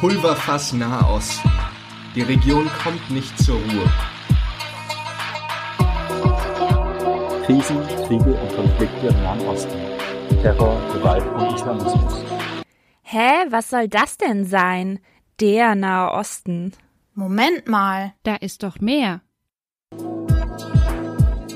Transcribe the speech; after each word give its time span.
Pulverfass 0.00 0.72
Nahost. 0.72 1.42
Die 2.14 2.22
Region 2.22 2.70
kommt 2.82 3.10
nicht 3.10 3.38
zur 3.38 3.56
Ruhe. 3.56 3.92
Krisen, 7.44 7.76
Kriege 8.06 8.32
und 8.32 8.56
Konflikte 8.56 9.08
im 9.08 9.22
Nahen 9.22 9.40
Osten. 9.46 9.78
Terror, 10.40 10.80
Gewalt 10.94 11.26
und 11.34 11.54
Islamismus. 11.54 12.24
Hä, 13.02 13.44
was 13.50 13.68
soll 13.68 13.88
das 13.88 14.16
denn 14.16 14.46
sein? 14.46 15.00
Der 15.38 15.74
Nahe 15.74 16.12
Osten. 16.12 16.72
Moment 17.12 17.68
mal. 17.68 18.14
Da 18.22 18.36
ist 18.36 18.62
doch 18.62 18.80
mehr. 18.80 19.20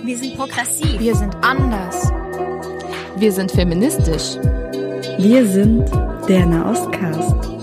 Wir 0.05 0.19
sind 0.19 0.37
progressiv. 0.37 1.01
Wir 1.01 1.17
sind 1.17 1.35
anders. 1.43 2.13
Wir 3.17 3.33
sind 3.33 3.51
feministisch. 3.53 4.37
Wir 5.17 5.47
sind 5.47 5.91
der 6.29 6.45
Nahostcast. 6.45 7.54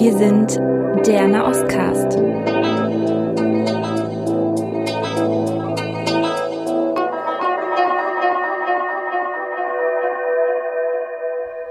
Wir 0.00 0.16
sind 0.16 0.54
der 1.08 1.26
Nahostcast. 1.26 2.16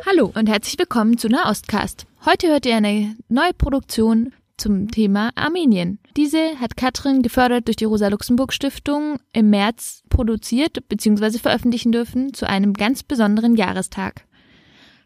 Hallo 0.05 0.29
und 0.35 0.49
herzlich 0.49 0.77
willkommen 0.77 1.17
zu 1.17 1.29
Nahostcast. 1.29 2.05
Heute 2.25 2.49
hört 2.49 2.65
ihr 2.65 2.75
eine 2.75 3.15
neue 3.29 3.53
Produktion 3.53 4.33
zum 4.57 4.91
Thema 4.91 5.29
Armenien. 5.35 5.99
Diese 6.17 6.59
hat 6.59 6.75
Katrin 6.75 7.21
gefördert 7.21 7.67
durch 7.67 7.77
die 7.77 7.85
Rosa-Luxemburg-Stiftung 7.85 9.21
im 9.31 9.49
März 9.51 10.03
produziert 10.09 10.89
bzw. 10.89 11.37
veröffentlichen 11.37 11.93
dürfen 11.93 12.33
zu 12.33 12.45
einem 12.45 12.73
ganz 12.73 13.03
besonderen 13.03 13.55
Jahrestag. 13.55 14.25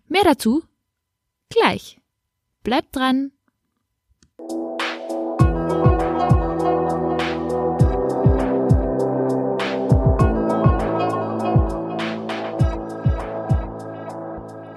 Mehr 0.07 0.23
dazu 0.23 0.63
gleich. 1.51 2.00
Bleibt 2.63 2.95
dran! 2.95 3.31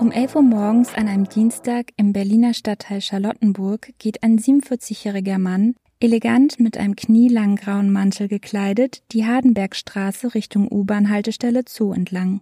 Um 0.00 0.10
11 0.10 0.36
Uhr 0.36 0.42
morgens 0.42 0.94
an 0.94 1.08
einem 1.08 1.28
Dienstag 1.28 1.92
im 1.96 2.12
Berliner 2.12 2.54
Stadtteil 2.54 3.02
Charlottenburg 3.02 3.90
geht 3.98 4.22
ein 4.22 4.38
47-jähriger 4.38 5.38
Mann, 5.38 5.74
elegant 6.00 6.60
mit 6.60 6.78
einem 6.78 6.96
knielangen 6.96 7.56
grauen 7.56 7.92
Mantel 7.92 8.28
gekleidet, 8.28 9.02
die 9.12 9.26
Hardenbergstraße 9.26 10.34
Richtung 10.34 10.68
U-Bahn-Haltestelle 10.70 11.64
Zoo 11.68 11.92
entlang. 11.92 12.40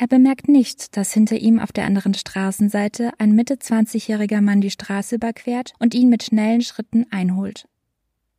Er 0.00 0.06
bemerkt 0.06 0.48
nicht, 0.48 0.96
dass 0.96 1.12
hinter 1.12 1.36
ihm 1.36 1.58
auf 1.58 1.72
der 1.72 1.84
anderen 1.84 2.14
Straßenseite 2.14 3.10
ein 3.18 3.32
Mitte 3.32 3.56
20-jähriger 3.56 4.40
Mann 4.40 4.62
die 4.62 4.70
Straße 4.70 5.16
überquert 5.16 5.74
und 5.78 5.94
ihn 5.94 6.08
mit 6.08 6.22
schnellen 6.22 6.62
Schritten 6.62 7.04
einholt. 7.10 7.68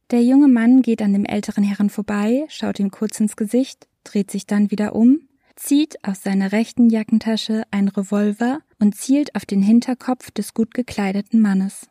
Der 0.09 0.23
junge 0.23 0.47
Mann 0.47 0.81
geht 0.81 1.03
an 1.03 1.13
dem 1.13 1.23
älteren 1.23 1.63
Herrn 1.63 1.91
vorbei, 1.91 2.45
schaut 2.47 2.79
ihm 2.79 2.89
kurz 2.89 3.19
ins 3.19 3.35
Gesicht, 3.35 3.87
dreht 4.03 4.31
sich 4.31 4.47
dann 4.47 4.71
wieder 4.71 4.95
um 4.95 5.19
zieht 5.55 6.03
aus 6.03 6.23
seiner 6.23 6.51
rechten 6.51 6.89
Jackentasche 6.89 7.63
ein 7.69 7.87
Revolver 7.87 8.61
und 8.79 8.95
zielt 8.95 9.35
auf 9.35 9.45
den 9.45 9.61
Hinterkopf 9.61 10.31
des 10.31 10.53
gut 10.53 10.73
gekleideten 10.73 11.39
Mannes. 11.39 11.87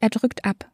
Er 0.00 0.10
drückt 0.10 0.44
ab. 0.44 0.70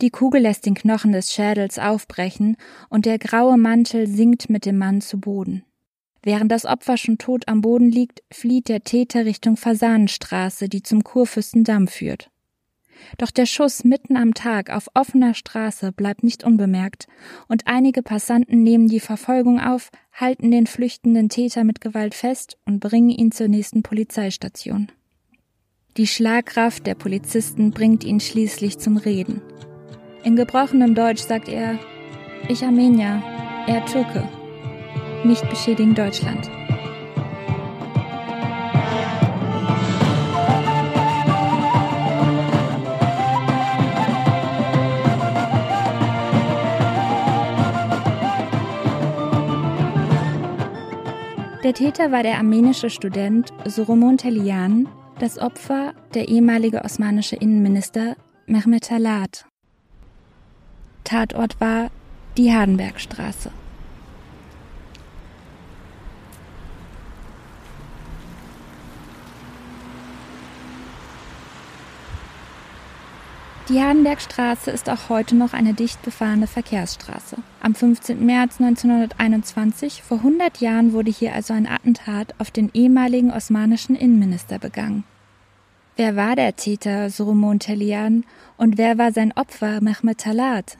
Die 0.00 0.10
Kugel 0.10 0.42
lässt 0.42 0.64
den 0.66 0.74
Knochen 0.74 1.12
des 1.12 1.32
Schädels 1.32 1.78
aufbrechen 1.78 2.56
und 2.88 3.06
der 3.06 3.18
graue 3.18 3.56
Mantel 3.56 4.06
sinkt 4.06 4.48
mit 4.48 4.64
dem 4.64 4.78
Mann 4.78 5.00
zu 5.00 5.18
Boden. 5.18 5.64
Während 6.26 6.50
das 6.50 6.66
Opfer 6.66 6.96
schon 6.96 7.18
tot 7.18 7.46
am 7.46 7.60
Boden 7.60 7.88
liegt, 7.88 8.24
flieht 8.32 8.68
der 8.68 8.82
Täter 8.82 9.24
Richtung 9.24 9.56
Fasanenstraße, 9.56 10.68
die 10.68 10.82
zum 10.82 11.04
Kurfürstendamm 11.04 11.86
führt. 11.86 12.32
Doch 13.16 13.30
der 13.30 13.46
Schuss 13.46 13.84
mitten 13.84 14.16
am 14.16 14.34
Tag 14.34 14.70
auf 14.70 14.88
offener 14.94 15.34
Straße 15.34 15.92
bleibt 15.92 16.24
nicht 16.24 16.42
unbemerkt, 16.42 17.06
und 17.46 17.68
einige 17.68 18.02
Passanten 18.02 18.64
nehmen 18.64 18.88
die 18.88 18.98
Verfolgung 18.98 19.60
auf, 19.60 19.90
halten 20.12 20.50
den 20.50 20.66
flüchtenden 20.66 21.28
Täter 21.28 21.62
mit 21.62 21.80
Gewalt 21.80 22.16
fest 22.16 22.58
und 22.64 22.80
bringen 22.80 23.10
ihn 23.10 23.30
zur 23.30 23.46
nächsten 23.46 23.84
Polizeistation. 23.84 24.90
Die 25.96 26.08
Schlagkraft 26.08 26.88
der 26.88 26.96
Polizisten 26.96 27.70
bringt 27.70 28.02
ihn 28.02 28.18
schließlich 28.18 28.78
zum 28.78 28.96
Reden. 28.96 29.42
In 30.24 30.34
gebrochenem 30.34 30.96
Deutsch 30.96 31.22
sagt 31.22 31.48
er 31.48 31.78
Ich 32.48 32.64
Armenier, 32.64 33.22
er 33.68 33.86
Türke. 33.86 34.28
Nicht 35.24 35.48
beschädigen 35.48 35.94
Deutschland. 35.94 36.50
Der 51.66 51.74
Täter 51.74 52.12
war 52.12 52.22
der 52.22 52.36
armenische 52.36 52.90
Student 52.90 53.52
Soromon 53.64 54.18
Telian, 54.18 54.88
das 55.18 55.36
Opfer 55.36 55.94
der 56.14 56.28
ehemalige 56.28 56.84
osmanische 56.84 57.34
Innenminister 57.34 58.14
Mehmet 58.46 58.84
Talat. 58.84 59.46
Tatort 61.02 61.60
war 61.60 61.90
die 62.36 62.52
Hardenbergstraße. 62.52 63.50
Die 73.68 73.80
Hardenbergstraße 73.80 74.70
ist 74.70 74.88
auch 74.88 75.08
heute 75.08 75.34
noch 75.34 75.52
eine 75.52 75.74
dicht 75.74 76.00
befahrene 76.02 76.46
Verkehrsstraße. 76.46 77.38
Am 77.60 77.74
15. 77.74 78.24
März 78.24 78.60
1921, 78.60 80.04
vor 80.04 80.18
100 80.18 80.60
Jahren, 80.60 80.92
wurde 80.92 81.10
hier 81.10 81.34
also 81.34 81.52
ein 81.52 81.66
Attentat 81.66 82.32
auf 82.38 82.52
den 82.52 82.70
ehemaligen 82.74 83.32
osmanischen 83.32 83.96
Innenminister 83.96 84.60
begangen. 84.60 85.02
Wer 85.96 86.14
war 86.14 86.36
der 86.36 86.54
Täter 86.54 87.10
Soromon 87.10 87.58
Telian 87.58 88.24
und 88.56 88.78
wer 88.78 88.98
war 88.98 89.10
sein 89.10 89.32
Opfer 89.32 89.80
Mehmet 89.80 90.18
Talat? 90.18 90.78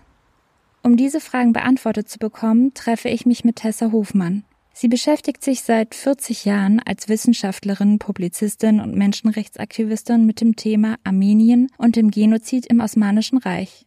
Um 0.84 0.96
diese 0.96 1.18
Fragen 1.18 1.52
beantwortet 1.52 2.08
zu 2.08 2.20
bekommen, 2.20 2.72
treffe 2.74 3.08
ich 3.08 3.26
mich 3.26 3.44
mit 3.44 3.56
Tessa 3.56 3.90
Hofmann. 3.90 4.44
Sie 4.78 4.88
beschäftigt 4.88 5.42
sich 5.42 5.62
seit 5.62 5.94
40 5.94 6.44
Jahren 6.44 6.80
als 6.84 7.08
Wissenschaftlerin, 7.08 7.98
Publizistin 7.98 8.78
und 8.78 8.94
Menschenrechtsaktivistin 8.94 10.26
mit 10.26 10.42
dem 10.42 10.54
Thema 10.54 10.96
Armenien 11.02 11.68
und 11.78 11.96
dem 11.96 12.10
Genozid 12.10 12.66
im 12.66 12.80
Osmanischen 12.80 13.38
Reich. 13.38 13.86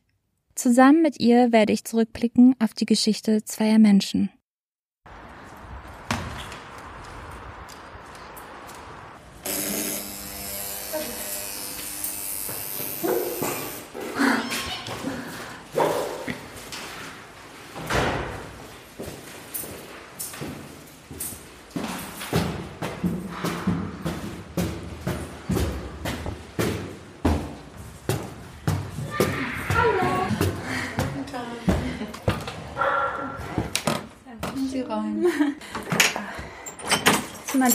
Zusammen 0.55 1.03
mit 1.03 1.19
ihr 1.19 1.51
werde 1.51 1.73
ich 1.73 1.83
zurückblicken 1.83 2.55
auf 2.57 2.73
die 2.73 2.87
Geschichte 2.87 3.43
zweier 3.43 3.77
Menschen. 3.77 4.31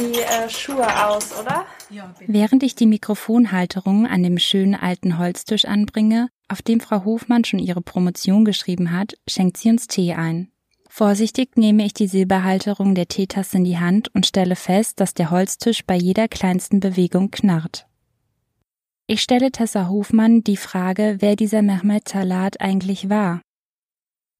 Mal 0.00 0.12
die 0.12 0.20
äh, 0.20 0.48
Schuhe 0.48 1.06
aus, 1.06 1.38
oder? 1.38 1.66
Ja, 1.90 2.12
bitte. 2.18 2.32
Während 2.32 2.62
ich 2.62 2.74
die 2.74 2.86
Mikrofonhalterung 2.86 4.06
an 4.06 4.22
dem 4.22 4.38
schönen 4.38 4.74
alten 4.74 5.18
Holztisch 5.18 5.64
anbringe, 5.64 6.28
auf 6.48 6.62
dem 6.62 6.80
Frau 6.80 7.04
Hofmann 7.04 7.44
schon 7.44 7.58
ihre 7.58 7.80
Promotion 7.80 8.44
geschrieben 8.44 8.92
hat, 8.92 9.14
schenkt 9.28 9.56
sie 9.56 9.70
uns 9.70 9.86
Tee 9.86 10.14
ein. 10.14 10.50
Vorsichtig 10.88 11.56
nehme 11.56 11.84
ich 11.84 11.92
die 11.92 12.06
Silberhalterung 12.06 12.94
der 12.94 13.08
Teetasse 13.08 13.56
in 13.56 13.64
die 13.64 13.78
Hand 13.78 14.14
und 14.14 14.26
stelle 14.26 14.54
fest, 14.54 15.00
dass 15.00 15.14
der 15.14 15.30
Holztisch 15.30 15.84
bei 15.84 15.96
jeder 15.96 16.28
kleinsten 16.28 16.78
Bewegung 16.78 17.30
knarrt. 17.30 17.86
Ich 19.06 19.20
stelle 19.20 19.50
Tessa 19.50 19.88
Hofmann 19.88 20.44
die 20.44 20.56
Frage, 20.56 21.16
wer 21.18 21.36
dieser 21.36 21.62
Mehmet 21.62 22.06
Talat 22.06 22.60
eigentlich 22.60 23.10
war. 23.10 23.42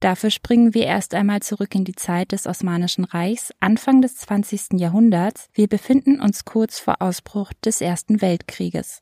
Dafür 0.05 0.29
springen 0.29 0.75
wir 0.75 0.85
erst 0.85 1.15
einmal 1.15 1.41
zurück 1.41 1.75
in 1.75 1.85
die 1.85 1.95
Zeit 1.95 2.33
des 2.33 2.47
Osmanischen 2.47 3.05
Reichs, 3.05 3.55
Anfang 3.59 4.03
des 4.03 4.17
20. 4.17 4.79
Jahrhunderts. 4.79 5.49
Wir 5.55 5.67
befinden 5.67 6.21
uns 6.21 6.45
kurz 6.45 6.79
vor 6.79 7.01
Ausbruch 7.01 7.55
des 7.65 7.81
Ersten 7.81 8.21
Weltkrieges. 8.21 9.01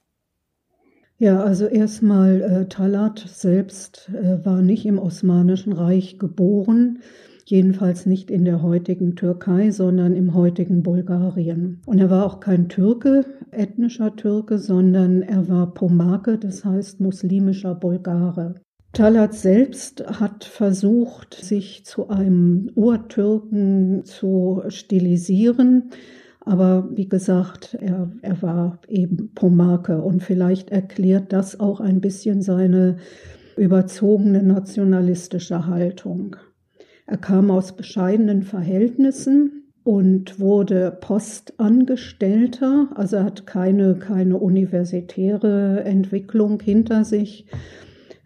Ja, 1.18 1.42
also 1.42 1.66
erstmal, 1.66 2.40
äh, 2.42 2.68
Talat 2.68 3.18
selbst 3.18 4.12
äh, 4.14 4.46
war 4.46 4.62
nicht 4.62 4.86
im 4.86 5.00
Osmanischen 5.00 5.72
Reich 5.72 6.20
geboren. 6.20 7.00
jedenfalls 7.46 8.06
nicht 8.06 8.30
in 8.30 8.44
der 8.44 8.62
heutigen 8.62 9.16
Türkei, 9.16 9.72
sondern 9.72 10.14
im 10.14 10.34
heutigen 10.34 10.84
Bulgarien. 10.84 11.82
Und 11.84 11.98
er 11.98 12.10
war 12.10 12.24
auch 12.24 12.38
kein 12.38 12.68
Türke, 12.68 13.26
ethnischer 13.50 14.14
Türke, 14.14 14.56
sondern 14.58 15.22
er 15.22 15.48
war 15.48 15.74
Pomake, 15.74 16.38
das 16.38 16.64
heißt 16.64 17.00
muslimischer 17.00 17.74
Bulgare. 17.74 18.54
Talat 18.92 19.32
selbst 19.32 20.04
hat 20.20 20.44
versucht, 20.44 21.34
sich 21.34 21.86
zu 21.86 22.10
einem 22.10 22.70
Urtürken 22.74 24.04
zu 24.04 24.62
stilisieren. 24.68 25.90
Aber 26.40 26.88
wie 26.94 27.08
gesagt, 27.08 27.74
er, 27.80 28.12
er 28.20 28.42
war 28.42 28.80
eben 28.88 29.32
Pomake 29.34 30.02
und 30.02 30.22
vielleicht 30.22 30.70
erklärt 30.70 31.32
das 31.32 31.58
auch 31.58 31.80
ein 31.80 32.00
bisschen 32.00 32.42
seine 32.42 32.96
überzogene 33.56 34.42
nationalistische 34.42 35.66
Haltung. 35.66 36.36
Er 37.06 37.16
kam 37.16 37.50
aus 37.50 37.74
bescheidenen 37.76 38.42
Verhältnissen 38.42 39.72
und 39.84 40.38
wurde 40.38 40.96
Postangestellter, 41.00 42.88
also 42.94 43.16
er 43.16 43.24
hat 43.24 43.46
keine, 43.46 43.94
keine 43.96 44.36
universitäre 44.36 45.82
Entwicklung 45.84 46.60
hinter 46.60 47.04
sich, 47.04 47.46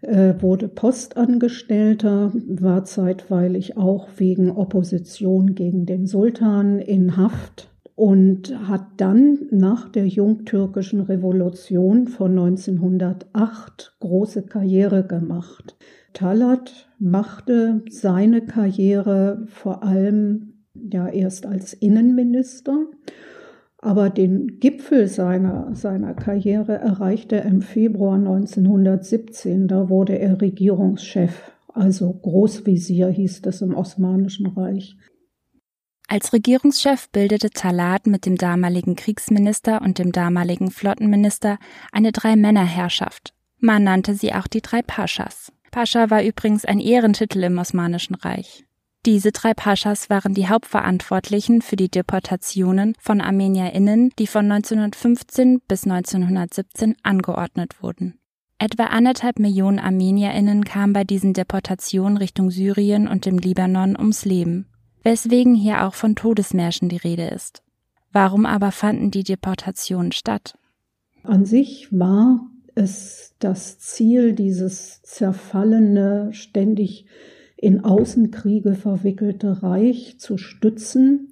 wurde 0.01 0.67
Postangestellter, 0.67 2.31
war 2.47 2.83
zeitweilig 2.85 3.77
auch 3.77 4.07
wegen 4.17 4.51
Opposition 4.51 5.55
gegen 5.55 5.85
den 5.85 6.05
Sultan 6.05 6.79
in 6.79 7.17
Haft 7.17 7.71
und 7.95 8.55
hat 8.67 8.85
dann 8.97 9.47
nach 9.49 9.89
der 9.89 10.07
jungtürkischen 10.07 11.01
Revolution 11.01 12.07
von 12.07 12.37
1908 12.37 13.95
große 13.99 14.43
Karriere 14.43 15.03
gemacht. 15.03 15.75
Talat 16.13 16.87
machte 16.99 17.81
seine 17.89 18.45
Karriere 18.45 19.45
vor 19.47 19.83
allem 19.83 20.63
ja 20.75 21.07
erst 21.07 21.47
als 21.47 21.73
Innenminister, 21.73 22.85
aber 23.79 24.09
den 24.09 24.59
Gipfel 24.59 25.07
seiner, 25.07 25.75
seiner 25.75 26.13
Karriere 26.13 26.75
erreichte 26.75 27.37
er 27.37 27.45
im 27.45 27.61
Februar 27.61 28.15
1917. 28.15 29.67
Da 29.67 29.89
wurde 29.89 30.17
er 30.17 30.41
Regierungschef, 30.41 31.51
also 31.73 32.11
Großvisier 32.11 33.09
hieß 33.09 33.43
das 33.43 33.61
im 33.61 33.75
Osmanischen 33.75 34.47
Reich. 34.47 34.97
Als 36.07 36.31
Regierungschef 36.31 37.09
bildete 37.09 37.49
Talat 37.49 38.07
mit 38.07 38.25
dem 38.25 38.37
damaligen 38.37 38.95
Kriegsminister 38.95 39.81
und 39.81 39.99
dem 39.99 40.11
damaligen 40.11 40.71
Flottenminister 40.71 41.59
eine 41.91 42.13
Drei-Männer-Herrschaft. 42.13 43.33
Man 43.59 43.83
nannte 43.83 44.13
sie 44.13 44.33
auch 44.33 44.47
die 44.47 44.61
drei 44.61 44.81
Paschas. 44.81 45.51
Pascha 45.69 46.09
war 46.09 46.23
übrigens 46.23 46.63
ein 46.63 46.79
Ehrentitel 46.79 47.43
im 47.43 47.57
Osmanischen 47.57 48.15
Reich. 48.15 48.66
Diese 49.07 49.31
drei 49.31 49.55
Paschas 49.55 50.11
waren 50.11 50.35
die 50.35 50.47
Hauptverantwortlichen 50.47 51.63
für 51.63 51.75
die 51.77 51.89
Deportationen 51.89 52.93
von 52.99 53.21
ArmenierInnen, 53.21 54.11
die 54.19 54.27
von 54.27 54.51
1915 54.51 55.61
bis 55.67 55.85
1917 55.85 56.95
angeordnet 57.01 57.81
wurden. 57.81 58.19
Etwa 58.59 58.85
anderthalb 58.85 59.39
Millionen 59.39 59.79
ArmenierInnen 59.79 60.65
kamen 60.65 60.93
bei 60.93 61.03
diesen 61.03 61.33
Deportationen 61.33 62.17
Richtung 62.17 62.51
Syrien 62.51 63.07
und 63.07 63.25
dem 63.25 63.39
Libanon 63.39 63.97
ums 63.97 64.25
Leben 64.25 64.67
weswegen 65.07 65.55
hier 65.55 65.85
auch 65.85 65.93
von 65.93 66.17
Todesmärschen 66.17 66.89
die 66.89 66.97
Rede 66.97 67.27
ist. 67.27 67.63
Warum 68.11 68.45
aber 68.45 68.73
fanden 68.73 69.09
die 69.09 69.23
Deportationen 69.23 70.11
statt? 70.11 70.57
An 71.23 71.45
sich 71.45 71.87
war 71.91 72.41
es 72.75 73.33
das 73.39 73.79
Ziel, 73.79 74.33
dieses 74.33 75.01
zerfallene, 75.03 76.33
ständig 76.33 77.05
in 77.57 77.83
Außenkriege 77.83 78.75
verwickelte 78.75 79.63
Reich 79.63 80.19
zu 80.19 80.37
stützen 80.37 81.29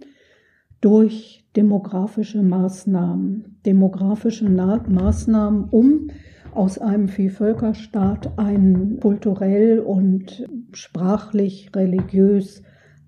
durch 0.82 1.46
demografische 1.56 2.42
Maßnahmen. 2.42 3.60
Demografische 3.66 4.50
Maßnahmen, 4.50 5.66
um 5.70 6.08
aus 6.54 6.80
einem 6.80 7.08
Vielvölkerstaat 7.08 8.40
einen 8.40 9.00
kulturell 9.00 9.80
und 9.80 10.46
sprachlich, 10.74 11.72
religiös 11.76 12.64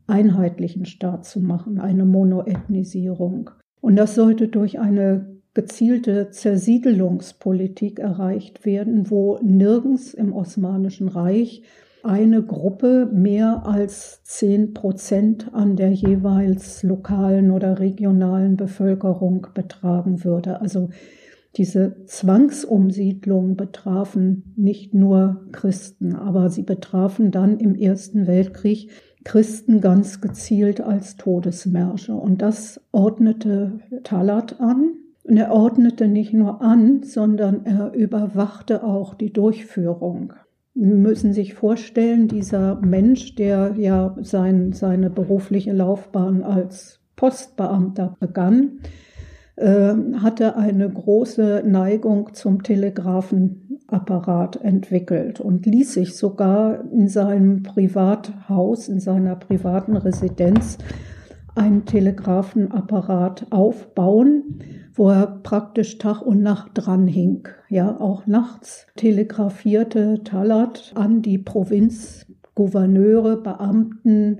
einheitlichen 0.05 0.85
Staat 0.85 1.25
zu 1.25 1.39
machen, 1.39 1.79
eine 1.79 2.05
Monoethnisierung. 2.05 3.49
Und 3.81 3.95
das 3.95 4.15
sollte 4.15 4.47
durch 4.47 4.79
eine 4.79 5.37
gezielte 5.53 6.29
Zersiedelungspolitik 6.29 7.99
erreicht 7.99 8.65
werden, 8.65 9.09
wo 9.09 9.39
nirgends 9.41 10.13
im 10.13 10.33
Osmanischen 10.33 11.07
Reich 11.07 11.63
eine 12.07 12.41
Gruppe 12.41 13.09
mehr 13.13 13.65
als 13.65 14.23
zehn 14.23 14.73
Prozent 14.73 15.53
an 15.53 15.75
der 15.75 15.91
jeweils 15.91 16.81
lokalen 16.83 17.51
oder 17.51 17.79
regionalen 17.79 18.55
Bevölkerung 18.55 19.47
betragen 19.53 20.23
würde. 20.23 20.61
Also 20.61 20.89
diese 21.57 22.05
Zwangsumsiedlungen 22.05 23.55
betrafen 23.55 24.53
nicht 24.55 24.93
nur 24.93 25.47
Christen, 25.51 26.15
aber 26.15 26.49
sie 26.49 26.63
betrafen 26.63 27.31
dann 27.31 27.59
im 27.59 27.75
Ersten 27.75 28.27
Weltkrieg 28.27 28.89
Christen 29.23 29.81
ganz 29.81 30.21
gezielt 30.21 30.79
als 30.79 31.17
Todesmärsche. 31.17 32.13
Und 32.15 32.41
das 32.41 32.79
ordnete 32.91 33.79
Talat 34.03 34.61
an. 34.61 34.93
Und 35.23 35.35
er 35.35 35.51
ordnete 35.51 36.07
nicht 36.07 36.33
nur 36.33 36.61
an, 36.61 37.03
sondern 37.03 37.65
er 37.65 37.91
überwachte 37.91 38.85
auch 38.85 39.13
die 39.13 39.33
Durchführung. 39.33 40.31
Müssen 40.79 41.33
sich 41.33 41.55
vorstellen, 41.55 42.27
dieser 42.27 42.75
Mensch, 42.75 43.33
der 43.33 43.73
ja 43.77 44.15
sein, 44.21 44.73
seine 44.73 45.09
berufliche 45.09 45.73
Laufbahn 45.73 46.43
als 46.43 46.99
Postbeamter 47.15 48.15
begann, 48.19 48.81
äh, 49.55 49.95
hatte 50.21 50.55
eine 50.55 50.87
große 50.87 51.63
Neigung 51.65 52.35
zum 52.35 52.61
Telegrafenapparat 52.61 54.61
entwickelt 54.61 55.39
und 55.39 55.65
ließ 55.65 55.93
sich 55.93 56.15
sogar 56.15 56.83
in 56.91 57.07
seinem 57.07 57.63
Privathaus, 57.63 58.87
in 58.87 58.99
seiner 58.99 59.35
privaten 59.35 59.97
Residenz, 59.97 60.77
einen 61.55 61.85
Telegrafenapparat 61.85 63.47
aufbauen, 63.49 64.59
wo 64.97 65.09
er 65.09 65.39
praktisch 65.43 65.97
Tag 65.99 66.21
und 66.21 66.41
Nacht 66.41 66.71
dran 66.73 67.07
hing. 67.07 67.47
Ja, 67.69 67.97
auch 67.99 68.27
nachts 68.27 68.87
telegrafierte 68.95 70.23
Talat 70.23 70.93
an 70.95 71.21
die 71.21 71.37
Provinzgouverneure, 71.37 73.35
Beamten, 73.37 74.39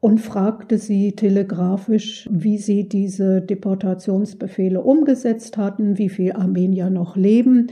und 0.00 0.20
fragte 0.20 0.76
sie 0.76 1.12
telegrafisch, 1.12 2.28
wie 2.30 2.58
sie 2.58 2.88
diese 2.90 3.40
Deportationsbefehle 3.40 4.82
umgesetzt 4.82 5.56
hatten, 5.56 5.96
wie 5.96 6.10
viele 6.10 6.36
Armenier 6.36 6.90
noch 6.90 7.16
leben. 7.16 7.68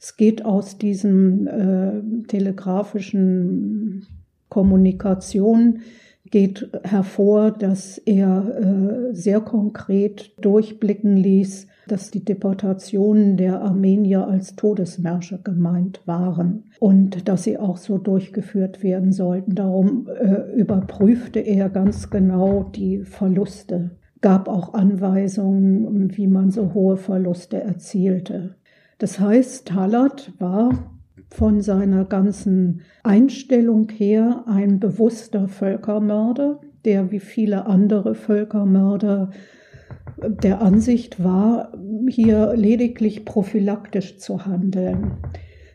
Es 0.00 0.16
geht 0.16 0.46
aus 0.46 0.78
diesen 0.78 1.46
äh, 1.46 2.00
telegrafischen 2.26 4.06
Kommunikation 4.48 5.80
geht 6.34 6.68
hervor, 6.82 7.52
dass 7.52 7.96
er 7.96 8.44
äh, 8.58 9.14
sehr 9.14 9.40
konkret 9.40 10.32
durchblicken 10.40 11.16
ließ, 11.16 11.68
dass 11.86 12.10
die 12.10 12.24
Deportationen 12.24 13.36
der 13.36 13.62
Armenier 13.62 14.26
als 14.26 14.56
Todesmärsche 14.56 15.38
gemeint 15.44 16.00
waren 16.06 16.64
und 16.80 17.28
dass 17.28 17.44
sie 17.44 17.56
auch 17.56 17.76
so 17.76 17.98
durchgeführt 17.98 18.82
werden 18.82 19.12
sollten. 19.12 19.54
Darum 19.54 20.08
äh, 20.08 20.52
überprüfte 20.56 21.38
er 21.38 21.68
ganz 21.68 22.10
genau 22.10 22.64
die 22.64 23.04
Verluste, 23.04 23.92
gab 24.20 24.48
auch 24.48 24.74
Anweisungen, 24.74 26.16
wie 26.16 26.26
man 26.26 26.50
so 26.50 26.74
hohe 26.74 26.96
Verluste 26.96 27.62
erzielte. 27.62 28.56
Das 28.98 29.20
heißt, 29.20 29.68
Talat 29.68 30.32
war 30.40 30.93
von 31.34 31.62
seiner 31.62 32.04
ganzen 32.04 32.82
Einstellung 33.02 33.88
her 33.90 34.44
ein 34.46 34.78
bewusster 34.78 35.48
Völkermörder, 35.48 36.60
der 36.84 37.10
wie 37.10 37.18
viele 37.18 37.66
andere 37.66 38.14
Völkermörder 38.14 39.30
der 40.22 40.62
Ansicht 40.62 41.24
war, 41.24 41.72
hier 42.08 42.54
lediglich 42.54 43.24
prophylaktisch 43.24 44.18
zu 44.18 44.46
handeln. 44.46 45.14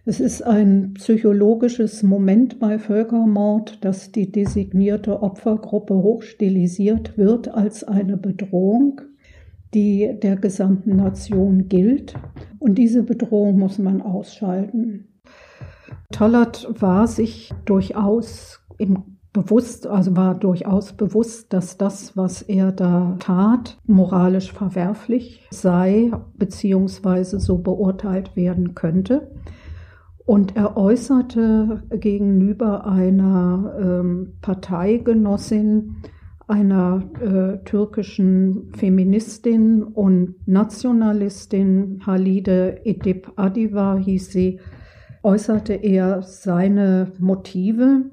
Es 0.05 0.21
ist 0.21 0.43
ein 0.43 0.93
psychologisches 0.93 2.03
Moment 2.03 2.57
bei 2.59 2.79
Völkermord, 2.79 3.83
dass 3.83 4.13
die 4.13 4.31
designierte 4.31 5.21
Opfergruppe 5.21 5.93
hochstilisiert 5.93 7.17
wird 7.17 7.53
als 7.53 7.83
eine 7.83 8.15
Bedrohung, 8.15 9.01
die 9.73 10.17
der 10.23 10.37
gesamten 10.37 10.95
Nation 10.95 11.67
gilt. 11.67 12.13
Und 12.59 12.77
diese 12.77 13.03
Bedrohung 13.03 13.59
muss 13.59 13.77
man 13.77 14.01
ausschalten. 14.01 15.09
Talat 16.11 16.67
war 16.79 17.07
sich 17.07 17.51
durchaus 17.65 18.61
im 18.77 19.17
bewusst, 19.33 19.85
also 19.87 20.15
war 20.15 20.35
durchaus 20.35 20.93
bewusst, 20.93 21.53
dass 21.53 21.77
das, 21.77 22.17
was 22.17 22.41
er 22.41 22.71
da 22.71 23.15
tat, 23.19 23.77
moralisch 23.85 24.51
verwerflich 24.51 25.47
sei, 25.51 26.11
beziehungsweise 26.37 27.39
so 27.39 27.59
beurteilt 27.59 28.35
werden 28.35 28.75
könnte. 28.75 29.31
Und 30.25 30.55
er 30.55 30.77
äußerte 30.77 31.83
gegenüber 31.91 32.85
einer 32.85 33.75
ähm, 33.79 34.33
Parteigenossin, 34.41 35.97
einer 36.47 37.03
äh, 37.21 37.63
türkischen 37.63 38.71
Feministin 38.75 39.83
und 39.83 40.35
Nationalistin, 40.47 42.01
Halide 42.05 42.83
Edip 42.85 43.31
Adiva 43.35 43.97
hieß 43.97 44.31
sie, 44.31 44.59
äußerte 45.23 45.73
er 45.73 46.21
seine 46.21 47.11
Motive. 47.19 48.05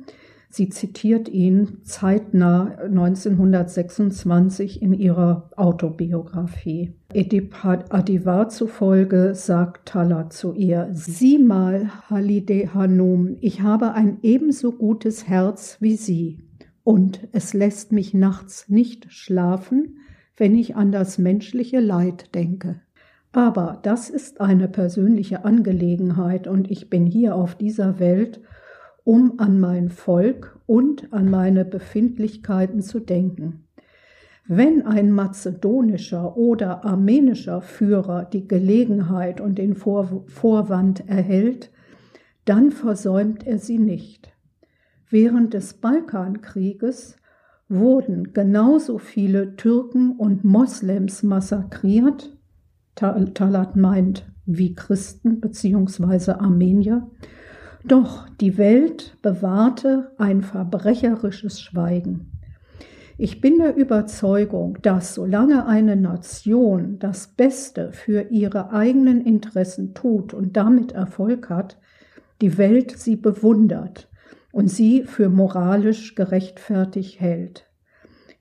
Sie 0.49 0.69
zitiert 0.71 1.29
ihn 1.29 1.79
zeitnah 1.83 2.79
1926 2.85 4.81
in 4.81 4.95
ihrer 4.95 5.51
Autobiografie. 5.57 6.95
Edip 7.13 7.65
Adivar 7.65 8.49
zufolge 8.49 9.35
sagt 9.35 9.89
Talat 9.89 10.33
zu 10.33 10.55
ihr, 10.55 10.89
Sieh 10.93 11.39
mal, 11.39 11.91
Halide 12.09 12.73
Hanum, 12.73 13.37
ich 13.41 13.61
habe 13.63 13.93
ein 13.93 14.19
ebenso 14.23 14.73
gutes 14.73 15.29
Herz 15.29 15.77
wie 15.81 15.97
Sie 15.97 16.47
und 16.85 17.29
es 17.33 17.53
lässt 17.53 17.91
mich 17.93 18.15
nachts 18.15 18.69
nicht 18.69 19.13
schlafen, 19.13 19.99
wenn 20.37 20.55
ich 20.55 20.77
an 20.77 20.93
das 20.93 21.19
menschliche 21.19 21.81
Leid 21.81 22.35
denke. 22.35 22.81
Aber 23.37 23.81
das 23.83 24.09
ist 24.09 24.41
eine 24.41 24.67
persönliche 24.67 25.45
Angelegenheit 25.45 26.49
und 26.49 26.71
ich 26.71 26.89
bin 26.89 27.05
hier 27.05 27.35
auf 27.35 27.55
dieser 27.55 27.99
Welt, 27.99 28.41
um 29.05 29.39
an 29.39 29.61
mein 29.61 29.91
Volk 29.91 30.59
und 30.65 31.13
an 31.13 31.29
meine 31.29 31.67
Befindlichkeiten 31.67 32.81
zu 32.81 32.99
denken. 32.99 33.67
Wenn 34.49 34.87
ein 34.87 35.13
mazedonischer 35.13 36.39
oder 36.39 36.87
armenischer 36.87 37.61
Führer 37.61 38.25
die 38.25 38.49
Gelegenheit 38.49 39.43
und 39.43 39.59
den 39.59 39.75
Vorwand 39.75 41.07
erhält, 41.07 41.71
dann 42.47 42.71
versäumt 42.71 43.47
er 43.47 43.59
sie 43.59 43.79
nicht. 43.79 44.33
Während 45.11 45.53
des 45.53 45.75
Balkankrieges 45.75 47.19
wurden 47.69 48.33
genauso 48.33 48.97
viele 48.97 49.57
Türken 49.57 50.13
und 50.13 50.43
Moslems 50.43 51.23
massakriert, 51.23 52.33
Talat 52.97 53.77
meint 53.77 54.27
wie 54.47 54.75
Christen 54.75 55.41
bzw. 55.41 56.33
Armenier, 56.33 57.09
doch 57.85 58.29
die 58.41 58.59
Welt 58.59 59.17
bewahrte 59.23 60.11
ein 60.19 60.43
verbrecherisches 60.43 61.61
Schweigen. 61.61 62.33
Ich 63.19 63.41
bin 63.41 63.59
der 63.59 63.77
Überzeugung, 63.77 64.79
dass 64.83 65.15
solange 65.15 65.67
eine 65.67 65.97
Nation 65.97 66.99
das 66.99 67.29
Beste 67.29 67.93
für 67.93 68.31
ihre 68.31 68.73
eigenen 68.73 69.25
Interessen 69.25 69.95
tut 69.95 70.35
und 70.35 70.57
damit 70.57 70.93
Erfolg 70.93 71.49
hat, 71.49 71.79
die 72.43 72.59
Welt 72.59 72.99
sie 72.99 73.17
bewundert 73.17 74.09
und 74.53 74.69
sie 74.69 75.05
für 75.05 75.29
moralisch 75.29 76.15
gerechtfertigt 76.15 77.21
hält. 77.21 77.66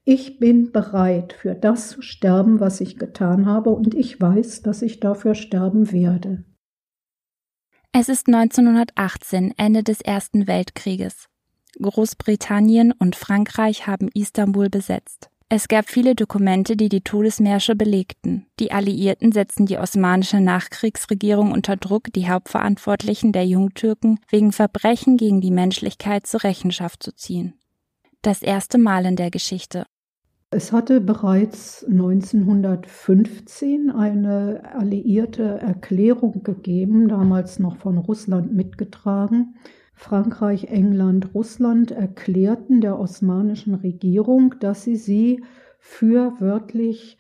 Ich 0.08 0.38
bin 0.38 0.72
bereit, 0.72 1.34
für 1.34 1.56
das 1.56 1.90
zu 1.90 2.04
sterben, 2.04 2.60
was 2.60 2.80
ich 2.80 3.00
getan 3.00 3.48
habe, 3.48 3.72
und 3.72 3.96
ich 3.96 4.22
weiß, 4.22 4.62
dass 4.62 4.84
ich 4.84 5.00
dafür 5.00 5.34
sterben 5.34 5.92
werde. 5.92 6.44
Es 7.92 8.08
ist 8.08 8.28
1918, 8.28 9.56
Ende 9.58 9.82
des 9.82 10.02
Ersten 10.02 10.46
Weltkrieges. 10.46 11.28
Großbritannien 11.82 12.92
und 12.92 13.16
Frankreich 13.16 13.88
haben 13.88 14.10
Istanbul 14.14 14.70
besetzt. 14.70 15.32
Es 15.50 15.68
gab 15.68 15.90
viele 15.90 16.14
Dokumente, 16.14 16.76
die 16.76 16.90
die 16.90 17.02
Todesmärsche 17.02 17.76
belegten. 17.76 18.46
Die 18.60 18.72
Alliierten 18.72 19.32
setzten 19.32 19.66
die 19.66 19.80
osmanische 19.80 20.40
Nachkriegsregierung 20.40 21.52
unter 21.52 21.78
Druck, 21.78 22.14
die 22.14 22.30
Hauptverantwortlichen 22.30 23.32
der 23.32 23.48
Jungtürken 23.48 24.20
wegen 24.30 24.52
Verbrechen 24.52 25.18
gegen 25.18 25.42
die 25.42 25.52
Menschlichkeit 25.52 26.28
zur 26.28 26.44
Rechenschaft 26.44 27.02
zu 27.02 27.12
ziehen. 27.12 27.56
Das 28.22 28.42
erste 28.42 28.78
Mal 28.78 29.06
in 29.06 29.16
der 29.16 29.32
Geschichte. 29.32 29.86
Es 30.52 30.72
hatte 30.72 31.02
bereits 31.02 31.84
1915 31.84 33.90
eine 33.90 34.62
alliierte 34.74 35.44
Erklärung 35.44 36.44
gegeben, 36.44 37.08
damals 37.08 37.60
noch 37.60 37.78
von 37.78 37.98
Russland 37.98 38.54
mitgetragen, 38.54 39.56
Frankreich, 39.96 40.66
England, 40.66 41.34
Russland 41.34 41.92
erklärten 41.92 42.82
der 42.82 43.00
osmanischen 43.00 43.76
Regierung, 43.76 44.56
dass 44.60 44.84
sie 44.84 44.98
sie 44.98 45.44
für 45.80 46.34
wörtlich 46.40 47.18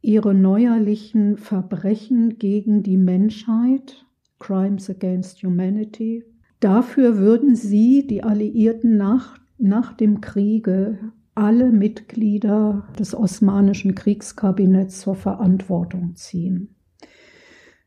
ihre 0.00 0.34
neuerlichen 0.34 1.36
Verbrechen 1.36 2.38
gegen 2.38 2.82
die 2.82 2.96
Menschheit, 2.96 4.06
Crimes 4.38 4.88
against 4.88 5.42
Humanity, 5.42 6.24
dafür 6.60 7.18
würden 7.18 7.54
sie, 7.54 8.06
die 8.06 8.22
Alliierten, 8.22 8.96
nach, 8.96 9.38
nach 9.58 9.92
dem 9.92 10.20
Kriege 10.20 11.12
alle 11.36 11.70
Mitglieder 11.70 12.88
des 12.98 13.14
osmanischen 13.14 13.94
Kriegskabinetts 13.94 14.98
zur 15.00 15.14
Verantwortung 15.14 16.16
ziehen. 16.16 16.74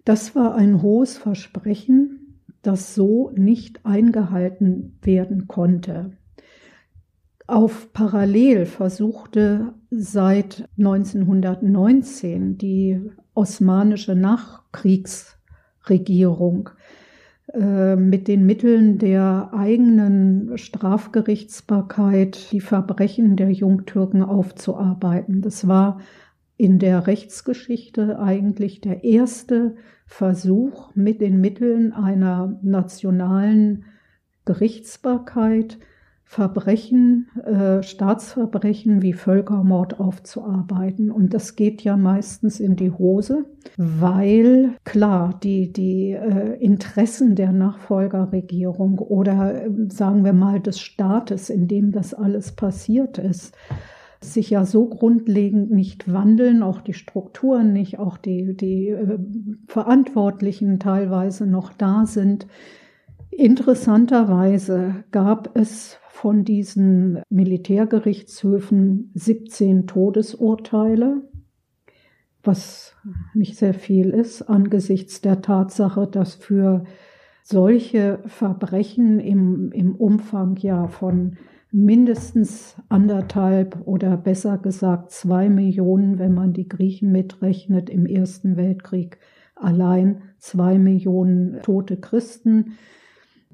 Das 0.06 0.34
war 0.36 0.56
ein 0.56 0.82
hohes 0.82 1.18
Versprechen, 1.18 2.40
das 2.62 2.96
so 2.96 3.32
nicht 3.36 3.86
eingehalten 3.86 4.98
werden 5.02 5.48
konnte. 5.48 6.14
Auf 7.48 7.92
parallel 7.94 8.66
versuchte 8.68 9.74
seit 9.90 10.70
1919 10.78 12.60
die 12.60 13.02
osmanische 13.34 14.14
Nachkriegsregierung 14.16 16.70
mit 17.56 18.28
den 18.28 18.46
Mitteln 18.46 19.00
der 19.00 19.50
eigenen 19.54 20.58
Strafgerichtsbarkeit 20.58 22.52
die 22.52 22.62
Verbrechen 22.62 23.38
der 23.38 23.50
Jungtürken 23.52 24.22
aufzuarbeiten. 24.22 25.42
Das 25.42 25.68
war 25.68 26.00
in 26.58 26.78
der 26.78 27.08
Rechtsgeschichte 27.08 28.20
eigentlich 28.20 28.82
der 28.82 29.04
erste 29.04 29.76
Versuch, 30.06 30.94
mit 30.94 31.22
den 31.22 31.42
Mitteln 31.42 31.92
einer 31.94 32.60
nationalen 32.62 33.86
Gerichtsbarkeit 34.46 35.80
Verbrechen, 36.32 37.28
äh, 37.44 37.82
Staatsverbrechen 37.82 39.02
wie 39.02 39.14
Völkermord 39.14 40.00
aufzuarbeiten. 40.00 41.10
Und 41.10 41.34
das 41.34 41.56
geht 41.56 41.82
ja 41.82 41.98
meistens 41.98 42.60
in 42.60 42.76
die 42.76 42.92
Hose, 42.92 43.46
weil 43.78 44.76
klar, 44.84 45.40
die, 45.42 45.74
die 45.74 46.12
äh, 46.12 46.56
Interessen 46.60 47.34
der 47.34 47.52
Nachfolgerregierung 47.52 49.00
oder 49.00 49.66
äh, 49.66 49.72
sagen 49.88 50.24
wir 50.24 50.34
mal 50.34 50.60
des 50.60 50.80
Staates, 50.80 51.50
in 51.50 51.68
dem 51.68 51.92
das 51.92 52.14
alles 52.14 52.52
passiert 52.52 53.18
ist, 53.18 53.58
sich 54.22 54.52
ja 54.52 54.66
so 54.66 54.86
grundlegend 54.86 55.72
nicht 55.72 56.14
wandeln, 56.14 56.62
auch 56.62 56.82
die 56.82 56.94
Strukturen 56.94 57.74
nicht, 57.74 57.98
auch 57.98 58.18
die, 58.18 58.56
die 58.56 58.90
äh, 58.90 59.18
Verantwortlichen 59.66 60.80
teilweise 60.80 61.48
noch 61.48 61.74
da 61.74 62.06
sind. 62.06 62.46
Interessanterweise 63.32 65.06
gab 65.12 65.58
es 65.58 65.98
von 66.20 66.44
diesen 66.44 67.22
Militärgerichtshöfen 67.30 69.10
17 69.14 69.88
Todesurteile, 69.88 71.22
was 72.44 72.94
nicht 73.34 73.56
sehr 73.56 73.74
viel 73.74 74.10
ist 74.10 74.42
angesichts 74.42 75.22
der 75.22 75.42
Tatsache, 75.42 76.08
dass 76.08 76.36
für 76.36 76.84
solche 77.42 78.20
Verbrechen 78.26 79.22
im, 79.22 79.72
im 79.72 79.96
Umfang 79.96 80.58
ja 80.58 80.90
von 80.90 81.38
mindestens 81.72 82.76
anderthalb 82.90 83.88
oder 83.88 84.18
besser 84.18 84.58
gesagt 84.58 85.12
zwei 85.12 85.48
Millionen, 85.48 86.20
wenn 86.20 86.34
man 86.34 86.52
die 86.52 86.68
Griechen 86.68 87.14
mitrechnet, 87.14 87.90
im 87.90 88.06
Ersten 88.06 88.58
Weltkrieg 88.58 89.20
allein 89.56 90.22
zwei 90.38 90.80
Millionen 90.80 91.62
tote 91.62 91.96
Christen. 91.96 92.74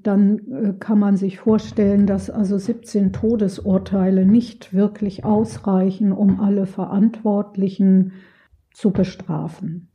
Dann 0.05 0.39
äh, 0.51 0.73
kann 0.79 0.99
man 0.99 1.17
sich 1.17 1.39
vorstellen, 1.39 2.05
dass 2.05 2.29
also 2.29 2.59
17 2.59 3.11
Todesurteile 3.11 4.25
nicht 4.25 4.71
wirklich 4.71 5.25
ausreichen, 5.25 6.11
um 6.11 6.39
alle 6.39 6.67
Verantwortlichen 6.67 8.13
zu 8.71 8.91
bestrafen. 8.91 9.89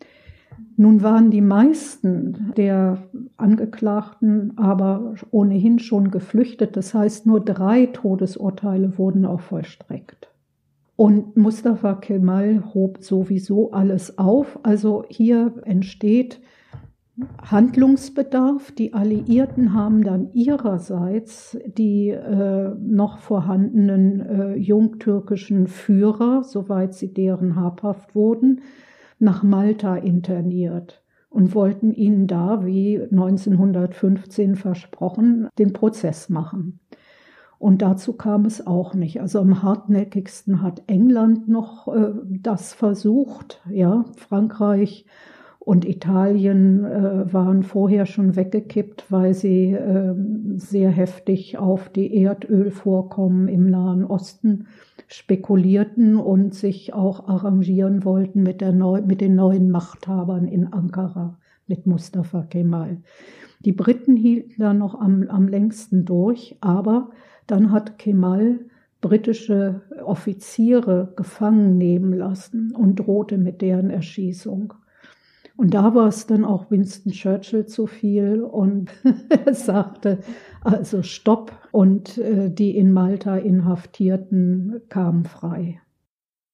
Nun 0.76 1.02
waren 1.04 1.30
die 1.30 1.42
meisten 1.42 2.52
der 2.56 2.98
Angeklagten 3.36 4.58
aber 4.58 5.14
ohnehin 5.30 5.78
schon 5.78 6.10
geflüchtet. 6.10 6.76
Das 6.76 6.92
heißt, 6.92 7.26
nur 7.26 7.44
drei 7.44 7.86
Todesurteile 7.86 8.98
wurden 8.98 9.26
auch 9.26 9.40
vollstreckt. 9.40 10.28
Und 10.96 11.36
Mustafa 11.36 11.94
Kemal 11.94 12.74
hob 12.74 12.98
sowieso 13.00 13.70
alles 13.70 14.18
auf. 14.18 14.58
Also 14.64 15.04
hier 15.08 15.54
entsteht 15.64 16.40
Handlungsbedarf. 17.42 18.72
Die 18.72 18.92
Alliierten 18.92 19.74
haben 19.74 20.02
dann 20.02 20.32
ihrerseits 20.32 21.58
die 21.66 22.08
äh, 22.08 22.74
noch 22.78 23.18
vorhandenen 23.18 24.20
äh, 24.20 24.54
jungtürkischen 24.56 25.66
Führer, 25.66 26.44
soweit 26.44 26.94
sie 26.94 27.12
deren 27.12 27.56
habhaft 27.56 28.14
wurden, 28.14 28.62
nach 29.18 29.42
Malta 29.42 29.96
interniert. 29.96 31.02
und 31.32 31.54
wollten 31.54 31.92
ihnen 31.92 32.26
da, 32.26 32.66
wie 32.66 33.00
1915 33.00 34.56
versprochen, 34.56 35.48
den 35.58 35.72
Prozess 35.72 36.28
machen. 36.28 36.80
Und 37.60 37.82
dazu 37.82 38.14
kam 38.14 38.46
es 38.46 38.66
auch 38.66 38.94
nicht. 38.94 39.20
Also 39.20 39.38
am 39.38 39.62
hartnäckigsten 39.62 40.62
hat 40.62 40.82
England 40.86 41.46
noch 41.46 41.88
äh, 41.94 42.14
das 42.24 42.72
versucht. 42.72 43.60
Ja, 43.70 44.06
Frankreich 44.16 45.04
und 45.70 45.84
Italien 45.84 46.84
äh, 46.84 47.32
waren 47.32 47.62
vorher 47.62 48.04
schon 48.04 48.34
weggekippt, 48.34 49.04
weil 49.08 49.34
sie 49.34 49.70
äh, 49.70 50.16
sehr 50.56 50.90
heftig 50.90 51.58
auf 51.58 51.88
die 51.88 52.12
Erdölvorkommen 52.12 53.46
im 53.46 53.70
Nahen 53.70 54.04
Osten 54.04 54.66
spekulierten 55.06 56.16
und 56.16 56.56
sich 56.56 56.92
auch 56.92 57.28
arrangieren 57.28 58.04
wollten 58.04 58.42
mit, 58.42 58.60
der 58.60 58.72
neu, 58.72 59.02
mit 59.02 59.20
den 59.20 59.36
neuen 59.36 59.70
Machthabern 59.70 60.48
in 60.48 60.72
Ankara, 60.72 61.38
mit 61.68 61.86
Mustafa 61.86 62.42
Kemal. 62.42 62.96
Die 63.60 63.72
Briten 63.72 64.16
hielten 64.16 64.54
da 64.58 64.74
noch 64.74 65.00
am, 65.00 65.28
am 65.28 65.46
längsten 65.46 66.04
durch, 66.04 66.56
aber 66.60 67.10
dann 67.46 67.70
hat 67.70 67.96
Kemal 67.96 68.58
britische 69.00 69.82
Offiziere 70.04 71.12
gefangen 71.14 71.78
nehmen 71.78 72.12
lassen 72.12 72.74
und 72.74 72.96
drohte 72.96 73.38
mit 73.38 73.62
deren 73.62 73.88
Erschießung. 73.88 74.74
Und 75.60 75.74
da 75.74 75.94
war 75.94 76.08
es 76.08 76.26
dann 76.26 76.46
auch 76.46 76.70
Winston 76.70 77.12
Churchill 77.12 77.66
zu 77.66 77.86
viel 77.86 78.40
und 78.40 78.90
er 79.44 79.52
sagte, 79.52 80.20
also 80.62 81.02
Stopp 81.02 81.52
und 81.70 82.16
äh, 82.16 82.48
die 82.48 82.74
in 82.74 82.92
Malta 82.92 83.36
Inhaftierten 83.36 84.80
kamen 84.88 85.26
frei. 85.26 85.82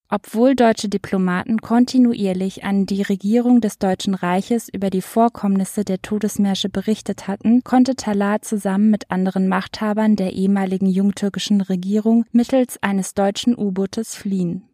Obwohl 0.09 0.57
deutsche 0.57 0.89
Diplomaten 0.89 1.59
kontinuierlich 1.59 2.65
an 2.65 2.85
die 2.87 3.03
Regierung 3.03 3.61
des 3.61 3.79
Deutschen 3.79 4.15
Reiches 4.15 4.69
über 4.69 4.91
die 4.91 5.03
Vorkommnisse 5.03 5.85
der 5.85 6.03
Todesmärsche 6.03 6.69
berichtet 6.69 7.29
hatten, 7.29 7.63
konnte 7.63 7.95
Talat 7.95 8.45
zusammen 8.45 8.91
mit 8.91 9.09
anderen 9.13 9.47
Machthabern 9.47 10.17
der 10.17 10.33
ehemaligen 10.33 10.87
jungtürkischen 10.87 11.61
Regierung 11.61 12.25
mittels 12.33 12.83
eines 12.83 13.15
deutschen 13.15 13.57
U-Bootes 13.57 14.17
fliehen. 14.17 14.65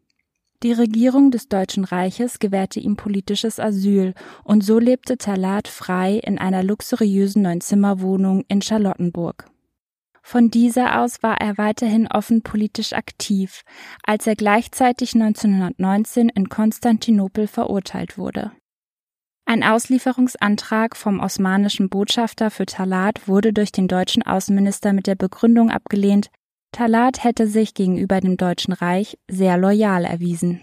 Die 0.62 0.73
Regierung 0.73 1.33
des 1.33 1.49
Deutschen 1.49 1.85
Reiches 1.85 2.38
gewährte 2.38 2.78
ihm 2.78 2.95
politisches 2.95 3.59
Asyl 3.59 4.14
und 4.45 4.62
so 4.62 4.78
lebte 4.78 5.19
Talat 5.19 5.66
frei 5.66 6.19
in 6.19 6.38
einer 6.38 6.62
luxuriösen 6.62 7.42
Neunzimmerwohnung 7.42 8.45
in 8.47 8.62
Charlottenburg. 8.62 9.47
Von 10.23 10.50
dieser 10.50 11.00
aus 11.00 11.21
war 11.25 11.40
er 11.40 11.59
weiterhin 11.59 12.07
offen 12.07 12.42
politisch 12.42 12.92
aktiv, 12.92 13.62
als 14.04 14.28
er 14.28 14.37
gleichzeitig 14.37 15.14
1919 15.14 16.28
in 16.28 16.49
Konstantinopel 16.49 17.49
verurteilt 17.49 18.16
wurde. 18.16 18.52
Ein 19.45 19.64
Auslieferungsantrag 19.64 20.97
vom 20.97 21.19
osmanischen 21.19 21.88
Botschafter 21.88 22.52
für 22.52 22.66
Talat 22.66 23.26
wurde 23.26 23.52
durch 23.52 23.73
den 23.73 23.88
deutschen 23.88 24.23
Außenminister 24.23 24.92
mit 24.92 25.09
der 25.09 25.16
Begründung 25.16 25.71
abgelehnt, 25.71 26.31
Talat 26.72 27.22
hätte 27.22 27.46
sich 27.46 27.74
gegenüber 27.74 28.20
dem 28.20 28.38
Deutschen 28.38 28.72
Reich 28.72 29.18
sehr 29.28 29.58
loyal 29.58 30.04
erwiesen. 30.04 30.60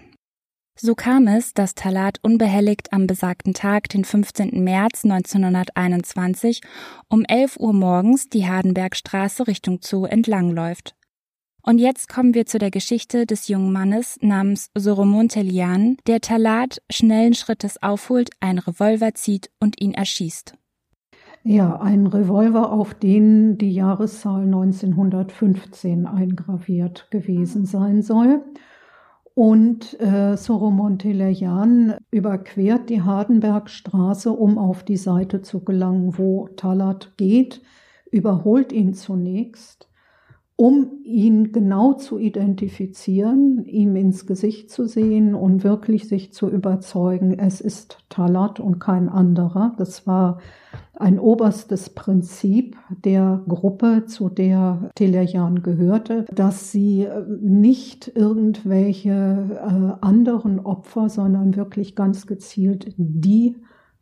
So 0.81 0.95
kam 0.95 1.27
es, 1.27 1.53
dass 1.53 1.75
Talat 1.75 2.19
unbehelligt 2.23 2.93
am 2.93 3.05
besagten 3.05 3.53
Tag, 3.53 3.89
den 3.89 4.05
15. 4.05 4.63
März 4.63 5.03
1921, 5.03 6.61
um 7.09 7.25
11 7.25 7.57
Uhr 7.57 7.73
morgens 7.73 8.27
die 8.27 8.47
Hardenbergstraße 8.47 9.45
Richtung 9.45 9.79
Zoo 9.83 10.05
entlangläuft. 10.05 10.95
Und 11.61 11.77
jetzt 11.77 12.07
kommen 12.07 12.33
wir 12.33 12.45
zu 12.45 12.57
der 12.57 12.71
Geschichte 12.71 13.25
des 13.25 13.47
jungen 13.47 13.71
Mannes 13.71 14.17
namens 14.21 14.71
Soromon 14.73 15.29
Telian, 15.29 15.97
der 16.07 16.21
Talat 16.21 16.81
schnellen 16.89 17.35
Schrittes 17.35 17.83
aufholt, 17.83 18.29
einen 18.39 18.59
Revolver 18.59 19.13
zieht 19.13 19.51
und 19.59 19.79
ihn 19.81 19.93
erschießt. 19.93 20.55
Ja, 21.43 21.79
ein 21.79 22.05
Revolver, 22.07 22.71
auf 22.71 22.93
den 22.93 23.57
die 23.57 23.71
Jahreszahl 23.71 24.43
1915 24.43 26.05
eingraviert 26.05 27.09
gewesen 27.11 27.65
sein 27.65 28.01
soll. 28.01 28.43
Und 29.35 29.97
äh, 30.01 30.35
Soromon 30.35 30.99
Telejan 30.99 31.95
überquert 32.11 32.89
die 32.89 33.01
Hardenbergstraße, 33.01 34.31
um 34.31 34.57
auf 34.57 34.83
die 34.83 34.97
Seite 34.97 35.41
zu 35.41 35.63
gelangen, 35.63 36.17
wo 36.17 36.49
Talat 36.57 37.13
geht, 37.15 37.61
überholt 38.11 38.73
ihn 38.73 38.93
zunächst, 38.93 39.88
um 40.59 40.99
ihn 41.05 41.53
genau 41.53 41.93
zu 41.93 42.19
identifizieren, 42.19 43.63
ihm 43.63 43.95
ins 43.95 44.25
Gesicht 44.25 44.69
zu 44.69 44.87
sehen 44.87 45.33
und 45.33 45.63
wirklich 45.63 46.09
sich 46.09 46.33
zu 46.33 46.49
überzeugen, 46.49 47.39
es 47.39 47.61
ist 47.61 47.99
Talat 48.09 48.59
und 48.59 48.77
kein 48.77 49.07
anderer. 49.07 49.73
Das 49.77 50.05
war 50.05 50.39
ein 50.95 51.17
oberstes 51.17 51.91
Prinzip 51.91 52.75
der 53.05 53.41
Gruppe, 53.47 54.03
zu 54.05 54.27
der 54.27 54.91
Telejan 54.95 55.63
gehörte, 55.63 56.25
dass 56.35 56.73
sie 56.73 57.03
äh, 57.03 57.23
nicht 57.39 58.11
irgendwelche 58.13 59.11
äh, 59.11 60.05
anderen 60.05 60.59
Opfer, 60.59 61.07
sondern 61.07 61.55
wirklich 61.55 61.95
ganz 61.95 62.27
gezielt 62.27 62.93
die 62.97 63.55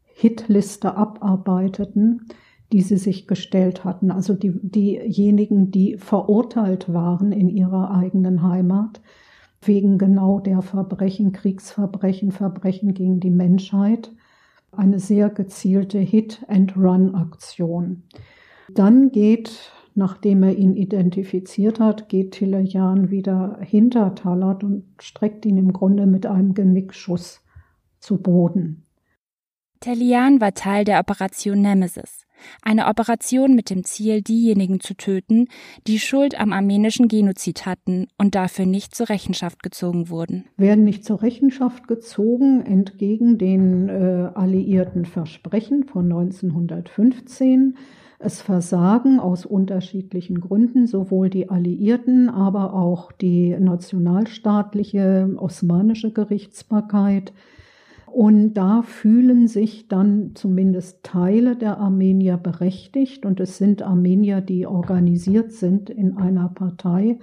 Hitliste 0.06 0.98
abarbeiteten, 0.98 2.26
die 2.72 2.82
sie 2.82 2.98
sich 2.98 3.28
gestellt 3.28 3.84
hatten. 3.84 4.12
Also 4.12 4.34
die, 4.34 4.54
diejenigen, 4.62 5.72
die 5.72 5.98
verurteilt 5.98 6.94
waren 6.94 7.32
in 7.32 7.50
ihrer 7.50 7.92
eigenen 7.92 8.44
Heimat 8.44 9.02
wegen 9.62 9.98
genau 9.98 10.40
der 10.40 10.62
Verbrechen, 10.62 11.32
Kriegsverbrechen, 11.32 12.32
Verbrechen 12.32 12.94
gegen 12.94 13.20
die 13.20 13.32
Menschheit 13.32 14.12
eine 14.72 15.00
sehr 15.00 15.30
gezielte 15.30 16.00
Hit-and-Run-Aktion. 16.00 18.04
Dann 18.70 19.12
geht, 19.12 19.72
nachdem 19.96 20.44
er 20.44 20.56
ihn 20.56 20.76
identifiziert 20.76 21.80
hat, 21.80 22.10
geht 22.10 22.34
Tilejan 22.34 23.10
wieder 23.10 23.58
hinter 23.62 24.14
Talat 24.14 24.64
und 24.64 24.84
streckt 25.00 25.46
ihn 25.46 25.58
im 25.58 25.74
Grunde 25.74 26.06
mit 26.06 26.26
einem 26.26 26.54
Genickschuss 26.54 27.42
zu 28.00 28.22
Boden. 28.22 28.84
Telian 29.80 30.42
war 30.42 30.54
Teil 30.54 30.84
der 30.84 31.00
Operation 31.00 31.62
Nemesis, 31.62 32.27
eine 32.62 32.88
Operation 32.88 33.56
mit 33.56 33.70
dem 33.70 33.84
Ziel, 33.84 34.22
diejenigen 34.22 34.80
zu 34.80 34.96
töten, 34.96 35.48
die 35.88 36.00
Schuld 36.00 36.40
am 36.40 36.54
armenischen 36.54 37.08
Genozid 37.08 37.66
hatten 37.66 38.08
und 38.18 38.36
dafür 38.36 38.66
nicht 38.66 38.96
zur 38.96 39.10
Rechenschaft 39.10 39.64
gezogen 39.64 40.10
wurden. 40.10 40.46
Werden 40.58 40.84
nicht 40.84 41.06
zur 41.06 41.22
Rechenschaft 41.22 41.88
gezogen, 41.88 42.66
entgegen 42.66 43.38
den 43.38 43.90
äh, 43.90 44.30
alliierten 44.34 45.06
Versprechen 45.06 45.84
von 45.84 46.06
1915. 46.06 47.76
Es 48.20 48.42
versagen 48.42 49.20
aus 49.20 49.46
unterschiedlichen 49.46 50.42
Gründen 50.42 50.88
sowohl 50.88 51.30
die 51.30 51.50
Alliierten, 51.50 52.30
aber 52.30 52.74
auch 52.74 53.12
die 53.12 53.56
nationalstaatliche 53.60 55.30
osmanische 55.38 56.12
Gerichtsbarkeit 56.12 57.32
und 58.12 58.54
da 58.54 58.82
fühlen 58.82 59.48
sich 59.48 59.88
dann 59.88 60.32
zumindest 60.34 61.04
Teile 61.04 61.56
der 61.56 61.78
Armenier 61.78 62.38
berechtigt. 62.38 63.26
Und 63.26 63.40
es 63.40 63.58
sind 63.58 63.82
Armenier, 63.82 64.42
die 64.42 64.66
organisiert 64.66 65.52
sind 65.52 65.90
in 65.90 66.18
einer 66.18 66.50
Partei, 66.50 67.20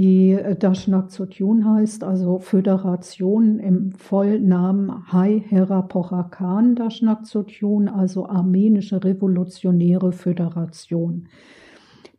die 0.00 0.38
Dashnak 0.58 1.10
Zotun 1.10 1.70
heißt, 1.74 2.04
also 2.04 2.38
Föderation 2.38 3.58
im 3.58 3.92
Vollnamen 3.92 5.12
Hai 5.12 5.44
Herapochakan 5.46 6.74
Dashnak 6.74 7.26
Zotun, 7.26 7.86
also 7.86 8.26
Armenische 8.26 9.04
Revolutionäre 9.04 10.12
Föderation. 10.12 11.28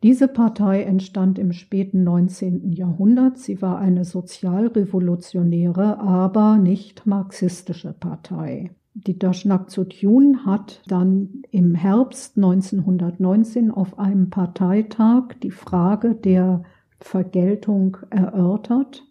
Diese 0.02 0.26
Partei 0.26 0.82
entstand 0.82 1.38
im 1.38 1.52
späten 1.52 2.02
19. 2.02 2.72
Jahrhundert. 2.72 3.38
Sie 3.38 3.62
war 3.62 3.78
eine 3.78 4.04
sozialrevolutionäre, 4.04 6.00
aber 6.00 6.56
nicht 6.56 7.06
marxistische 7.06 7.92
Partei. 7.92 8.72
Die 8.94 9.16
Dashnak 9.16 9.70
Tsun 9.70 10.44
hat 10.44 10.82
dann 10.88 11.44
im 11.52 11.76
Herbst 11.76 12.36
1919 12.36 13.70
auf 13.70 13.98
einem 13.98 14.28
Parteitag 14.28 15.34
die 15.40 15.52
Frage 15.52 16.16
der 16.16 16.64
Vergeltung 16.98 17.96
erörtert. 18.10 19.04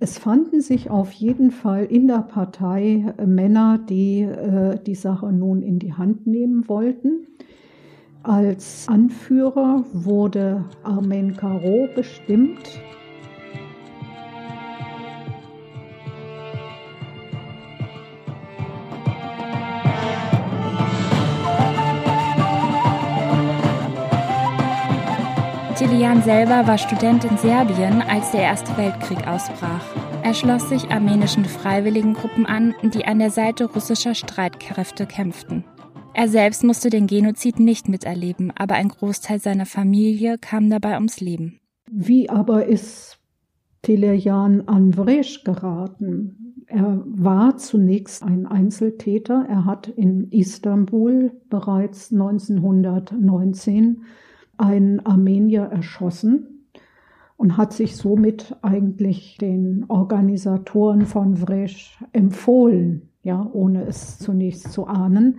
Es 0.00 0.16
fanden 0.16 0.62
sich 0.62 0.88
auf 0.90 1.12
jeden 1.12 1.50
Fall 1.50 1.84
in 1.84 2.06
der 2.06 2.22
Partei 2.22 3.12
Männer, 3.24 3.78
die 3.78 4.22
äh, 4.22 4.78
die 4.82 4.94
Sache 4.94 5.32
nun 5.32 5.60
in 5.60 5.78
die 5.78 5.92
Hand 5.92 6.26
nehmen 6.26 6.66
wollten. 6.68 7.26
Als 8.22 8.86
Anführer 8.88 9.84
wurde 9.92 10.64
Armen 10.82 11.36
Caro 11.36 11.88
bestimmt. 11.94 12.80
Tilian 25.78 26.22
selber 26.22 26.66
war 26.66 26.76
Student 26.76 27.24
in 27.24 27.38
Serbien, 27.38 28.02
als 28.02 28.32
der 28.32 28.42
Erste 28.42 28.76
Weltkrieg 28.76 29.26
ausbrach. 29.28 29.84
Er 30.24 30.34
schloss 30.34 30.68
sich 30.68 30.90
armenischen 30.90 31.44
Freiwilligengruppen 31.44 32.46
an, 32.46 32.74
die 32.82 33.04
an 33.04 33.20
der 33.20 33.30
Seite 33.30 33.66
russischer 33.66 34.16
Streitkräfte 34.16 35.06
kämpften. 35.06 35.64
Er 36.18 36.26
selbst 36.26 36.64
musste 36.64 36.90
den 36.90 37.06
Genozid 37.06 37.60
nicht 37.60 37.88
miterleben, 37.88 38.52
aber 38.56 38.74
ein 38.74 38.88
Großteil 38.88 39.38
seiner 39.38 39.66
Familie 39.66 40.36
kam 40.36 40.68
dabei 40.68 40.96
ums 40.96 41.20
Leben. 41.20 41.60
Wie 41.88 42.28
aber 42.28 42.66
ist 42.66 43.20
Telejan 43.82 44.66
an 44.66 44.94
Vresch 44.94 45.44
geraten? 45.44 46.64
Er 46.66 47.04
war 47.06 47.56
zunächst 47.56 48.24
ein 48.24 48.46
Einzeltäter. 48.46 49.46
Er 49.48 49.64
hat 49.64 49.86
in 49.86 50.32
Istanbul 50.32 51.30
bereits 51.50 52.10
1919 52.10 54.02
einen 54.56 54.98
Armenier 55.06 55.66
erschossen 55.70 56.66
und 57.36 57.56
hat 57.56 57.72
sich 57.72 57.96
somit 57.96 58.56
eigentlich 58.62 59.38
den 59.40 59.84
Organisatoren 59.86 61.06
von 61.06 61.36
Vresch 61.36 61.96
empfohlen, 62.10 63.02
ja, 63.22 63.48
ohne 63.52 63.84
es 63.84 64.18
zunächst 64.18 64.72
zu 64.72 64.88
ahnen. 64.88 65.38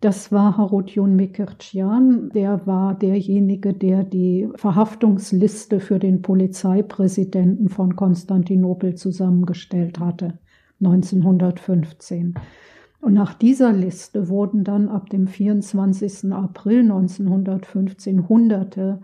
Das 0.00 0.30
war 0.30 0.56
Harutjun 0.56 1.16
Mikircian, 1.16 2.30
der 2.30 2.68
war 2.68 2.94
derjenige, 2.94 3.74
der 3.74 4.04
die 4.04 4.48
Verhaftungsliste 4.54 5.80
für 5.80 5.98
den 5.98 6.22
Polizeipräsidenten 6.22 7.68
von 7.68 7.96
Konstantinopel 7.96 8.94
zusammengestellt 8.94 9.98
hatte, 9.98 10.38
1915. 10.80 12.34
Und 13.00 13.14
nach 13.14 13.34
dieser 13.34 13.72
Liste 13.72 14.28
wurden 14.28 14.62
dann 14.62 14.88
ab 14.88 15.10
dem 15.10 15.26
24. 15.26 16.32
April 16.32 16.82
1915 16.82 18.28
Hunderte 18.28 19.00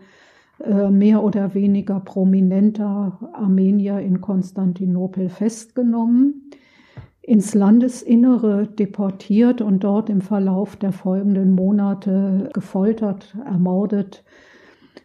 äh, 0.61 0.91
mehr 0.91 1.25
oder 1.25 1.55
weniger 1.55 1.99
prominenter 1.99 3.19
Armenier 3.33 3.99
in 3.99 4.21
Konstantinopel 4.21 5.29
festgenommen 5.29 6.51
ins 7.27 7.55
Landesinnere 7.55 8.67
deportiert 8.67 9.63
und 9.63 9.83
dort 9.83 10.11
im 10.11 10.21
Verlauf 10.21 10.77
der 10.77 10.93
folgenden 10.93 11.53
Monate 11.53 12.51
gefoltert, 12.53 13.35
ermordet. 13.47 14.25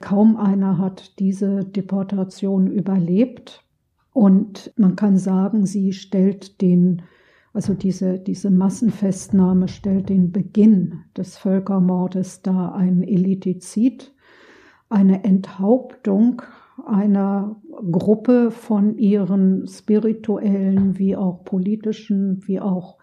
Kaum 0.01 0.35
einer 0.35 0.77
hat 0.77 1.17
diese 1.19 1.63
Deportation 1.63 2.67
überlebt. 2.67 3.63
Und 4.11 4.73
man 4.75 4.97
kann 4.97 5.17
sagen, 5.17 5.65
sie 5.65 5.93
stellt 5.93 6.61
den, 6.61 7.03
also 7.53 7.73
diese, 7.73 8.19
diese 8.19 8.49
Massenfestnahme 8.49 9.69
stellt 9.69 10.09
den 10.09 10.33
Beginn 10.33 11.05
des 11.15 11.37
Völkermordes 11.37 12.41
dar, 12.41 12.75
ein 12.75 13.01
Elitizid, 13.01 14.13
eine 14.89 15.23
Enthauptung 15.23 16.41
einer 16.85 17.55
Gruppe 17.91 18.51
von 18.51 18.97
ihren 18.97 19.67
spirituellen 19.67 20.97
wie 20.97 21.15
auch 21.15 21.43
politischen 21.43 22.41
wie 22.47 22.59
auch 22.59 22.97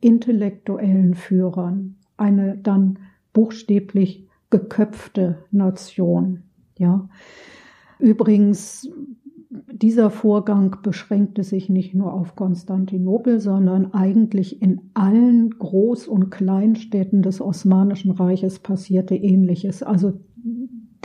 intellektuellen 0.00 1.14
Führern, 1.14 1.96
eine 2.16 2.58
dann 2.58 2.98
buchstäblich 3.32 4.28
geköpfte 4.50 5.38
Nation. 5.50 6.42
Ja. 6.76 7.08
Übrigens, 7.98 8.90
dieser 9.70 10.10
Vorgang 10.10 10.78
beschränkte 10.82 11.44
sich 11.44 11.68
nicht 11.68 11.94
nur 11.94 12.12
auf 12.14 12.36
Konstantinopel, 12.36 13.38
sondern 13.38 13.92
eigentlich 13.92 14.62
in 14.62 14.80
allen 14.94 15.54
Groß- 15.54 16.08
und 16.08 16.30
Kleinstädten 16.30 17.22
des 17.22 17.40
Osmanischen 17.40 18.12
Reiches 18.12 18.58
passierte 18.58 19.14
Ähnliches. 19.14 19.82
Also 19.82 20.20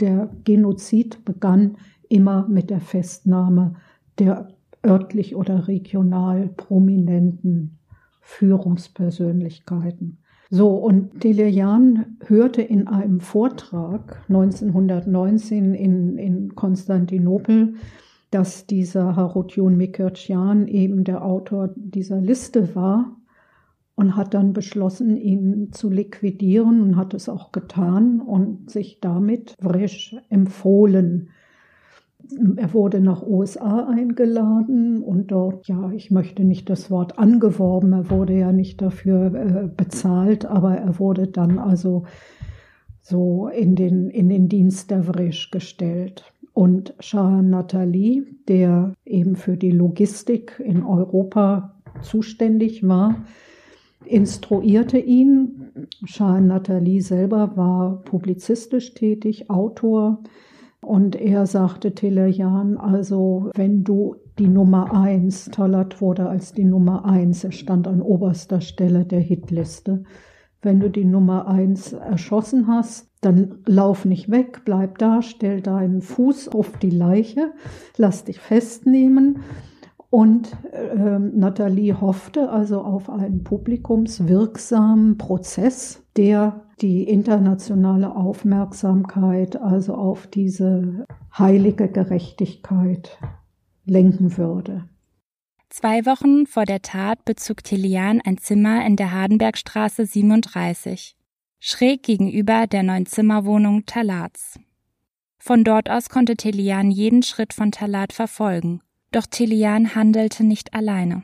der 0.00 0.30
Genozid 0.44 1.24
begann 1.24 1.76
immer 2.08 2.46
mit 2.48 2.70
der 2.70 2.80
Festnahme 2.80 3.74
der 4.18 4.48
örtlich 4.84 5.36
oder 5.36 5.68
regional 5.68 6.48
prominenten 6.48 7.78
Führungspersönlichkeiten. 8.20 10.18
So, 10.50 10.76
und 10.76 11.20
Telejan 11.20 12.16
hörte 12.24 12.62
in 12.62 12.88
einem 12.88 13.20
Vortrag 13.20 14.24
1919 14.28 15.74
in, 15.74 16.16
in 16.16 16.54
Konstantinopel, 16.54 17.74
dass 18.30 18.66
dieser 18.66 19.16
Harutjun 19.16 19.76
Mikircian 19.76 20.66
eben 20.66 21.04
der 21.04 21.24
Autor 21.24 21.70
dieser 21.76 22.20
Liste 22.20 22.74
war 22.74 23.16
und 23.94 24.16
hat 24.16 24.32
dann 24.32 24.52
beschlossen, 24.52 25.16
ihn 25.16 25.72
zu 25.72 25.90
liquidieren 25.90 26.80
und 26.82 26.96
hat 26.96 27.14
es 27.14 27.28
auch 27.28 27.52
getan 27.52 28.20
und 28.20 28.70
sich 28.70 29.00
damit 29.00 29.54
Vresch 29.60 30.16
empfohlen. 30.28 31.30
Er 32.56 32.74
wurde 32.74 33.00
nach 33.00 33.26
USA 33.26 33.88
eingeladen 33.88 35.02
und 35.02 35.30
dort, 35.30 35.66
ja, 35.66 35.90
ich 35.92 36.10
möchte 36.10 36.44
nicht 36.44 36.68
das 36.68 36.90
Wort 36.90 37.18
angeworben, 37.18 37.92
er 37.92 38.10
wurde 38.10 38.34
ja 38.34 38.52
nicht 38.52 38.82
dafür 38.82 39.34
äh, 39.34 39.68
bezahlt, 39.74 40.44
aber 40.44 40.76
er 40.76 40.98
wurde 40.98 41.26
dann 41.26 41.58
also 41.58 42.04
so 43.00 43.48
in 43.48 43.76
den, 43.76 44.10
in 44.10 44.28
den 44.28 44.48
Dienst 44.48 44.90
der 44.90 45.04
Vresch 45.04 45.50
gestellt. 45.50 46.24
Und 46.52 46.94
Shah 47.00 47.40
Nathalie, 47.40 48.26
der 48.48 48.92
eben 49.06 49.36
für 49.36 49.56
die 49.56 49.70
Logistik 49.70 50.60
in 50.62 50.82
Europa 50.82 51.80
zuständig 52.02 52.86
war, 52.86 53.14
instruierte 54.04 54.98
ihn. 54.98 55.70
Shah 56.04 56.40
Nathalie 56.40 57.00
selber 57.00 57.56
war 57.56 58.02
publizistisch 58.04 58.94
tätig, 58.94 59.48
Autor, 59.50 60.22
und 60.80 61.16
er 61.16 61.46
sagte 61.46 61.94
Telejan, 61.94 62.76
also 62.76 63.50
wenn 63.54 63.84
du 63.84 64.16
die 64.38 64.48
Nummer 64.48 64.94
eins, 64.94 65.46
Talat 65.46 66.00
wurde 66.00 66.28
als 66.28 66.52
die 66.52 66.64
Nummer 66.64 67.04
eins, 67.04 67.44
er 67.44 67.52
stand 67.52 67.88
an 67.88 68.00
oberster 68.00 68.60
Stelle 68.60 69.04
der 69.04 69.20
Hitliste. 69.20 70.04
Wenn 70.62 70.80
du 70.80 70.88
die 70.88 71.04
Nummer 71.04 71.46
eins 71.46 71.92
erschossen 71.92 72.66
hast, 72.68 73.08
dann 73.20 73.58
lauf 73.66 74.04
nicht 74.04 74.30
weg, 74.30 74.62
bleib 74.64 74.98
da, 74.98 75.22
stell 75.22 75.60
deinen 75.60 76.00
Fuß 76.00 76.48
auf 76.48 76.78
die 76.78 76.90
Leiche, 76.90 77.52
lass 77.96 78.24
dich 78.24 78.38
festnehmen. 78.38 79.40
Und 80.10 80.56
äh, 80.72 81.18
Nathalie 81.18 82.00
hoffte 82.00 82.50
also 82.50 82.80
auf 82.80 83.10
einen 83.10 83.44
publikumswirksamen 83.44 85.18
Prozess, 85.18 86.02
der 86.16 86.67
die 86.80 87.04
internationale 87.04 88.14
Aufmerksamkeit 88.14 89.56
also 89.56 89.94
auf 89.94 90.26
diese 90.26 91.06
heilige 91.36 91.88
Gerechtigkeit 91.88 93.18
lenken 93.84 94.36
würde. 94.36 94.88
Zwei 95.70 96.06
Wochen 96.06 96.46
vor 96.46 96.64
der 96.64 96.80
Tat 96.80 97.24
bezog 97.24 97.62
Tilian 97.62 98.20
ein 98.24 98.38
Zimmer 98.38 98.86
in 98.86 98.96
der 98.96 99.12
Hardenbergstraße 99.12 100.06
37, 100.06 101.16
schräg 101.60 102.02
gegenüber 102.02 102.66
der 102.66 102.82
Neunzimmerwohnung 102.82 103.84
Talats. 103.84 104.58
Von 105.38 105.64
dort 105.64 105.90
aus 105.90 106.08
konnte 106.08 106.36
Tilian 106.36 106.90
jeden 106.90 107.22
Schritt 107.22 107.52
von 107.52 107.70
Talat 107.70 108.12
verfolgen, 108.12 108.80
doch 109.12 109.26
Tilian 109.26 109.94
handelte 109.94 110.44
nicht 110.44 110.74
alleine. 110.74 111.22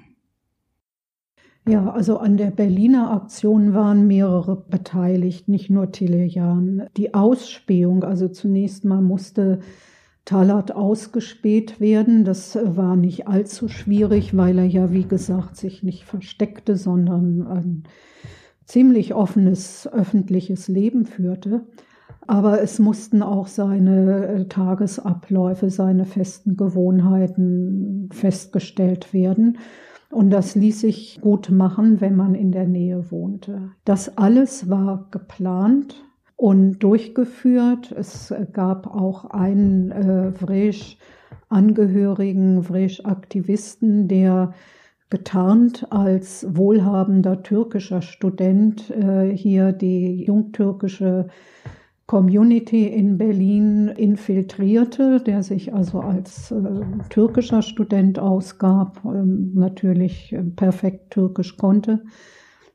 Ja, 1.66 1.90
also 1.90 2.18
an 2.18 2.36
der 2.36 2.50
Berliner 2.50 3.10
Aktion 3.10 3.72
waren 3.72 4.06
mehrere 4.06 4.54
beteiligt, 4.56 5.48
nicht 5.48 5.70
nur 5.70 5.92
Telejan. 5.92 6.88
Die 6.98 7.14
Ausspähung, 7.14 8.04
also 8.04 8.28
zunächst 8.28 8.84
mal 8.84 9.00
musste 9.00 9.60
Talat 10.26 10.72
ausgespäht 10.72 11.80
werden. 11.80 12.24
Das 12.24 12.58
war 12.62 12.96
nicht 12.96 13.28
allzu 13.28 13.68
schwierig, 13.68 14.36
weil 14.36 14.58
er 14.58 14.66
ja, 14.66 14.92
wie 14.92 15.04
gesagt, 15.04 15.56
sich 15.56 15.82
nicht 15.82 16.04
versteckte, 16.04 16.76
sondern 16.76 17.46
ein 17.46 17.84
ziemlich 18.66 19.14
offenes 19.14 19.86
öffentliches 19.90 20.68
Leben 20.68 21.06
führte. 21.06 21.62
Aber 22.26 22.62
es 22.62 22.78
mussten 22.78 23.22
auch 23.22 23.46
seine 23.46 24.26
äh, 24.26 24.44
Tagesabläufe, 24.48 25.68
seine 25.68 26.06
festen 26.06 26.56
Gewohnheiten 26.56 28.08
festgestellt 28.12 29.12
werden. 29.12 29.58
Und 30.14 30.30
das 30.30 30.54
ließ 30.54 30.80
sich 30.80 31.20
gut 31.20 31.50
machen, 31.50 32.00
wenn 32.00 32.14
man 32.14 32.34
in 32.36 32.52
der 32.52 32.68
Nähe 32.68 33.10
wohnte. 33.10 33.72
Das 33.84 34.16
alles 34.16 34.70
war 34.70 35.08
geplant 35.10 36.04
und 36.36 36.78
durchgeführt. 36.78 37.90
Es 37.90 38.32
gab 38.52 38.86
auch 38.86 39.24
einen 39.24 39.90
äh, 39.90 40.30
Vresch-Angehörigen, 40.30 42.62
Vresch-Aktivisten, 42.62 44.06
der 44.06 44.54
getarnt 45.10 45.88
als 45.90 46.46
wohlhabender 46.48 47.42
türkischer 47.42 48.00
Student 48.00 48.90
äh, 48.90 49.36
hier 49.36 49.72
die 49.72 50.22
jungtürkische 50.22 51.26
Community 52.14 52.86
in 52.86 53.18
Berlin 53.18 53.88
infiltrierte, 53.88 55.20
der 55.20 55.42
sich 55.42 55.74
also 55.74 55.98
als 55.98 56.52
äh, 56.52 56.62
türkischer 57.10 57.60
Student 57.60 58.20
ausgab, 58.20 59.04
ähm, 59.04 59.50
natürlich 59.54 60.32
äh, 60.32 60.44
perfekt 60.44 61.10
türkisch 61.10 61.56
konnte, 61.56 62.04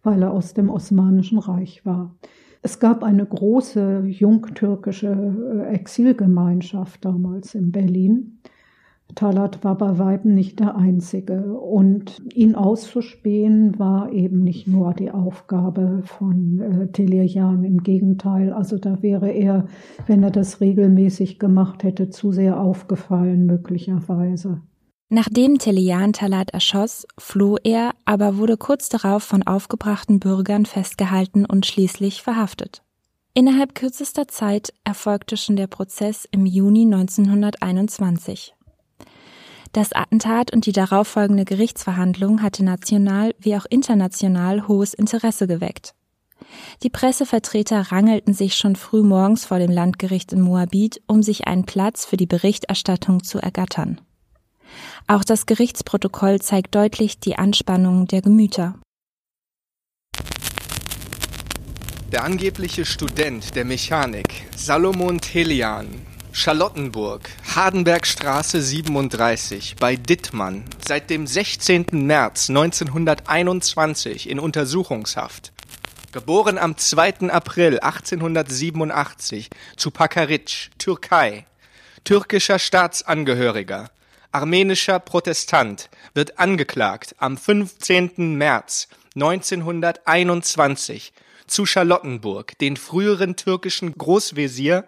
weil 0.04 0.24
er 0.24 0.34
aus 0.34 0.54
dem 0.56 0.70
Osmanischen 0.70 1.40
Reich 1.40 1.86
war. 1.86 2.18
Es 2.64 2.82
gab 2.82 3.02
eine 3.02 3.26
große 3.26 4.04
jungtürkische 4.08 5.08
äh, 5.08 5.74
Exilgemeinschaft 5.74 7.06
damals 7.06 7.56
in 7.56 7.72
Berlin. 7.72 8.42
Talat 9.16 9.64
war 9.64 9.78
bei 9.78 9.98
Weiben 9.98 10.34
nicht 10.34 10.60
der 10.60 10.76
Einzige. 10.76 11.54
Und 11.60 12.18
ihn 12.34 12.56
auszuspähen 12.56 13.78
war 13.80 14.12
eben 14.12 14.44
nicht 14.44 14.68
nur 14.68 14.94
die 14.94 15.12
Aufgabe 15.12 16.04
von 16.06 16.60
äh, 16.60 16.92
Telejan. 16.92 17.64
Im 17.64 17.84
Gegenteil, 17.84 18.54
also 18.54 18.78
da 18.78 19.02
wäre 19.02 19.30
er, 19.32 19.66
wenn 20.08 20.24
er 20.24 20.32
das 20.32 20.62
regelmäßig 20.62 21.40
gemacht 21.40 21.84
hätte, 21.84 22.10
zu 22.10 22.32
sehr 22.32 22.60
aufgefallen, 22.60 23.46
möglicherweise. 23.46 24.62
Nachdem 25.12 25.58
Telejan 25.58 26.14
Talat 26.14 26.52
erschoss, 26.52 27.08
floh 27.18 27.58
er, 27.64 27.94
aber 28.06 28.38
wurde 28.38 28.58
kurz 28.58 28.90
darauf 28.90 29.24
von 29.24 29.42
aufgebrachten 29.42 30.20
Bürgern 30.20 30.68
festgehalten 30.68 31.46
und 31.46 31.66
schließlich 31.66 32.22
verhaftet. 32.22 32.84
Innerhalb 33.34 33.74
kürzester 33.74 34.28
Zeit 34.28 34.72
erfolgte 34.84 35.36
schon 35.36 35.56
der 35.56 35.68
Prozess 35.68 36.28
im 36.32 36.46
Juni 36.46 36.84
1921. 36.84 38.54
Das 39.72 39.94
Attentat 39.94 40.52
und 40.52 40.66
die 40.66 40.72
darauffolgende 40.72 41.46
Gerichtsverhandlung 41.46 42.42
hatte 42.42 42.64
national 42.64 43.36
wie 43.40 43.56
auch 43.56 43.66
international 43.70 44.68
hohes 44.68 44.94
Interesse 44.94 45.46
geweckt. 45.46 45.94
Die 46.82 46.90
Pressevertreter 46.90 47.92
rangelten 47.92 48.34
sich 48.34 48.56
schon 48.56 48.76
früh 48.76 49.04
morgens 49.04 49.46
vor 49.46 49.60
dem 49.60 49.72
Landgericht 49.72 50.34
in 50.34 50.42
Moabit, 50.42 51.02
um 51.06 51.22
sich 51.22 51.46
einen 51.48 51.66
Platz 51.66 52.06
für 52.06 52.18
die 52.18 52.26
Berichterstattung 52.26 53.24
zu 53.24 53.40
ergattern. 53.40 54.02
Auch 55.08 55.24
das 55.24 55.46
Gerichtsprotokoll 55.46 56.40
zeigt 56.40 56.74
deutlich 56.74 57.20
die 57.20 57.38
Anspannung 57.38 58.08
der 58.08 58.22
Gemüter. 58.22 58.76
Der 62.12 62.24
angebliche 62.24 62.86
Student 62.86 63.56
der 63.56 63.66
Mechanik, 63.66 64.48
Salomon 64.56 65.22
Telian, 65.22 65.88
Charlottenburg, 66.32 67.28
Hardenbergstraße 67.56 68.62
37 68.62 69.76
bei 69.80 69.96
Dittmann, 69.96 70.64
seit 70.86 71.10
dem 71.10 71.26
16. 71.26 71.88
März 71.92 72.50
1921 72.50 74.30
in 74.30 74.40
Untersuchungshaft. 74.40 75.52
Geboren 76.12 76.58
am 76.58 76.78
2. 76.78 77.30
April 77.32 77.80
1887 77.80 79.50
zu 79.76 79.92
Pakaritsch, 79.92 80.70
Türkei. 80.78 81.46
Türkischer 82.04 82.60
Staatsangehöriger, 82.60 83.90
armenischer 84.32 85.00
Protestant, 85.00 85.90
wird 86.14 86.40
angeklagt 86.40 87.16
am 87.18 87.38
15. 87.38 88.38
März 88.38 88.88
1921 89.16 91.12
zu 91.48 91.66
Charlottenburg, 91.66 92.58
den 92.60 92.78
früheren 92.78 93.36
türkischen 93.36 93.94
Großwesir 93.98 94.86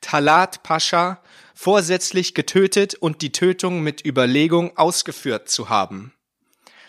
Talat 0.00 0.62
Pascha 0.62 1.22
vorsätzlich 1.54 2.34
getötet 2.34 2.94
und 2.94 3.20
die 3.22 3.32
Tötung 3.32 3.82
mit 3.82 4.04
Überlegung 4.04 4.76
ausgeführt 4.76 5.48
zu 5.48 5.68
haben. 5.68 6.12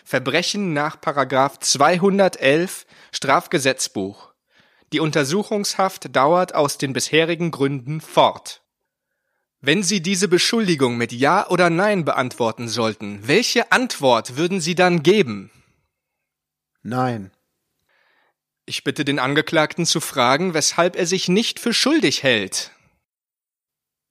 Verbrechen 0.04 0.72
nach 0.72 1.00
Paragraph 1.00 1.58
211 1.58 2.86
Strafgesetzbuch. 3.12 4.32
Die 4.92 5.00
Untersuchungshaft 5.00 6.14
dauert 6.14 6.54
aus 6.54 6.78
den 6.78 6.92
bisherigen 6.92 7.50
Gründen 7.50 8.00
fort. 8.00 8.62
Wenn 9.60 9.82
Sie 9.82 10.00
diese 10.00 10.26
Beschuldigung 10.26 10.96
mit 10.96 11.12
Ja 11.12 11.46
oder 11.48 11.68
Nein 11.68 12.04
beantworten 12.04 12.66
sollten, 12.66 13.26
welche 13.28 13.70
Antwort 13.72 14.36
würden 14.36 14.60
Sie 14.60 14.74
dann 14.74 15.02
geben? 15.02 15.50
Nein. 16.82 17.30
Ich 18.64 18.84
bitte 18.84 19.04
den 19.04 19.18
Angeklagten 19.18 19.84
zu 19.84 20.00
fragen, 20.00 20.54
weshalb 20.54 20.96
er 20.96 21.06
sich 21.06 21.28
nicht 21.28 21.60
für 21.60 21.74
schuldig 21.74 22.22
hält. 22.22 22.70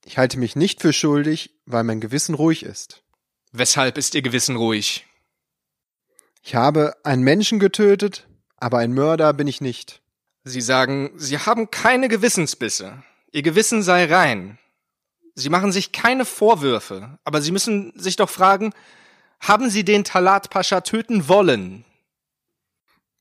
Ich 0.06 0.18
halte 0.18 0.40
mich 0.40 0.56
nicht 0.56 0.82
für 0.82 0.94
schuldig, 0.94 1.52
weil 1.66 1.84
mein 1.84 2.00
Gewissen 2.00 2.36
ruhig 2.36 2.64
ist. 2.64 3.04
Weshalb 3.52 3.98
ist 3.98 4.16
Ihr 4.16 4.22
Gewissen 4.22 4.56
ruhig? 4.56 5.06
Ich 6.42 6.56
habe 6.56 6.96
einen 7.04 7.24
Menschen 7.24 7.60
getötet, 7.60 8.28
aber 8.58 8.80
ein 8.80 8.94
Mörder 8.94 9.34
bin 9.34 9.48
ich 9.48 9.62
nicht. 9.62 10.02
Sie 10.44 10.62
sagen, 10.62 11.12
Sie 11.16 11.38
haben 11.38 11.70
keine 11.70 12.08
Gewissensbisse. 12.08 13.04
Ihr 13.32 13.42
Gewissen 13.42 13.84
sei 13.84 14.06
rein. 14.06 14.58
Sie 15.36 15.50
machen 15.50 15.72
sich 15.72 15.92
keine 15.92 16.26
Vorwürfe, 16.26 17.20
aber 17.24 17.42
Sie 17.42 17.52
müssen 17.52 17.94
sich 17.96 18.16
doch 18.16 18.30
fragen, 18.30 18.74
haben 19.40 19.70
Sie 19.70 19.86
den 19.86 20.04
Talat 20.04 20.50
Pascha 20.50 20.82
töten 20.82 21.28
wollen? 21.28 21.86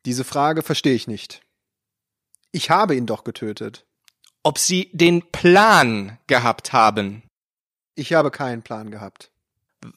Diese 0.04 0.24
Frage 0.24 0.62
verstehe 0.62 0.94
ich 0.94 1.06
nicht. 1.06 1.42
Ich 2.50 2.70
habe 2.70 2.96
ihn 2.96 3.06
doch 3.06 3.24
getötet 3.24 3.84
ob 4.48 4.56
Sie 4.56 4.88
den 4.94 5.30
Plan 5.30 6.16
gehabt 6.26 6.72
haben. 6.72 7.22
Ich 7.94 8.14
habe 8.14 8.30
keinen 8.30 8.62
Plan 8.62 8.90
gehabt. 8.90 9.30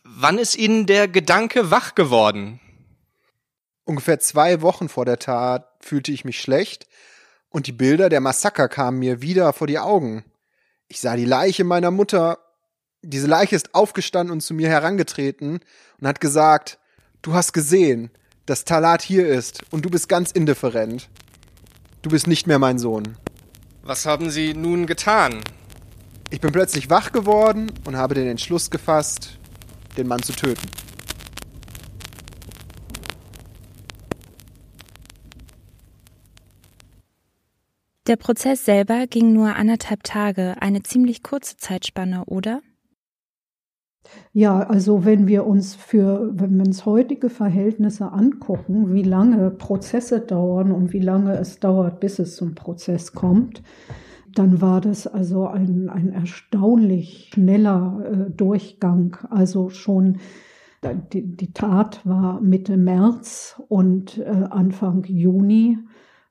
Wann 0.03 0.37
ist 0.37 0.57
Ihnen 0.57 0.87
der 0.87 1.07
Gedanke 1.07 1.71
wach 1.71 1.95
geworden? 1.95 2.59
Ungefähr 3.85 4.19
zwei 4.19 4.61
Wochen 4.61 4.89
vor 4.89 5.05
der 5.05 5.19
Tat 5.19 5.71
fühlte 5.79 6.11
ich 6.11 6.25
mich 6.25 6.41
schlecht 6.41 6.89
und 7.47 7.65
die 7.65 7.71
Bilder 7.71 8.09
der 8.09 8.19
Massaker 8.19 8.67
kamen 8.67 8.99
mir 8.99 9.21
wieder 9.21 9.53
vor 9.53 9.67
die 9.67 9.79
Augen. 9.79 10.25
Ich 10.89 10.99
sah 10.99 11.15
die 11.15 11.23
Leiche 11.23 11.63
meiner 11.63 11.89
Mutter. 11.89 12.37
Diese 13.01 13.27
Leiche 13.27 13.55
ist 13.55 13.73
aufgestanden 13.73 14.33
und 14.33 14.41
zu 14.41 14.53
mir 14.53 14.67
herangetreten 14.67 15.61
und 15.97 16.07
hat 16.09 16.19
gesagt, 16.19 16.77
du 17.21 17.33
hast 17.33 17.53
gesehen, 17.53 18.11
dass 18.45 18.65
Talat 18.65 19.01
hier 19.01 19.29
ist 19.29 19.63
und 19.71 19.85
du 19.85 19.89
bist 19.89 20.09
ganz 20.09 20.29
indifferent. 20.29 21.07
Du 22.01 22.09
bist 22.09 22.27
nicht 22.27 22.47
mehr 22.47 22.59
mein 22.59 22.79
Sohn. 22.79 23.15
Was 23.83 24.05
haben 24.05 24.29
Sie 24.29 24.53
nun 24.53 24.85
getan? 24.85 25.41
Ich 26.29 26.39
bin 26.39 26.51
plötzlich 26.51 26.91
wach 26.91 27.11
geworden 27.11 27.71
und 27.83 27.97
habe 27.97 28.13
den 28.13 28.27
Entschluss 28.27 28.69
gefasst, 28.69 29.39
den 29.97 30.07
Mann 30.07 30.21
zu 30.21 30.33
töten. 30.33 30.67
Der 38.05 38.17
Prozess 38.17 38.65
selber 38.65 39.07
ging 39.07 39.33
nur 39.33 39.55
anderthalb 39.55 40.03
Tage, 40.03 40.55
eine 40.59 40.83
ziemlich 40.83 41.23
kurze 41.23 41.57
Zeitspanne, 41.57 42.25
oder? 42.25 42.61
Ja, 44.33 44.59
also 44.59 45.03
wenn 45.03 45.27
wir 45.27 45.45
uns 45.45 45.75
für, 45.75 46.31
wenn 46.33 46.55
wir 46.55 46.65
uns 46.65 46.85
heutige 46.85 47.29
Verhältnisse 47.29 48.11
angucken, 48.11 48.93
wie 48.93 49.03
lange 49.03 49.51
Prozesse 49.51 50.21
dauern 50.21 50.71
und 50.71 50.93
wie 50.93 51.01
lange 51.01 51.37
es 51.37 51.59
dauert, 51.59 51.99
bis 51.99 52.19
es 52.19 52.35
zum 52.35 52.55
Prozess 52.55 53.13
kommt, 53.13 53.61
dann 54.35 54.61
war 54.61 54.79
das 54.79 55.07
also 55.07 55.47
ein, 55.47 55.89
ein 55.89 56.13
erstaunlich 56.13 57.31
schneller 57.33 58.03
äh, 58.05 58.31
Durchgang. 58.31 59.17
Also 59.29 59.69
schon 59.69 60.19
die, 61.13 61.35
die, 61.35 61.53
Tat 61.53 62.01
war 62.05 62.41
Mitte 62.41 62.77
März 62.77 63.61
und 63.67 64.17
äh, 64.17 64.47
Anfang 64.49 65.03
Juni 65.03 65.77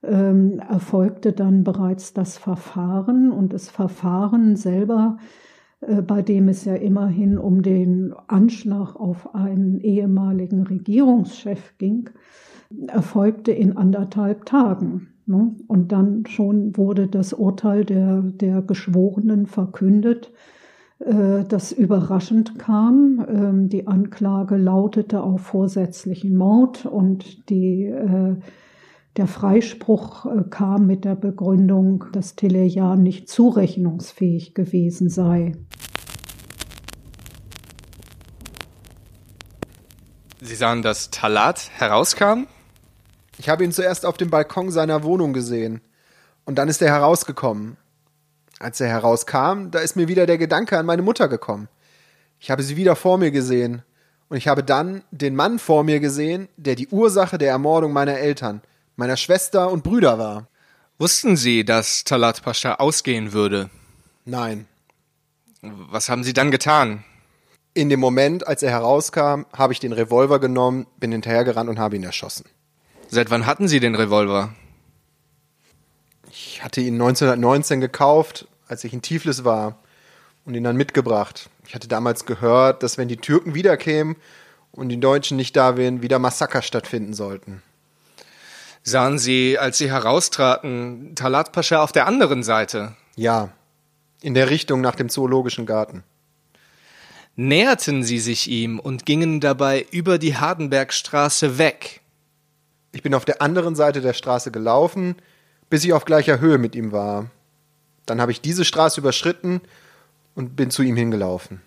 ähm, 0.02 0.58
erfolgte 0.58 1.32
dann 1.32 1.62
bereits 1.62 2.14
das 2.14 2.36
Verfahren 2.38 3.30
und 3.30 3.52
das 3.52 3.68
Verfahren 3.68 4.56
selber 4.56 5.18
bei 6.06 6.22
dem 6.22 6.48
es 6.48 6.64
ja 6.64 6.74
immerhin 6.74 7.38
um 7.38 7.62
den 7.62 8.12
Anschlag 8.26 8.96
auf 8.96 9.34
einen 9.34 9.80
ehemaligen 9.80 10.66
Regierungschef 10.66 11.78
ging, 11.78 12.10
erfolgte 12.88 13.52
in 13.52 13.76
anderthalb 13.76 14.44
Tagen. 14.44 15.08
Ne? 15.26 15.54
Und 15.68 15.92
dann 15.92 16.24
schon 16.26 16.76
wurde 16.76 17.06
das 17.06 17.32
Urteil 17.32 17.84
der, 17.84 18.22
der 18.22 18.62
Geschworenen 18.62 19.46
verkündet, 19.46 20.32
äh, 20.98 21.44
das 21.48 21.72
überraschend 21.72 22.58
kam. 22.58 23.24
Ähm, 23.28 23.68
die 23.68 23.86
Anklage 23.86 24.56
lautete 24.56 25.22
auf 25.22 25.42
vorsätzlichen 25.42 26.36
Mord 26.36 26.84
und 26.84 27.48
die, 27.48 27.84
äh, 27.84 28.36
der 29.20 29.26
Freispruch 29.26 30.24
kam 30.48 30.86
mit 30.86 31.04
der 31.04 31.14
Begründung, 31.14 32.06
dass 32.12 32.36
Telejan 32.36 33.02
nicht 33.02 33.28
zurechnungsfähig 33.28 34.54
gewesen 34.54 35.10
sei. 35.10 35.52
Sie 40.40 40.54
sahen, 40.54 40.80
dass 40.80 41.10
Talat 41.10 41.68
herauskam? 41.74 42.46
Ich 43.36 43.50
habe 43.50 43.62
ihn 43.62 43.72
zuerst 43.72 44.06
auf 44.06 44.16
dem 44.16 44.30
Balkon 44.30 44.70
seiner 44.70 45.02
Wohnung 45.02 45.34
gesehen. 45.34 45.82
Und 46.46 46.56
dann 46.56 46.68
ist 46.68 46.80
er 46.80 46.88
herausgekommen. 46.90 47.76
Als 48.58 48.80
er 48.80 48.88
herauskam, 48.88 49.70
da 49.70 49.80
ist 49.80 49.96
mir 49.96 50.08
wieder 50.08 50.24
der 50.24 50.38
Gedanke 50.38 50.78
an 50.78 50.86
meine 50.86 51.02
Mutter 51.02 51.28
gekommen. 51.28 51.68
Ich 52.38 52.50
habe 52.50 52.62
sie 52.62 52.78
wieder 52.78 52.96
vor 52.96 53.18
mir 53.18 53.32
gesehen. 53.32 53.82
Und 54.30 54.38
ich 54.38 54.48
habe 54.48 54.64
dann 54.64 55.04
den 55.10 55.36
Mann 55.36 55.58
vor 55.58 55.84
mir 55.84 56.00
gesehen, 56.00 56.48
der 56.56 56.74
die 56.74 56.88
Ursache 56.88 57.36
der 57.36 57.50
Ermordung 57.50 57.92
meiner 57.92 58.16
Eltern, 58.16 58.62
meiner 59.00 59.16
Schwester 59.16 59.70
und 59.70 59.82
Brüder 59.82 60.18
war. 60.18 60.46
Wussten 60.98 61.36
Sie, 61.36 61.64
dass 61.64 62.04
Talat 62.04 62.42
Pascha 62.42 62.74
ausgehen 62.74 63.32
würde? 63.32 63.70
Nein. 64.26 64.66
Was 65.62 66.10
haben 66.10 66.22
Sie 66.22 66.34
dann 66.34 66.50
getan? 66.50 67.02
In 67.72 67.88
dem 67.88 67.98
Moment, 67.98 68.46
als 68.46 68.62
er 68.62 68.70
herauskam, 68.70 69.46
habe 69.56 69.72
ich 69.72 69.80
den 69.80 69.92
Revolver 69.92 70.38
genommen, 70.38 70.86
bin 70.98 71.12
hinterhergerannt 71.12 71.70
und 71.70 71.78
habe 71.78 71.96
ihn 71.96 72.04
erschossen. 72.04 72.44
Seit 73.08 73.30
wann 73.30 73.46
hatten 73.46 73.68
Sie 73.68 73.80
den 73.80 73.94
Revolver? 73.94 74.54
Ich 76.30 76.62
hatte 76.62 76.82
ihn 76.82 76.94
1919 76.94 77.80
gekauft, 77.80 78.46
als 78.68 78.84
ich 78.84 78.92
in 78.92 79.00
Tiflis 79.00 79.44
war 79.44 79.78
und 80.44 80.54
ihn 80.54 80.64
dann 80.64 80.76
mitgebracht. 80.76 81.48
Ich 81.66 81.74
hatte 81.74 81.88
damals 81.88 82.26
gehört, 82.26 82.82
dass 82.82 82.98
wenn 82.98 83.08
die 83.08 83.16
Türken 83.16 83.54
wiederkämen 83.54 84.16
und 84.72 84.90
die 84.90 85.00
Deutschen 85.00 85.38
nicht 85.38 85.56
da 85.56 85.78
wären, 85.78 86.02
wieder 86.02 86.18
Massaker 86.18 86.60
stattfinden 86.60 87.14
sollten. 87.14 87.62
Sahen 88.82 89.18
Sie, 89.18 89.58
als 89.58 89.78
Sie 89.78 89.90
heraustraten, 89.90 91.14
Talat 91.14 91.52
Pascha 91.52 91.82
auf 91.82 91.92
der 91.92 92.06
anderen 92.06 92.42
Seite? 92.42 92.96
Ja, 93.14 93.50
in 94.22 94.34
der 94.34 94.50
Richtung 94.50 94.80
nach 94.80 94.94
dem 94.94 95.08
Zoologischen 95.08 95.66
Garten. 95.66 96.02
Näherten 97.36 98.02
Sie 98.02 98.18
sich 98.18 98.48
ihm 98.48 98.78
und 98.78 99.06
gingen 99.06 99.40
dabei 99.40 99.86
über 99.90 100.18
die 100.18 100.36
Hardenbergstraße 100.36 101.58
weg. 101.58 102.00
Ich 102.92 103.02
bin 103.02 103.14
auf 103.14 103.24
der 103.24 103.40
anderen 103.40 103.76
Seite 103.76 104.00
der 104.00 104.14
Straße 104.14 104.50
gelaufen, 104.50 105.16
bis 105.68 105.84
ich 105.84 105.92
auf 105.92 106.04
gleicher 106.04 106.40
Höhe 106.40 106.58
mit 106.58 106.74
ihm 106.74 106.92
war. 106.92 107.30
Dann 108.06 108.20
habe 108.20 108.32
ich 108.32 108.40
diese 108.40 108.64
Straße 108.64 109.00
überschritten 109.00 109.60
und 110.34 110.56
bin 110.56 110.70
zu 110.70 110.82
ihm 110.82 110.96
hingelaufen. 110.96 111.62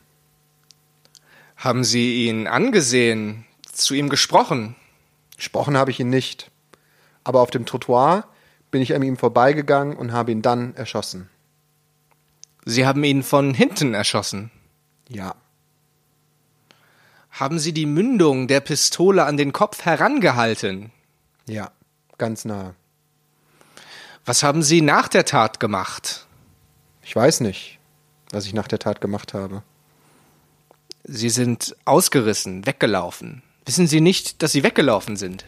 Haben 1.56 1.84
Sie 1.84 2.28
ihn 2.28 2.48
angesehen, 2.48 3.46
zu 3.72 3.94
ihm 3.94 4.10
gesprochen? 4.10 4.76
Gesprochen 5.38 5.78
habe 5.78 5.92
ich 5.92 6.00
ihn 6.00 6.10
nicht. 6.10 6.52
Aber 7.24 7.42
auf 7.42 7.52
dem 7.52 7.66
Trottoir 7.66 8.26
bin 8.72 8.82
ich 8.82 8.96
an 8.96 9.04
ihm 9.04 9.18
vorbeigegangen 9.18 9.96
und 9.96 10.12
habe 10.12 10.32
ihn 10.32 10.42
dann 10.42 10.76
erschossen. 10.76 11.30
Sie 12.66 12.86
haben 12.86 13.04
ihn 13.04 13.24
von 13.24 13.54
hinten 13.54 13.94
erschossen? 13.94 14.52
Ja. 15.10 15.36
Haben 17.32 17.60
Sie 17.60 17.74
die 17.74 17.86
Mündung 17.86 18.48
der 18.48 18.62
Pistole 18.62 19.26
an 19.26 19.38
den 19.38 19.54
Kopf 19.54 19.86
herangehalten? 19.86 20.92
Ja, 21.48 21.72
ganz 22.18 22.46
nah. 22.46 22.76
Was 24.26 24.44
haben 24.44 24.64
Sie 24.64 24.82
nach 24.82 25.08
der 25.08 25.26
Tat 25.26 25.60
gemacht? 25.60 26.28
Ich 27.02 27.16
weiß 27.16 27.42
nicht, 27.42 27.80
was 28.32 28.46
ich 28.46 28.54
nach 28.54 28.68
der 28.68 28.80
Tat 28.80 29.02
gemacht 29.02 29.34
habe. 29.34 29.64
Sie 31.04 31.30
sind 31.30 31.76
ausgerissen, 31.84 32.66
weggelaufen. 32.66 33.44
Wissen 33.66 33.88
Sie 33.88 34.00
nicht, 34.00 34.42
dass 34.42 34.54
Sie 34.54 34.64
weggelaufen 34.64 35.18
sind? 35.18 35.46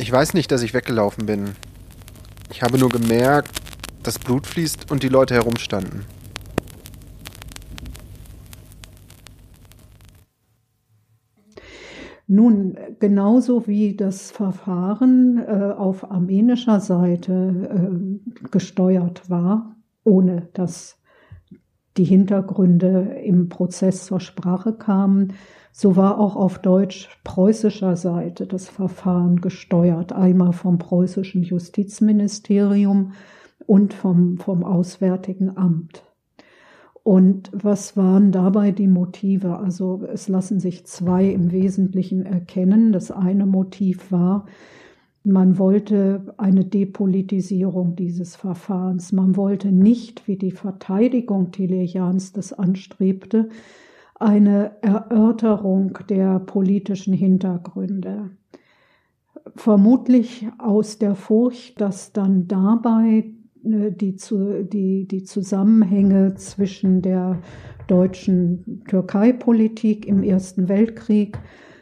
Ich 0.00 0.12
weiß 0.12 0.34
nicht, 0.34 0.52
dass 0.52 0.62
ich 0.62 0.74
weggelaufen 0.74 1.26
bin. 1.26 1.56
Ich 2.52 2.62
habe 2.62 2.78
nur 2.78 2.88
gemerkt, 2.88 3.60
dass 4.04 4.20
Blut 4.20 4.46
fließt 4.46 4.92
und 4.92 5.02
die 5.02 5.08
Leute 5.08 5.34
herumstanden. 5.34 6.04
Nun, 12.28 12.78
genauso 13.00 13.66
wie 13.66 13.96
das 13.96 14.30
Verfahren 14.30 15.38
äh, 15.38 15.72
auf 15.76 16.08
armenischer 16.08 16.78
Seite 16.78 17.32
äh, 17.68 18.48
gesteuert 18.50 19.28
war, 19.28 19.74
ohne 20.04 20.48
dass 20.52 21.00
die 21.96 22.04
Hintergründe 22.04 23.16
im 23.24 23.48
Prozess 23.48 24.06
zur 24.06 24.20
Sprache 24.20 24.74
kamen, 24.74 25.32
so 25.80 25.94
war 25.94 26.18
auch 26.18 26.34
auf 26.34 26.58
deutsch-preußischer 26.58 27.94
Seite 27.94 28.48
das 28.48 28.68
Verfahren 28.68 29.40
gesteuert, 29.40 30.12
einmal 30.12 30.52
vom 30.52 30.78
preußischen 30.78 31.44
Justizministerium 31.44 33.12
und 33.64 33.94
vom, 33.94 34.38
vom 34.38 34.64
Auswärtigen 34.64 35.56
Amt. 35.56 36.02
Und 37.04 37.52
was 37.52 37.96
waren 37.96 38.32
dabei 38.32 38.72
die 38.72 38.88
Motive? 38.88 39.56
Also 39.58 40.02
es 40.12 40.26
lassen 40.26 40.58
sich 40.58 40.84
zwei 40.84 41.26
im 41.26 41.52
Wesentlichen 41.52 42.26
erkennen. 42.26 42.90
Das 42.90 43.12
eine 43.12 43.46
Motiv 43.46 44.10
war, 44.10 44.46
man 45.22 45.58
wollte 45.58 46.34
eine 46.38 46.64
Depolitisierung 46.64 47.94
dieses 47.94 48.34
Verfahrens. 48.34 49.12
Man 49.12 49.36
wollte 49.36 49.70
nicht, 49.70 50.26
wie 50.26 50.36
die 50.36 50.50
Verteidigung 50.50 51.52
Telejans 51.52 52.32
das 52.32 52.52
anstrebte, 52.52 53.48
eine 54.18 54.72
Erörterung 54.82 55.98
der 56.08 56.38
politischen 56.40 57.14
Hintergründe. 57.14 58.30
Vermutlich 59.56 60.46
aus 60.58 60.98
der 60.98 61.14
Furcht, 61.14 61.80
dass 61.80 62.12
dann 62.12 62.48
dabei 62.48 63.32
Ne, 63.62 63.92
die, 63.92 64.16
die, 64.72 65.06
die 65.08 65.24
Zusammenhänge 65.24 66.34
zwischen 66.36 67.02
der 67.02 67.38
deutschen 67.88 68.84
Türkei-Politik 68.88 70.06
im 70.06 70.22
Ersten 70.22 70.68
Weltkrieg 70.68 71.38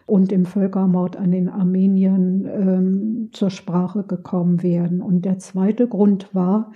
und 0.07 0.31
dem 0.31 0.47
Völkermord 0.47 1.17
an 1.17 1.33
den 1.33 1.49
Armeniern 1.49 2.47
ähm, 2.47 3.29
zur 3.33 3.51
Sprache 3.51 4.05
gekommen 4.05 4.63
wären. 4.63 5.03
Und 5.03 5.25
der 5.25 5.39
zweite 5.39 5.87
Grund 5.87 6.35
war, 6.35 6.73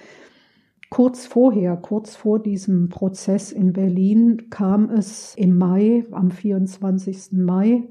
kurz 0.91 1.27
vorher, 1.27 1.77
kurz 1.77 2.17
vor 2.17 2.41
diesem 2.41 2.89
Prozess 2.89 3.53
in 3.53 3.73
Berlin, 3.73 4.51
kam 4.51 4.91
es 4.91 5.35
im 5.37 5.57
Mai, 5.57 6.05
am 6.11 6.31
24. 6.31 7.33
Mai 7.33 7.89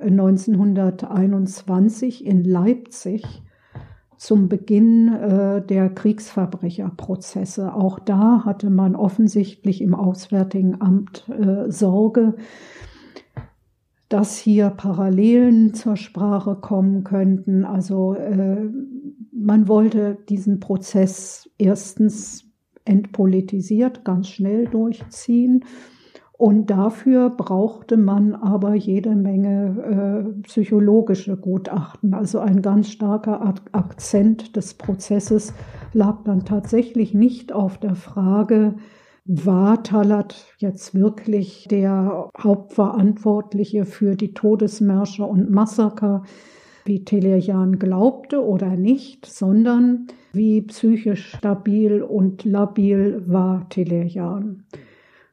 1921 0.00 2.26
in 2.26 2.44
Leipzig 2.44 3.42
zum 4.16 4.48
Beginn 4.48 5.08
äh, 5.08 5.60
der 5.64 5.90
Kriegsverbrecherprozesse. 5.90 7.74
Auch 7.74 7.98
da 7.98 8.44
hatte 8.44 8.70
man 8.70 8.96
offensichtlich 8.96 9.82
im 9.82 9.94
Auswärtigen 9.94 10.80
Amt 10.80 11.28
äh, 11.28 11.70
Sorge, 11.70 12.36
dass 14.08 14.38
hier 14.38 14.70
Parallelen 14.70 15.74
zur 15.74 15.96
Sprache 15.96 16.54
kommen 16.54 17.02
könnten. 17.02 17.64
Also 17.64 18.14
äh, 18.14 18.70
man 19.32 19.66
wollte 19.66 20.18
diesen 20.28 20.60
Prozess 20.60 21.50
erstens 21.58 22.44
entpolitisiert, 22.84 24.04
ganz 24.04 24.28
schnell 24.28 24.66
durchziehen 24.66 25.64
und 26.42 26.70
dafür 26.70 27.30
brauchte 27.30 27.96
man 27.96 28.34
aber 28.34 28.74
jede 28.74 29.14
Menge 29.14 30.34
äh, 30.34 30.42
psychologische 30.42 31.36
Gutachten. 31.36 32.14
Also 32.14 32.40
ein 32.40 32.62
ganz 32.62 32.90
starker 32.90 33.54
Akzent 33.70 34.56
des 34.56 34.74
Prozesses 34.74 35.54
lag 35.92 36.24
dann 36.24 36.44
tatsächlich 36.44 37.14
nicht 37.14 37.52
auf 37.52 37.78
der 37.78 37.94
Frage, 37.94 38.74
war 39.24 39.84
Talat 39.84 40.52
jetzt 40.58 40.96
wirklich 40.96 41.68
der 41.70 42.28
Hauptverantwortliche 42.36 43.84
für 43.84 44.16
die 44.16 44.34
Todesmärsche 44.34 45.24
und 45.24 45.48
Massaker, 45.48 46.24
wie 46.84 47.04
Telejan 47.04 47.78
glaubte 47.78 48.44
oder 48.44 48.76
nicht, 48.76 49.26
sondern 49.26 50.06
wie 50.32 50.62
psychisch 50.62 51.34
stabil 51.36 52.02
und 52.02 52.44
labil 52.44 53.22
war 53.26 53.68
Telejan. 53.68 54.64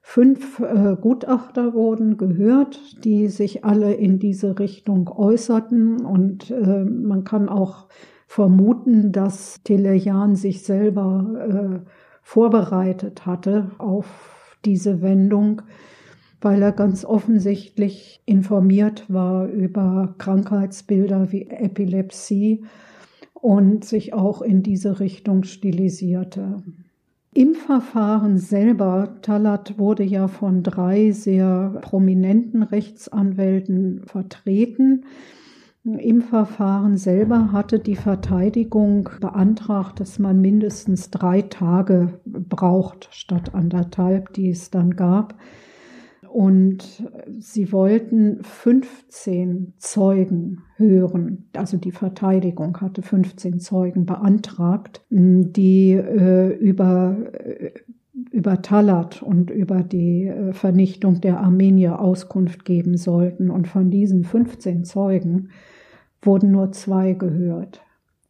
Fünf 0.01 0.59
äh, 0.59 0.95
Gutachter 0.99 1.75
wurden 1.75 2.17
gehört, 2.17 3.03
die 3.05 3.27
sich 3.27 3.63
alle 3.63 3.93
in 3.93 4.17
diese 4.17 4.57
Richtung 4.57 5.07
äußerten. 5.07 6.03
Und 6.03 6.49
äh, 6.49 6.83
man 6.83 7.23
kann 7.25 7.47
auch 7.47 7.85
vermuten, 8.25 9.11
dass 9.11 9.61
Telejan 9.63 10.35
sich 10.35 10.63
selber 10.63 11.83
äh, 11.83 11.89
vorbereitet 12.23 13.27
hatte 13.27 13.69
auf 13.77 14.57
diese 14.65 15.03
Wendung, 15.03 15.61
weil 16.41 16.61
er 16.61 16.71
ganz 16.71 17.03
offensichtlich 17.05 18.21
informiert 18.25 19.05
war 19.07 19.47
über 19.47 20.15
Krankheitsbilder 20.17 21.31
wie 21.31 21.47
Epilepsie 21.47 22.63
und 23.33 23.85
sich 23.85 24.13
auch 24.13 24.41
in 24.41 24.63
diese 24.63 24.99
Richtung 24.99 25.43
stilisierte. 25.43 26.63
Im 27.33 27.53
Verfahren 27.53 28.37
selber, 28.39 29.19
Talat 29.21 29.77
wurde 29.77 30.03
ja 30.03 30.27
von 30.27 30.63
drei 30.63 31.11
sehr 31.11 31.77
prominenten 31.81 32.63
Rechtsanwälten 32.63 34.01
vertreten. 34.05 35.05
Im 35.83 36.21
Verfahren 36.21 36.97
selber 36.97 37.51
hatte 37.51 37.79
die 37.79 37.95
Verteidigung 37.95 39.09
beantragt, 39.21 39.99
dass 39.99 40.19
man 40.19 40.41
mindestens 40.41 41.11
drei 41.11 41.43
Tage 41.43 42.19
braucht 42.25 43.09
statt 43.11 43.53
anderthalb, 43.53 44.33
die 44.33 44.49
es 44.49 44.71
dann 44.71 44.95
gab. 44.95 45.35
Und 46.31 47.03
sie 47.39 47.71
wollten 47.71 48.43
15 48.43 49.73
Zeugen 49.77 50.61
hören. 50.75 51.49
Also 51.55 51.77
die 51.77 51.91
Verteidigung 51.91 52.79
hatte 52.81 53.01
15 53.01 53.59
Zeugen 53.59 54.05
beantragt, 54.05 55.01
die 55.09 55.93
äh, 55.93 56.55
über, 56.55 57.17
äh, 57.33 57.71
über 58.31 58.61
Talat 58.61 59.23
und 59.23 59.49
über 59.49 59.81
die 59.81 60.27
äh, 60.27 60.53
Vernichtung 60.53 61.19
der 61.19 61.39
Armenier 61.39 61.99
Auskunft 61.99 62.63
geben 62.63 62.95
sollten. 62.95 63.49
Und 63.49 63.67
von 63.67 63.89
diesen 63.89 64.23
15 64.23 64.83
Zeugen 64.83 65.49
wurden 66.21 66.51
nur 66.51 66.71
zwei 66.71 67.13
gehört. 67.13 67.81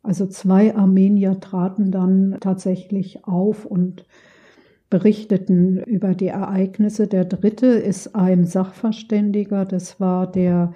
Also 0.03 0.25
zwei 0.25 0.73
Armenier 0.73 1.41
traten 1.41 1.91
dann 1.91 2.37
tatsächlich 2.39 3.25
auf 3.25 3.65
und 3.65 4.05
berichteten 4.89 5.83
über 5.83 6.15
die 6.15 6.27
Ereignisse. 6.27 7.07
Der 7.07 7.25
dritte 7.25 7.67
ist 7.67 8.15
ein 8.15 8.45
Sachverständiger, 8.45 9.65
das 9.65 9.99
war 9.99 10.31
der 10.31 10.73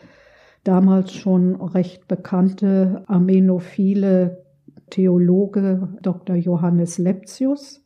damals 0.63 1.13
schon 1.13 1.55
recht 1.55 2.07
bekannte 2.07 3.03
armenophile 3.07 4.43
Theologe 4.89 5.89
Dr. 6.01 6.35
Johannes 6.35 6.97
Lepsius, 6.99 7.81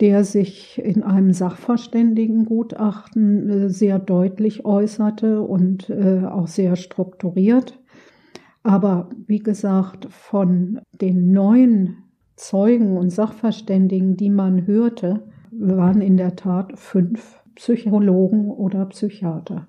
der 0.00 0.24
sich 0.24 0.80
in 0.82 1.02
einem 1.02 1.32
Sachverständigengutachten 1.32 3.50
äh, 3.50 3.70
sehr 3.70 3.98
deutlich 3.98 4.64
äußerte 4.64 5.42
und 5.42 5.90
äh, 5.90 6.22
auch 6.24 6.46
sehr 6.48 6.76
strukturiert. 6.76 7.78
Aber 8.62 9.10
wie 9.26 9.40
gesagt, 9.40 10.08
von 10.10 10.80
den 10.92 11.32
neuen 11.32 12.05
Zeugen 12.36 12.96
und 12.96 13.10
Sachverständigen, 13.10 14.16
die 14.16 14.30
man 14.30 14.66
hörte, 14.66 15.26
waren 15.50 16.00
in 16.00 16.16
der 16.16 16.36
Tat 16.36 16.78
fünf 16.78 17.42
Psychologen 17.54 18.50
oder 18.50 18.84
Psychiater. 18.86 19.66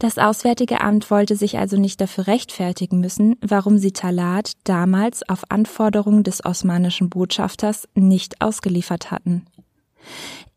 Das 0.00 0.18
Auswärtige 0.18 0.80
Amt 0.80 1.12
wollte 1.12 1.36
sich 1.36 1.58
also 1.58 1.76
nicht 1.76 2.00
dafür 2.00 2.26
rechtfertigen 2.26 2.98
müssen, 2.98 3.36
warum 3.40 3.78
sie 3.78 3.92
Talat 3.92 4.54
damals 4.64 5.28
auf 5.28 5.44
Anforderung 5.48 6.24
des 6.24 6.44
osmanischen 6.44 7.08
Botschafters 7.08 7.88
nicht 7.94 8.42
ausgeliefert 8.42 9.12
hatten. 9.12 9.44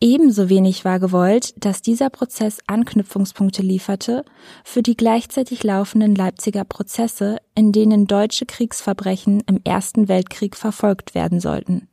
Ebenso 0.01 0.49
wenig 0.49 0.85
war 0.85 0.99
gewollt, 0.99 1.53
dass 1.57 1.81
dieser 1.81 2.09
Prozess 2.09 2.59
Anknüpfungspunkte 2.67 3.61
lieferte 3.61 4.25
für 4.63 4.81
die 4.83 4.97
gleichzeitig 4.97 5.63
laufenden 5.63 6.15
Leipziger 6.15 6.65
Prozesse, 6.65 7.37
in 7.55 7.71
denen 7.71 8.05
deutsche 8.05 8.45
Kriegsverbrechen 8.45 9.41
im 9.47 9.61
Ersten 9.63 10.07
Weltkrieg 10.07 10.55
verfolgt 10.55 11.15
werden 11.15 11.39
sollten. 11.39 11.87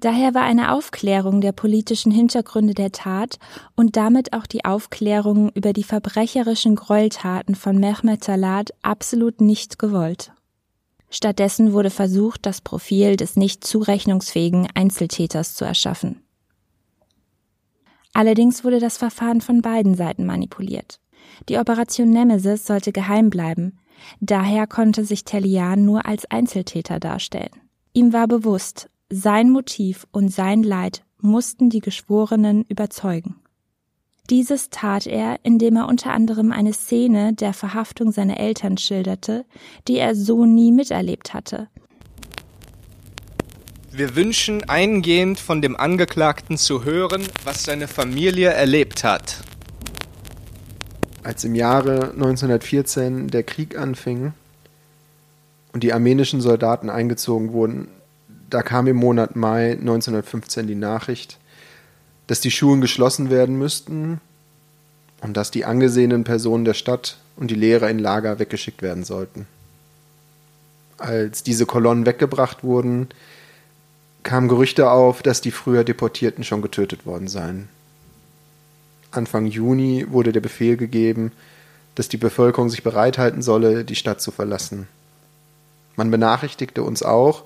Daher 0.00 0.32
war 0.32 0.42
eine 0.42 0.72
Aufklärung 0.72 1.40
der 1.40 1.50
politischen 1.50 2.12
Hintergründe 2.12 2.74
der 2.74 2.92
Tat 2.92 3.38
und 3.74 3.96
damit 3.96 4.32
auch 4.32 4.46
die 4.46 4.64
Aufklärung 4.64 5.50
über 5.54 5.72
die 5.72 5.82
verbrecherischen 5.82 6.76
Gräueltaten 6.76 7.56
von 7.56 7.78
Mehmet 7.78 8.22
Talat 8.22 8.70
absolut 8.82 9.40
nicht 9.40 9.78
gewollt. 9.78 10.32
Stattdessen 11.10 11.72
wurde 11.72 11.90
versucht, 11.90 12.44
das 12.44 12.60
Profil 12.60 13.16
des 13.16 13.36
nicht 13.36 13.64
zurechnungsfähigen 13.64 14.68
Einzeltäters 14.74 15.54
zu 15.54 15.64
erschaffen. 15.64 16.22
Allerdings 18.12 18.64
wurde 18.64 18.80
das 18.80 18.98
Verfahren 18.98 19.40
von 19.40 19.62
beiden 19.62 19.94
Seiten 19.94 20.26
manipuliert. 20.26 21.00
Die 21.48 21.58
Operation 21.58 22.10
Nemesis 22.10 22.66
sollte 22.66 22.92
geheim 22.92 23.30
bleiben, 23.30 23.78
daher 24.20 24.66
konnte 24.66 25.04
sich 25.04 25.24
Tellian 25.24 25.84
nur 25.84 26.06
als 26.06 26.30
Einzeltäter 26.30 27.00
darstellen. 27.00 27.50
Ihm 27.92 28.12
war 28.12 28.28
bewusst, 28.28 28.90
sein 29.10 29.50
Motiv 29.50 30.06
und 30.12 30.28
sein 30.28 30.62
Leid 30.62 31.04
mussten 31.20 31.70
die 31.70 31.80
Geschworenen 31.80 32.64
überzeugen. 32.64 33.36
Dieses 34.30 34.68
tat 34.68 35.06
er, 35.06 35.38
indem 35.42 35.76
er 35.76 35.88
unter 35.88 36.12
anderem 36.12 36.52
eine 36.52 36.74
Szene 36.74 37.32
der 37.32 37.54
Verhaftung 37.54 38.12
seiner 38.12 38.38
Eltern 38.38 38.76
schilderte, 38.76 39.46
die 39.86 39.96
er 39.96 40.14
so 40.14 40.44
nie 40.44 40.70
miterlebt 40.70 41.32
hatte. 41.32 41.68
Wir 43.90 44.14
wünschen 44.14 44.68
eingehend 44.68 45.40
von 45.40 45.62
dem 45.62 45.74
Angeklagten 45.76 46.58
zu 46.58 46.84
hören, 46.84 47.26
was 47.44 47.64
seine 47.64 47.88
Familie 47.88 48.50
erlebt 48.50 49.02
hat. 49.02 49.38
Als 51.22 51.42
im 51.44 51.54
Jahre 51.54 52.10
1914 52.10 53.28
der 53.28 53.44
Krieg 53.44 53.78
anfing 53.78 54.34
und 55.72 55.82
die 55.82 55.94
armenischen 55.94 56.42
Soldaten 56.42 56.90
eingezogen 56.90 57.52
wurden, 57.52 57.88
da 58.50 58.62
kam 58.62 58.86
im 58.88 58.96
Monat 58.96 59.36
Mai 59.36 59.72
1915 59.72 60.66
die 60.66 60.74
Nachricht, 60.74 61.38
dass 62.28 62.40
die 62.40 62.52
Schulen 62.52 62.80
geschlossen 62.80 63.30
werden 63.30 63.58
müssten 63.58 64.20
und 65.20 65.36
dass 65.36 65.50
die 65.50 65.64
angesehenen 65.64 66.22
Personen 66.22 66.64
der 66.64 66.74
Stadt 66.74 67.18
und 67.36 67.50
die 67.50 67.56
Lehrer 67.56 67.90
in 67.90 67.98
Lager 67.98 68.38
weggeschickt 68.38 68.82
werden 68.82 69.02
sollten. 69.02 69.46
Als 70.98 71.42
diese 71.42 71.66
Kolonnen 71.66 72.06
weggebracht 72.06 72.62
wurden, 72.62 73.08
kamen 74.22 74.48
Gerüchte 74.48 74.90
auf, 74.90 75.22
dass 75.22 75.40
die 75.40 75.50
früher 75.50 75.84
Deportierten 75.84 76.44
schon 76.44 76.62
getötet 76.62 77.06
worden 77.06 77.28
seien. 77.28 77.68
Anfang 79.10 79.46
Juni 79.46 80.06
wurde 80.08 80.32
der 80.32 80.40
Befehl 80.40 80.76
gegeben, 80.76 81.32
dass 81.94 82.08
die 82.08 82.16
Bevölkerung 82.18 82.68
sich 82.68 82.82
bereithalten 82.82 83.42
solle, 83.42 83.84
die 83.84 83.96
Stadt 83.96 84.20
zu 84.20 84.30
verlassen. 84.30 84.86
Man 85.96 86.10
benachrichtigte 86.10 86.82
uns 86.82 87.02
auch, 87.02 87.44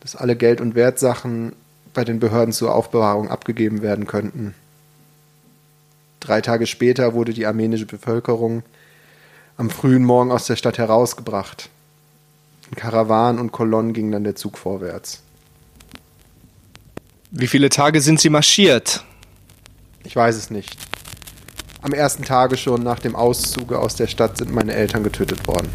dass 0.00 0.14
alle 0.14 0.36
Geld- 0.36 0.60
und 0.60 0.74
Wertsachen 0.74 1.52
bei 1.94 2.04
den 2.04 2.20
Behörden 2.20 2.52
zur 2.52 2.74
Aufbewahrung 2.74 3.28
abgegeben 3.28 3.82
werden 3.82 4.06
könnten. 4.06 4.54
Drei 6.20 6.40
Tage 6.40 6.66
später 6.66 7.14
wurde 7.14 7.32
die 7.32 7.46
armenische 7.46 7.86
Bevölkerung 7.86 8.62
am 9.56 9.70
frühen 9.70 10.04
Morgen 10.04 10.32
aus 10.32 10.46
der 10.46 10.56
Stadt 10.56 10.78
herausgebracht. 10.78 11.70
In 12.70 12.76
Karawanen 12.76 13.40
und 13.40 13.52
Kolonnen 13.52 13.92
ging 13.92 14.12
dann 14.12 14.24
der 14.24 14.36
Zug 14.36 14.58
vorwärts. 14.58 15.22
Wie 17.30 17.46
viele 17.46 17.68
Tage 17.68 18.00
sind 18.00 18.20
Sie 18.20 18.30
marschiert? 18.30 19.04
Ich 20.04 20.14
weiß 20.16 20.36
es 20.36 20.50
nicht. 20.50 20.76
Am 21.82 21.92
ersten 21.92 22.24
Tage 22.24 22.56
schon 22.56 22.82
nach 22.82 22.98
dem 22.98 23.16
Auszug 23.16 23.72
aus 23.72 23.96
der 23.96 24.06
Stadt 24.06 24.36
sind 24.36 24.52
meine 24.52 24.74
Eltern 24.74 25.02
getötet 25.02 25.46
worden. 25.46 25.68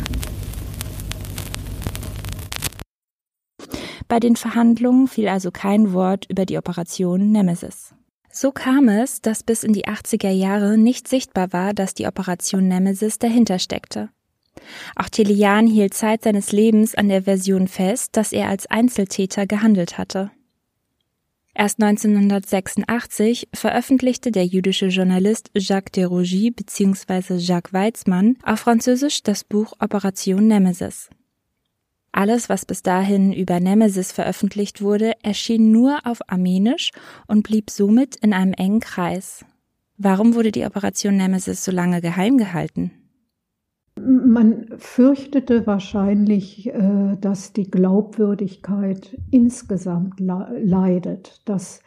Bei 4.07 4.19
den 4.19 4.35
Verhandlungen 4.35 5.07
fiel 5.07 5.27
also 5.27 5.51
kein 5.51 5.93
Wort 5.93 6.25
über 6.29 6.45
die 6.45 6.57
Operation 6.57 7.31
Nemesis. 7.31 7.93
So 8.31 8.51
kam 8.51 8.89
es, 8.89 9.21
dass 9.21 9.43
bis 9.43 9.63
in 9.63 9.73
die 9.73 9.85
80er 9.85 10.29
Jahre 10.29 10.77
nicht 10.77 11.07
sichtbar 11.07 11.53
war, 11.53 11.73
dass 11.73 11.93
die 11.93 12.05
Operation 12.05 12.67
Nemesis 12.67 13.17
dahinter 13.17 13.59
steckte. 13.59 14.09
Auch 14.95 15.09
Telejan 15.09 15.67
hielt 15.67 15.93
Zeit 15.93 16.23
seines 16.23 16.51
Lebens 16.51 16.95
an 16.95 17.07
der 17.07 17.23
Version 17.23 17.67
fest, 17.67 18.17
dass 18.17 18.31
er 18.31 18.49
als 18.49 18.67
Einzeltäter 18.67 19.47
gehandelt 19.47 19.97
hatte. 19.97 20.31
Erst 21.53 21.81
1986 21.81 23.47
veröffentlichte 23.53 24.31
der 24.31 24.45
jüdische 24.45 24.87
Journalist 24.87 25.51
Jacques 25.55 25.93
Derogy 25.93 26.51
bzw. 26.51 27.37
Jacques 27.37 27.71
Weizmann 27.71 28.37
auf 28.43 28.59
Französisch 28.59 29.23
das 29.23 29.45
Buch 29.45 29.71
Operation 29.79 30.47
Nemesis. 30.47 31.09
Alles, 32.17 32.47
was 32.47 32.65
bis 32.65 32.81
dahin 32.81 33.33
über 33.33 33.59
Nemesis 33.59 34.13
veröffentlicht 34.13 34.81
wurde, 34.81 35.11
erschien 35.21 35.73
nur 35.73 35.99
auf 36.05 36.19
Armenisch 36.27 36.91
und 37.27 37.43
blieb 37.43 37.69
somit 37.69 38.15
in 38.15 38.31
einem 38.31 38.53
engen 38.53 38.79
Kreis. 38.79 39.43
Warum 39.97 40.33
wurde 40.33 40.53
die 40.53 40.63
Operation 40.63 41.17
Nemesis 41.17 41.65
so 41.65 41.73
lange 41.73 41.99
geheim 41.99 42.37
gehalten? 42.37 42.91
Man 43.99 44.67
fürchtete 44.77 45.67
wahrscheinlich, 45.67 46.67
äh, 46.67 47.17
dass 47.19 47.51
die 47.51 47.69
Glaubwürdigkeit 47.69 49.17
insgesamt 49.29 50.21
leidet, 50.21 51.41
dass 51.43 51.81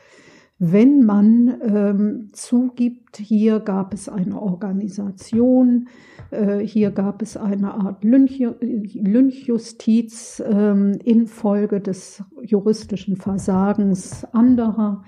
wenn 0.58 1.04
man 1.04 1.58
ähm, 1.62 2.30
zugibt, 2.34 3.07
hier 3.16 3.60
gab 3.60 3.94
es 3.94 4.08
eine 4.08 4.40
Organisation, 4.40 5.88
äh, 6.30 6.58
hier 6.58 6.90
gab 6.90 7.22
es 7.22 7.36
eine 7.36 7.74
Art 7.74 8.04
Lynch, 8.04 8.42
Lynchjustiz 8.60 10.42
ähm, 10.46 10.98
infolge 11.04 11.80
des 11.80 12.22
juristischen 12.42 13.16
Versagens 13.16 14.24
anderer. 14.32 15.04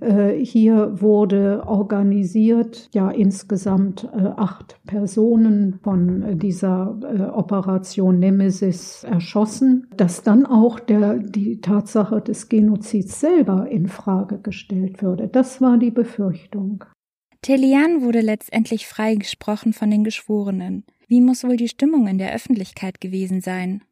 Äh, 0.00 0.44
hier 0.44 1.00
wurde 1.00 1.62
organisiert, 1.66 2.90
ja 2.92 3.10
insgesamt 3.10 4.08
äh, 4.12 4.26
acht 4.36 4.78
Personen 4.86 5.78
von 5.82 6.38
dieser 6.38 6.98
Operation 7.34 8.18
Nemesis 8.18 9.04
erschossen, 9.04 9.86
dass 9.96 10.22
dann 10.22 10.44
auch 10.44 10.80
der, 10.80 11.18
die 11.18 11.60
Tatsache 11.60 12.20
des 12.20 12.48
Genozids 12.48 13.20
selber 13.20 13.68
in 13.70 13.86
Frage 13.86 14.38
gestellt 14.38 15.02
würde. 15.02 15.28
Das 15.28 15.60
war 15.60 15.78
die 15.78 15.90
Befürchtung. 15.90 16.84
Telian 17.42 18.02
wurde 18.02 18.20
letztendlich 18.20 18.86
freigesprochen 18.86 19.72
von 19.72 19.90
den 19.90 20.04
Geschworenen. 20.04 20.84
Wie 21.08 21.20
muss 21.20 21.42
wohl 21.42 21.56
die 21.56 21.68
Stimmung 21.68 22.06
in 22.06 22.18
der 22.18 22.32
Öffentlichkeit 22.32 23.00
gewesen 23.00 23.40
sein? 23.40 23.82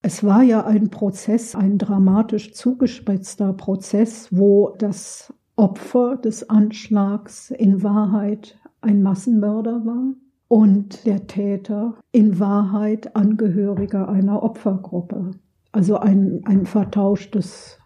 Es 0.00 0.24
war 0.24 0.42
ja 0.42 0.64
ein 0.64 0.88
Prozess, 0.88 1.54
ein 1.54 1.76
dramatisch 1.76 2.54
zugespitzter 2.54 3.52
Prozess, 3.52 4.28
wo 4.30 4.74
das 4.78 5.34
Opfer 5.56 6.16
des 6.16 6.48
Anschlags 6.48 7.50
in 7.50 7.82
Wahrheit 7.82 8.58
ein 8.80 9.02
Massenmörder 9.02 9.84
war 9.84 10.14
und 10.48 11.04
der 11.04 11.26
Täter 11.26 11.94
in 12.10 12.38
Wahrheit 12.38 13.14
Angehöriger 13.14 14.08
einer 14.08 14.42
Opfergruppe. 14.42 15.32
Also 15.72 15.98
ein, 15.98 16.40
ein 16.44 16.64
vertauschtes 16.64 17.78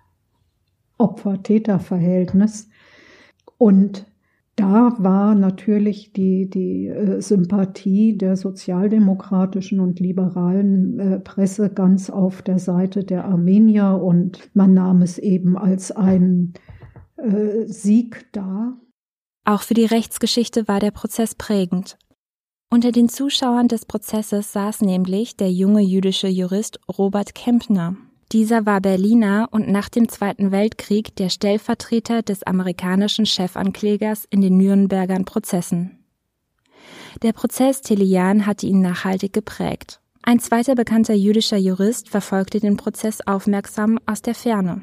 Opfer-Täter-Verhältnis. 0.98 2.68
Und 3.56 4.06
da 4.58 4.92
war 4.98 5.36
natürlich 5.36 6.12
die, 6.12 6.50
die 6.50 6.88
äh, 6.88 7.20
Sympathie 7.20 8.18
der 8.18 8.36
sozialdemokratischen 8.36 9.78
und 9.78 10.00
liberalen 10.00 10.98
äh, 10.98 11.20
Presse 11.20 11.70
ganz 11.70 12.10
auf 12.10 12.42
der 12.42 12.58
Seite 12.58 13.04
der 13.04 13.24
Armenier 13.24 14.00
und 14.02 14.50
man 14.54 14.74
nahm 14.74 15.02
es 15.02 15.18
eben 15.18 15.56
als 15.56 15.92
einen 15.92 16.54
äh, 17.16 17.66
Sieg 17.66 18.26
dar. 18.32 18.80
Auch 19.44 19.62
für 19.62 19.74
die 19.74 19.84
Rechtsgeschichte 19.84 20.66
war 20.66 20.80
der 20.80 20.90
Prozess 20.90 21.36
prägend. 21.36 21.96
Unter 22.68 22.90
den 22.90 23.08
Zuschauern 23.08 23.68
des 23.68 23.86
Prozesses 23.86 24.52
saß 24.52 24.82
nämlich 24.82 25.36
der 25.36 25.52
junge 25.52 25.82
jüdische 25.82 26.28
Jurist 26.28 26.80
Robert 26.98 27.34
Kempner. 27.34 27.96
Dieser 28.32 28.66
war 28.66 28.82
Berliner 28.82 29.48
und 29.52 29.68
nach 29.68 29.88
dem 29.88 30.08
Zweiten 30.10 30.52
Weltkrieg 30.52 31.16
der 31.16 31.30
Stellvertreter 31.30 32.22
des 32.22 32.42
amerikanischen 32.42 33.24
Chefanklägers 33.24 34.26
in 34.28 34.42
den 34.42 34.58
Nürnbergern 34.58 35.24
Prozessen. 35.24 36.04
Der 37.22 37.32
Prozess 37.32 37.80
Telejan 37.80 38.44
hatte 38.44 38.66
ihn 38.66 38.82
nachhaltig 38.82 39.32
geprägt. 39.32 40.00
Ein 40.22 40.40
zweiter 40.40 40.74
bekannter 40.74 41.14
jüdischer 41.14 41.56
Jurist 41.56 42.10
verfolgte 42.10 42.60
den 42.60 42.76
Prozess 42.76 43.26
aufmerksam 43.26 43.98
aus 44.04 44.20
der 44.20 44.34
Ferne. 44.34 44.82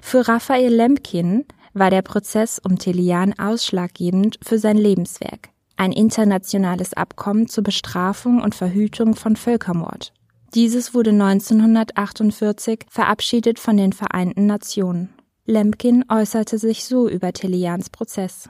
Für 0.00 0.26
Raphael 0.26 0.74
Lemkin 0.74 1.44
war 1.74 1.90
der 1.90 2.02
Prozess 2.02 2.58
um 2.58 2.78
Telejan 2.78 3.38
ausschlaggebend 3.38 4.38
für 4.42 4.58
sein 4.58 4.78
Lebenswerk, 4.78 5.50
ein 5.76 5.92
internationales 5.92 6.94
Abkommen 6.94 7.48
zur 7.48 7.64
Bestrafung 7.64 8.40
und 8.40 8.54
Verhütung 8.54 9.14
von 9.14 9.36
Völkermord. 9.36 10.14
Dieses 10.54 10.94
wurde 10.94 11.10
1948 11.10 12.86
verabschiedet 12.88 13.58
von 13.58 13.76
den 13.76 13.92
Vereinten 13.92 14.46
Nationen. 14.46 15.10
Lemkin 15.44 16.04
äußerte 16.08 16.58
sich 16.58 16.84
so 16.84 17.08
über 17.08 17.32
Telejans 17.32 17.90
Prozess. 17.90 18.48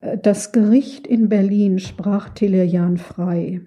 Das 0.00 0.52
Gericht 0.52 1.06
in 1.06 1.28
Berlin 1.28 1.78
sprach 1.78 2.30
Telejan 2.30 2.96
frei. 2.96 3.60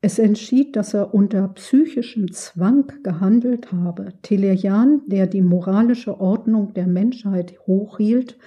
Es 0.00 0.18
entschied, 0.18 0.76
dass 0.76 0.94
er 0.94 1.14
unter 1.14 1.48
psychischem 1.48 2.32
Zwang 2.32 2.92
gehandelt 3.02 3.72
habe. 3.72 4.12
Telejan, 4.22 5.00
der 5.06 5.26
die 5.26 5.42
moralische 5.42 6.20
Ordnung 6.20 6.74
der 6.74 6.86
Menschheit 6.86 7.58
hochhielt, 7.66 8.38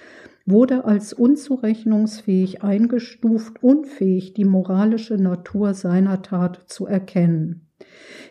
wurde 0.46 0.84
als 0.84 1.12
unzurechnungsfähig 1.12 2.62
eingestuft, 2.62 3.62
unfähig, 3.62 4.34
die 4.34 4.44
moralische 4.44 5.16
Natur 5.16 5.74
seiner 5.74 6.22
Tat 6.22 6.64
zu 6.66 6.86
erkennen. 6.86 7.66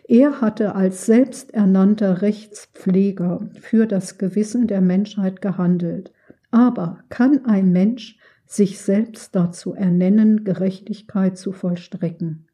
Er 0.06 0.40
hatte 0.40 0.74
als 0.74 1.06
selbsternannter 1.06 2.22
Rechtspfleger 2.22 3.48
für 3.60 3.86
das 3.86 4.18
Gewissen 4.18 4.66
der 4.66 4.80
Menschheit 4.80 5.40
gehandelt. 5.40 6.12
Aber 6.50 7.04
kann 7.08 7.44
ein 7.44 7.70
Mensch 7.70 8.18
sich 8.44 8.80
selbst 8.80 9.36
dazu 9.36 9.72
ernennen, 9.74 10.44
Gerechtigkeit 10.44 11.38
zu 11.38 11.52
vollstrecken? 11.52 12.48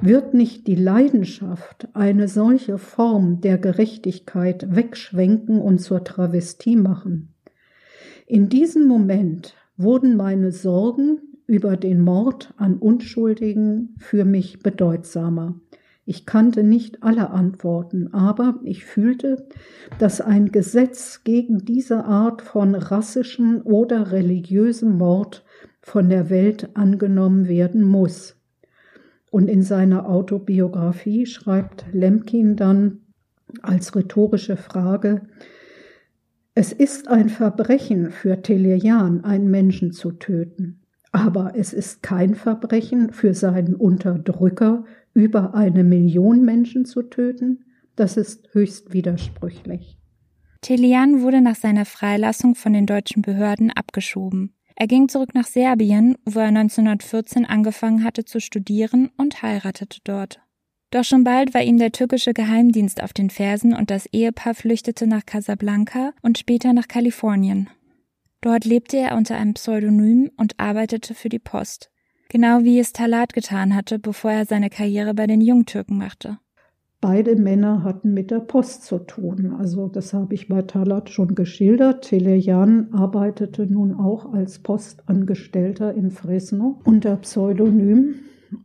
Wird 0.00 0.34
nicht 0.34 0.66
die 0.66 0.74
Leidenschaft 0.74 1.88
eine 1.94 2.28
solche 2.28 2.76
Form 2.78 3.40
der 3.40 3.56
Gerechtigkeit 3.56 4.74
wegschwenken 4.74 5.60
und 5.60 5.78
zur 5.78 6.04
Travestie 6.04 6.76
machen? 6.76 7.31
In 8.32 8.48
diesem 8.48 8.86
Moment 8.86 9.56
wurden 9.76 10.16
meine 10.16 10.52
Sorgen 10.52 11.18
über 11.46 11.76
den 11.76 12.00
Mord 12.00 12.54
an 12.56 12.78
Unschuldigen 12.78 13.94
für 13.98 14.24
mich 14.24 14.60
bedeutsamer. 14.60 15.60
Ich 16.06 16.24
kannte 16.24 16.62
nicht 16.62 17.02
alle 17.02 17.28
Antworten, 17.28 18.14
aber 18.14 18.58
ich 18.64 18.86
fühlte, 18.86 19.46
dass 19.98 20.22
ein 20.22 20.50
Gesetz 20.50 21.24
gegen 21.24 21.58
diese 21.66 22.06
Art 22.06 22.40
von 22.40 22.74
rassischen 22.74 23.60
oder 23.60 24.12
religiösem 24.12 24.96
Mord 24.96 25.44
von 25.82 26.08
der 26.08 26.30
Welt 26.30 26.70
angenommen 26.72 27.48
werden 27.48 27.82
muss. 27.82 28.40
Und 29.30 29.48
in 29.48 29.60
seiner 29.60 30.08
Autobiografie 30.08 31.26
schreibt 31.26 31.84
Lemkin 31.92 32.56
dann 32.56 33.02
als 33.60 33.94
rhetorische 33.94 34.56
Frage, 34.56 35.20
es 36.54 36.72
ist 36.72 37.08
ein 37.08 37.30
Verbrechen 37.30 38.10
für 38.10 38.42
Telejan, 38.42 39.24
einen 39.24 39.50
Menschen 39.50 39.92
zu 39.92 40.12
töten. 40.12 40.82
Aber 41.10 41.52
es 41.56 41.72
ist 41.72 42.02
kein 42.02 42.34
Verbrechen 42.34 43.12
für 43.12 43.32
seinen 43.32 43.74
Unterdrücker, 43.74 44.84
über 45.14 45.54
eine 45.54 45.82
Million 45.82 46.44
Menschen 46.44 46.84
zu 46.84 47.02
töten. 47.02 47.64
Das 47.96 48.16
ist 48.16 48.48
höchst 48.52 48.92
widersprüchlich. 48.92 49.98
Telejan 50.60 51.22
wurde 51.22 51.40
nach 51.40 51.56
seiner 51.56 51.86
Freilassung 51.86 52.54
von 52.54 52.72
den 52.74 52.86
deutschen 52.86 53.22
Behörden 53.22 53.70
abgeschoben. 53.70 54.54
Er 54.76 54.86
ging 54.86 55.08
zurück 55.08 55.34
nach 55.34 55.46
Serbien, 55.46 56.16
wo 56.24 56.38
er 56.38 56.46
1914 56.46 57.46
angefangen 57.46 58.04
hatte 58.04 58.24
zu 58.24 58.40
studieren 58.40 59.10
und 59.16 59.42
heiratete 59.42 60.00
dort. 60.04 60.41
Doch 60.92 61.04
schon 61.04 61.24
bald 61.24 61.54
war 61.54 61.62
ihm 61.62 61.78
der 61.78 61.90
türkische 61.90 62.34
Geheimdienst 62.34 63.02
auf 63.02 63.14
den 63.14 63.30
Fersen 63.30 63.74
und 63.74 63.90
das 63.90 64.04
Ehepaar 64.12 64.54
flüchtete 64.54 65.06
nach 65.06 65.24
Casablanca 65.24 66.12
und 66.20 66.36
später 66.36 66.74
nach 66.74 66.86
Kalifornien. 66.86 67.70
Dort 68.42 68.66
lebte 68.66 68.98
er 68.98 69.16
unter 69.16 69.36
einem 69.36 69.54
Pseudonym 69.54 70.30
und 70.36 70.52
arbeitete 70.58 71.14
für 71.14 71.30
die 71.30 71.38
Post, 71.38 71.90
genau 72.28 72.62
wie 72.62 72.78
es 72.78 72.92
Talat 72.92 73.32
getan 73.32 73.74
hatte, 73.74 73.98
bevor 73.98 74.32
er 74.32 74.44
seine 74.44 74.68
Karriere 74.68 75.14
bei 75.14 75.26
den 75.26 75.40
Jungtürken 75.40 75.96
machte. 75.96 76.38
Beide 77.00 77.36
Männer 77.36 77.84
hatten 77.84 78.12
mit 78.12 78.30
der 78.30 78.40
Post 78.40 78.84
zu 78.84 78.98
tun. 78.98 79.56
Also 79.58 79.88
das 79.88 80.12
habe 80.12 80.34
ich 80.34 80.48
bei 80.48 80.60
Talat 80.60 81.08
schon 81.08 81.34
geschildert. 81.34 82.04
Telejan 82.04 82.92
arbeitete 82.92 83.66
nun 83.66 83.94
auch 83.94 84.34
als 84.34 84.58
Postangestellter 84.58 85.94
in 85.94 86.10
Fresno 86.10 86.82
unter 86.84 87.16
Pseudonym 87.16 88.16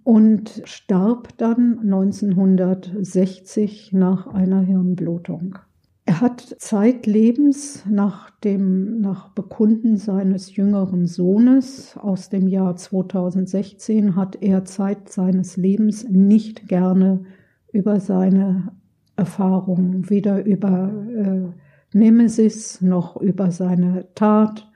und 0.03 0.61
starb 0.65 1.35
dann 1.37 1.79
1960 1.79 3.93
nach 3.93 4.27
einer 4.27 4.61
Hirnblutung. 4.61 5.57
Er 6.05 6.21
hat 6.21 6.55
zeitlebens 6.59 7.85
nach 7.89 8.29
dem, 8.29 9.01
nach 9.01 9.29
Bekunden 9.29 9.97
seines 9.97 10.55
jüngeren 10.55 11.05
Sohnes 11.05 11.97
aus 11.97 12.29
dem 12.29 12.47
Jahr 12.47 12.77
2016 12.77 14.15
hat 14.15 14.41
er 14.41 14.63
Zeit 14.63 15.09
seines 15.09 15.57
Lebens 15.57 16.07
nicht 16.07 16.69
gerne 16.69 17.25
über 17.73 17.99
seine 17.99 18.71
Erfahrungen, 19.17 20.09
weder 20.09 20.45
über 20.45 20.93
äh, 21.13 21.49
Nemesis 21.97 22.81
noch 22.81 23.17
über 23.17 23.51
seine 23.51 24.07
Tat 24.15 24.71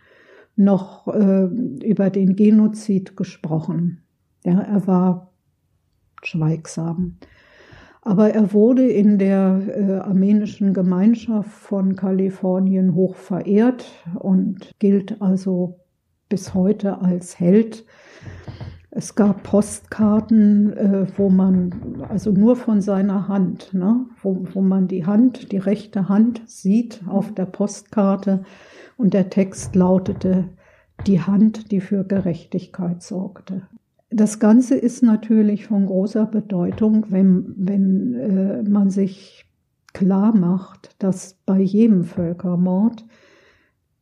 noch 0.58 1.08
äh, 1.08 1.46
über 1.46 2.10
den 2.10 2.36
Genozid 2.36 3.16
gesprochen. 3.16 4.01
Ja, 4.44 4.60
er 4.60 4.88
war 4.88 5.32
schweigsam. 6.24 7.18
Aber 8.04 8.32
er 8.32 8.52
wurde 8.52 8.88
in 8.88 9.20
der 9.20 9.62
äh, 9.68 9.94
armenischen 10.00 10.74
Gemeinschaft 10.74 11.52
von 11.52 11.96
Kalifornien 11.96 12.96
hoch 12.96 13.16
verehrt 13.16 13.86
und 14.16 14.72
gilt 14.80 15.22
also 15.22 15.80
bis 16.30 16.56
heute 16.56 17.02
als 17.02 17.40
Held. 17.40 17.86
Es 18.90 19.16
gab 19.16 19.44
Postkarten, 19.44 20.74
äh, 20.74 21.08
wo 21.16 21.30
man, 21.30 22.04
also 22.10 22.32
nur 22.32 22.56
von 22.56 22.82
seiner 22.82 23.28
Hand, 23.28 23.74
ne, 23.74 24.08
wo, 24.22 24.48
wo 24.52 24.62
man 24.62 24.88
die 24.88 25.06
Hand, 25.06 25.52
die 25.52 25.58
rechte 25.58 26.10
Hand 26.10 26.42
sieht 26.48 27.02
auf 27.08 27.34
der 27.34 27.46
Postkarte 27.46 28.44
und 28.98 29.14
der 29.14 29.30
Text 29.30 29.76
lautete, 29.76 30.50
die 31.06 31.22
Hand, 31.22 31.72
die 31.72 31.82
für 31.82 32.04
Gerechtigkeit 32.04 33.04
sorgte. 33.04 33.68
Das 34.14 34.40
Ganze 34.40 34.76
ist 34.76 35.04
natürlich 35.04 35.68
von 35.68 35.86
großer 35.86 36.26
Bedeutung, 36.26 37.06
wenn, 37.10 37.54
wenn 37.56 38.14
äh, 38.14 38.62
man 38.64 38.90
sich 38.90 39.46
klar 39.94 40.36
macht, 40.36 40.96
dass 41.00 41.38
bei 41.46 41.60
jedem 41.60 42.04
Völkermord 42.04 43.06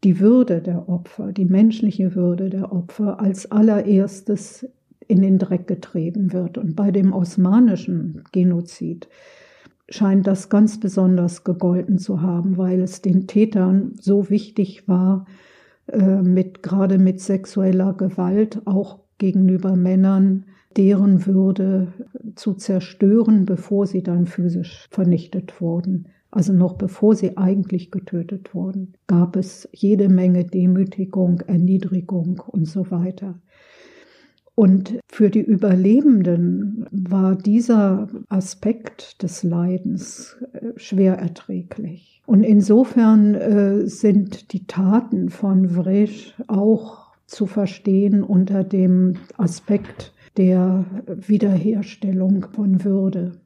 die 0.03 0.19
Würde 0.19 0.61
der 0.61 0.89
Opfer, 0.89 1.31
die 1.31 1.45
menschliche 1.45 2.15
Würde 2.15 2.49
der 2.49 2.71
Opfer 2.71 3.19
als 3.19 3.51
allererstes 3.51 4.67
in 5.07 5.21
den 5.21 5.37
Dreck 5.37 5.67
getreten 5.67 6.33
wird. 6.33 6.57
Und 6.57 6.75
bei 6.75 6.89
dem 6.89 7.13
osmanischen 7.13 8.23
Genozid 8.31 9.09
scheint 9.89 10.25
das 10.25 10.49
ganz 10.49 10.79
besonders 10.79 11.43
gegolten 11.43 11.99
zu 11.99 12.21
haben, 12.21 12.57
weil 12.57 12.81
es 12.81 13.03
den 13.03 13.27
Tätern 13.27 13.93
so 13.99 14.31
wichtig 14.31 14.87
war, 14.87 15.25
äh, 15.87 16.21
mit, 16.21 16.63
gerade 16.63 16.97
mit 16.97 17.19
sexueller 17.19 17.93
Gewalt 17.93 18.61
auch 18.65 18.99
gegenüber 19.19 19.75
Männern, 19.75 20.45
deren 20.75 21.25
Würde 21.27 21.93
zu 22.35 22.53
zerstören, 22.53 23.45
bevor 23.45 23.85
sie 23.85 24.01
dann 24.01 24.25
physisch 24.25 24.87
vernichtet 24.89 25.61
wurden. 25.61 26.07
Also 26.31 26.53
noch 26.53 26.73
bevor 26.73 27.15
sie 27.15 27.37
eigentlich 27.37 27.91
getötet 27.91 28.53
wurden, 28.53 28.93
gab 29.07 29.35
es 29.35 29.67
jede 29.71 30.09
Menge 30.09 30.45
Demütigung, 30.45 31.41
Erniedrigung 31.41 32.41
und 32.45 32.65
so 32.65 32.91
weiter. 32.91 33.39
Und 34.53 34.99
für 35.07 35.29
die 35.29 35.41
Überlebenden 35.41 36.85
war 36.91 37.35
dieser 37.37 38.09
Aspekt 38.27 39.23
des 39.23 39.41
Leidens 39.41 40.35
äh, 40.51 40.73
schwer 40.75 41.17
erträglich. 41.17 42.21
Und 42.25 42.43
insofern 42.43 43.35
äh, 43.35 43.87
sind 43.87 44.51
die 44.51 44.67
Taten 44.67 45.29
von 45.29 45.69
Vresch 45.69 46.35
auch 46.47 47.08
zu 47.29 47.45
verstehen 47.45 48.23
unter 48.23 48.63
dem 48.63 49.17
Aspekt 49.37 50.13
der 50.37 50.85
Wiederherstellung 51.07 52.47
von 52.53 52.83
Würde. 52.83 53.39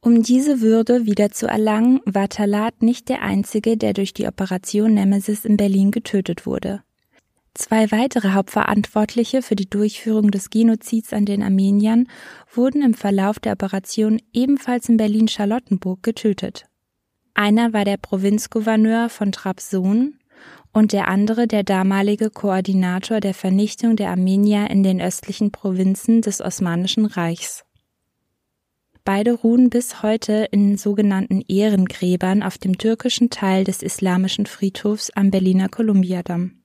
Um 0.00 0.22
diese 0.22 0.60
Würde 0.60 1.06
wieder 1.06 1.30
zu 1.30 1.46
erlangen, 1.46 2.00
war 2.04 2.28
Talat 2.28 2.82
nicht 2.82 3.08
der 3.08 3.22
Einzige, 3.22 3.76
der 3.76 3.92
durch 3.92 4.14
die 4.14 4.26
Operation 4.26 4.94
Nemesis 4.94 5.44
in 5.44 5.56
Berlin 5.56 5.90
getötet 5.90 6.46
wurde. 6.46 6.82
Zwei 7.54 7.90
weitere 7.90 8.32
Hauptverantwortliche 8.32 9.40
für 9.40 9.56
die 9.56 9.68
Durchführung 9.68 10.30
des 10.30 10.50
Genozids 10.50 11.12
an 11.12 11.24
den 11.24 11.42
Armeniern 11.42 12.06
wurden 12.54 12.82
im 12.82 12.92
Verlauf 12.92 13.40
der 13.40 13.54
Operation 13.54 14.20
ebenfalls 14.34 14.88
in 14.90 14.98
Berlin-Charlottenburg 14.98 16.02
getötet. 16.02 16.66
Einer 17.32 17.72
war 17.72 17.84
der 17.84 17.96
Provinzgouverneur 17.96 19.08
von 19.08 19.32
Trabzon 19.32 20.18
und 20.76 20.92
der 20.92 21.08
andere 21.08 21.46
der 21.46 21.62
damalige 21.62 22.28
Koordinator 22.28 23.20
der 23.20 23.32
Vernichtung 23.32 23.96
der 23.96 24.10
Armenier 24.10 24.68
in 24.68 24.82
den 24.82 25.00
östlichen 25.00 25.50
Provinzen 25.50 26.20
des 26.20 26.42
Osmanischen 26.42 27.06
Reichs. 27.06 27.64
Beide 29.02 29.32
ruhen 29.32 29.70
bis 29.70 30.02
heute 30.02 30.46
in 30.50 30.76
sogenannten 30.76 31.40
Ehrengräbern 31.48 32.42
auf 32.42 32.58
dem 32.58 32.76
türkischen 32.76 33.30
Teil 33.30 33.64
des 33.64 33.82
islamischen 33.82 34.44
Friedhofs 34.44 35.08
am 35.14 35.30
Berliner 35.30 35.70
Kolumbiadamm. 35.70 36.60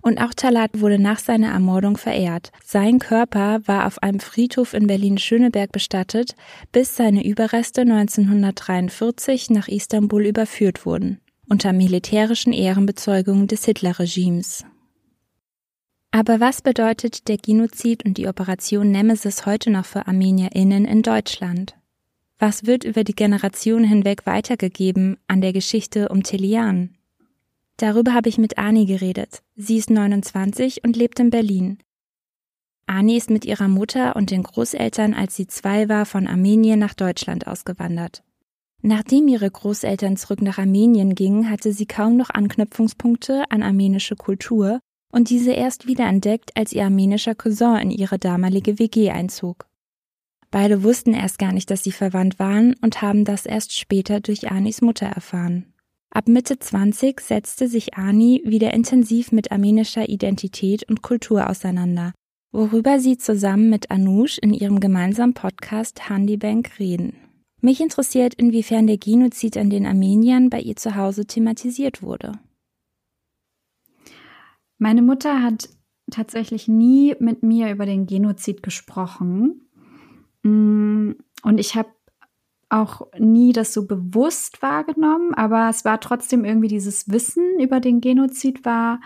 Und 0.00 0.18
auch 0.18 0.32
Talat 0.32 0.80
wurde 0.80 0.98
nach 0.98 1.18
seiner 1.18 1.48
Ermordung 1.48 1.98
verehrt. 1.98 2.50
Sein 2.64 2.98
Körper 2.98 3.60
war 3.66 3.86
auf 3.86 4.02
einem 4.02 4.20
Friedhof 4.20 4.72
in 4.72 4.86
Berlin-Schöneberg 4.86 5.70
bestattet, 5.70 6.34
bis 6.72 6.96
seine 6.96 7.26
Überreste 7.26 7.82
1943 7.82 9.50
nach 9.50 9.68
Istanbul 9.68 10.24
überführt 10.24 10.86
wurden, 10.86 11.20
unter 11.48 11.72
militärischen 11.72 12.52
Ehrenbezeugungen 12.52 13.46
des 13.46 13.64
Hitlerregimes. 13.64 14.64
Aber 16.10 16.40
was 16.40 16.62
bedeutet 16.62 17.28
der 17.28 17.36
Genozid 17.36 18.04
und 18.04 18.16
die 18.16 18.26
Operation 18.26 18.90
Nemesis 18.90 19.44
heute 19.44 19.70
noch 19.70 19.84
für 19.84 20.06
ArmenierInnen 20.06 20.84
in 20.84 21.02
Deutschland? 21.02 21.76
Was 22.38 22.66
wird 22.66 22.84
über 22.84 23.04
die 23.04 23.14
Generationen 23.14 23.84
hinweg 23.84 24.26
weitergegeben 24.26 25.18
an 25.26 25.40
der 25.40 25.52
Geschichte 25.52 26.08
um 26.08 26.22
Telian? 26.22 26.96
Darüber 27.76 28.14
habe 28.14 28.28
ich 28.28 28.38
mit 28.38 28.58
Ani 28.58 28.86
geredet. 28.86 29.42
Sie 29.56 29.76
ist 29.76 29.90
29 29.90 30.84
und 30.84 30.96
lebt 30.96 31.20
in 31.20 31.30
Berlin. 31.30 31.78
Ani 32.86 33.16
ist 33.16 33.30
mit 33.30 33.44
ihrer 33.44 33.68
Mutter 33.68 34.16
und 34.16 34.30
den 34.30 34.42
Großeltern, 34.42 35.12
als 35.12 35.36
sie 35.36 35.46
zwei 35.46 35.88
war, 35.88 36.06
von 36.06 36.26
Armenien 36.26 36.78
nach 36.78 36.94
Deutschland 36.94 37.46
ausgewandert. 37.46 38.22
Nachdem 38.88 39.26
ihre 39.26 39.50
Großeltern 39.50 40.16
zurück 40.16 40.40
nach 40.40 40.58
Armenien 40.58 41.16
gingen, 41.16 41.50
hatte 41.50 41.72
sie 41.72 41.86
kaum 41.86 42.16
noch 42.16 42.30
Anknüpfungspunkte 42.30 43.50
an 43.50 43.64
armenische 43.64 44.14
Kultur 44.14 44.78
und 45.10 45.28
diese 45.28 45.50
erst 45.50 45.88
wiederentdeckt, 45.88 46.56
als 46.56 46.72
ihr 46.72 46.84
armenischer 46.84 47.34
Cousin 47.34 47.78
in 47.78 47.90
ihre 47.90 48.16
damalige 48.16 48.78
WG 48.78 49.10
einzog. 49.10 49.66
Beide 50.52 50.84
wussten 50.84 51.14
erst 51.14 51.40
gar 51.40 51.52
nicht, 51.52 51.68
dass 51.68 51.82
sie 51.82 51.90
verwandt 51.90 52.38
waren 52.38 52.76
und 52.80 53.02
haben 53.02 53.24
das 53.24 53.44
erst 53.44 53.76
später 53.76 54.20
durch 54.20 54.52
Anis 54.52 54.82
Mutter 54.82 55.06
erfahren. 55.06 55.74
Ab 56.10 56.28
Mitte 56.28 56.60
20 56.60 57.20
setzte 57.20 57.66
sich 57.66 57.94
Ani 57.94 58.40
wieder 58.44 58.72
intensiv 58.72 59.32
mit 59.32 59.50
armenischer 59.50 60.08
Identität 60.08 60.88
und 60.88 61.02
Kultur 61.02 61.50
auseinander, 61.50 62.12
worüber 62.52 63.00
sie 63.00 63.18
zusammen 63.18 63.68
mit 63.68 63.90
Anush 63.90 64.38
in 64.38 64.54
ihrem 64.54 64.78
gemeinsamen 64.78 65.34
Podcast 65.34 66.08
Handybank 66.08 66.78
reden. 66.78 67.25
Mich 67.66 67.80
interessiert, 67.80 68.34
inwiefern 68.34 68.86
der 68.86 68.96
Genozid 68.96 69.56
an 69.56 69.70
den 69.70 69.86
Armeniern 69.86 70.50
bei 70.50 70.60
ihr 70.60 70.76
zu 70.76 70.94
Hause 70.94 71.26
thematisiert 71.26 72.00
wurde. 72.00 72.38
Meine 74.78 75.02
Mutter 75.02 75.42
hat 75.42 75.68
tatsächlich 76.08 76.68
nie 76.68 77.16
mit 77.18 77.42
mir 77.42 77.72
über 77.72 77.84
den 77.84 78.06
Genozid 78.06 78.62
gesprochen. 78.62 79.68
Mm, 80.44 81.14
und 81.42 81.58
ich 81.58 81.74
habe 81.74 81.88
auch 82.68 83.08
nie 83.18 83.52
das 83.52 83.74
so 83.74 83.88
bewusst 83.88 84.62
wahrgenommen, 84.62 85.34
aber 85.34 85.68
es 85.68 85.84
war 85.84 85.98
trotzdem 85.98 86.44
irgendwie 86.44 86.68
dieses 86.68 87.10
Wissen 87.10 87.58
über 87.58 87.80
den 87.80 88.00
Genozid 88.00 88.64
war 88.64 89.00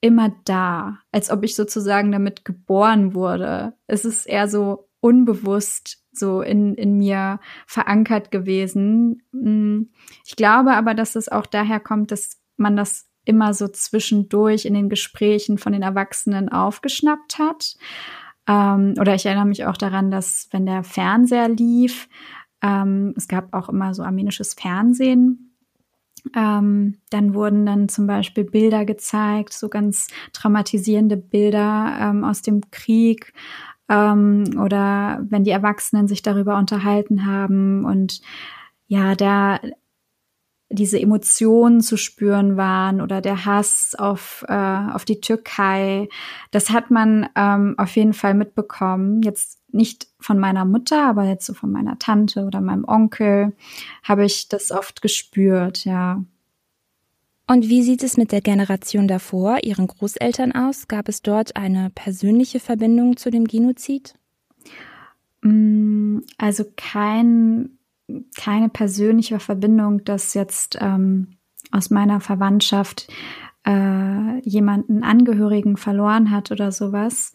immer 0.00 0.34
da, 0.46 1.00
als 1.12 1.30
ob 1.30 1.44
ich 1.44 1.54
sozusagen 1.54 2.12
damit 2.12 2.46
geboren 2.46 3.12
wurde. 3.12 3.74
Es 3.86 4.06
ist 4.06 4.24
eher 4.24 4.48
so 4.48 4.89
unbewusst 5.00 5.98
so 6.12 6.42
in, 6.42 6.74
in 6.74 6.96
mir 6.96 7.40
verankert 7.66 8.30
gewesen. 8.30 9.22
Mm, 9.32 9.82
ich 10.26 10.36
glaube 10.36 10.72
aber, 10.72 10.94
dass 10.94 11.16
es 11.16 11.28
auch 11.28 11.46
daher 11.46 11.80
kommt, 11.80 12.10
dass 12.10 12.40
man 12.56 12.76
das 12.76 13.08
immer 13.24 13.54
so 13.54 13.68
zwischendurch 13.68 14.64
in 14.64 14.74
den 14.74 14.88
Gesprächen 14.88 15.58
von 15.58 15.72
den 15.72 15.82
Erwachsenen 15.82 16.48
aufgeschnappt 16.48 17.38
hat. 17.38 17.76
Ähm, 18.46 18.94
oder 18.98 19.14
ich 19.14 19.26
erinnere 19.26 19.46
mich 19.46 19.66
auch 19.66 19.76
daran, 19.76 20.10
dass 20.10 20.48
wenn 20.50 20.66
der 20.66 20.82
Fernseher 20.82 21.48
lief, 21.48 22.08
ähm, 22.62 23.14
es 23.16 23.28
gab 23.28 23.54
auch 23.54 23.68
immer 23.68 23.94
so 23.94 24.02
armenisches 24.02 24.54
Fernsehen. 24.54 25.54
Ähm, 26.36 26.98
dann 27.08 27.32
wurden 27.34 27.64
dann 27.64 27.88
zum 27.88 28.06
Beispiel 28.06 28.44
Bilder 28.44 28.84
gezeigt, 28.84 29.54
so 29.54 29.68
ganz 29.70 30.08
traumatisierende 30.32 31.16
Bilder 31.16 31.96
ähm, 31.98 32.24
aus 32.24 32.42
dem 32.42 32.70
Krieg 32.70 33.32
ähm, 33.90 34.58
oder 34.58 35.20
wenn 35.28 35.44
die 35.44 35.50
Erwachsenen 35.50 36.08
sich 36.08 36.22
darüber 36.22 36.56
unterhalten 36.56 37.26
haben 37.26 37.84
und 37.84 38.22
ja, 38.86 39.14
der 39.14 39.60
diese 40.72 41.00
Emotionen 41.00 41.80
zu 41.80 41.96
spüren 41.96 42.56
waren 42.56 43.00
oder 43.00 43.20
der 43.20 43.44
Hass 43.44 43.96
auf, 43.98 44.44
äh, 44.48 44.54
auf 44.54 45.04
die 45.04 45.20
Türkei. 45.20 46.08
Das 46.52 46.70
hat 46.70 46.92
man 46.92 47.28
ähm, 47.34 47.74
auf 47.76 47.96
jeden 47.96 48.12
Fall 48.12 48.34
mitbekommen. 48.34 49.20
Jetzt 49.22 49.58
nicht 49.72 50.06
von 50.20 50.38
meiner 50.38 50.64
Mutter, 50.64 51.08
aber 51.08 51.24
jetzt 51.24 51.46
so 51.46 51.54
von 51.54 51.72
meiner 51.72 51.98
Tante 51.98 52.44
oder 52.44 52.60
meinem 52.60 52.84
Onkel 52.84 53.52
habe 54.04 54.24
ich 54.24 54.48
das 54.48 54.70
oft 54.70 55.02
gespürt, 55.02 55.84
ja. 55.84 56.22
Und 57.50 57.68
wie 57.68 57.82
sieht 57.82 58.04
es 58.04 58.16
mit 58.16 58.30
der 58.30 58.42
Generation 58.42 59.08
davor, 59.08 59.64
ihren 59.64 59.88
Großeltern 59.88 60.52
aus? 60.52 60.86
Gab 60.86 61.08
es 61.08 61.20
dort 61.20 61.56
eine 61.56 61.90
persönliche 61.90 62.60
Verbindung 62.60 63.16
zu 63.16 63.28
dem 63.28 63.44
Genozid? 63.44 64.14
Mm, 65.42 66.18
also 66.38 66.62
kein 66.76 67.70
keine 68.36 68.68
persönliche 68.68 69.40
Verbindung, 69.40 70.04
dass 70.04 70.34
jetzt 70.34 70.78
ähm, 70.80 71.38
aus 71.72 71.90
meiner 71.90 72.20
Verwandtschaft 72.20 73.08
äh, 73.66 74.38
jemanden 74.48 75.02
Angehörigen 75.02 75.76
verloren 75.76 76.30
hat 76.30 76.52
oder 76.52 76.70
sowas. 76.70 77.32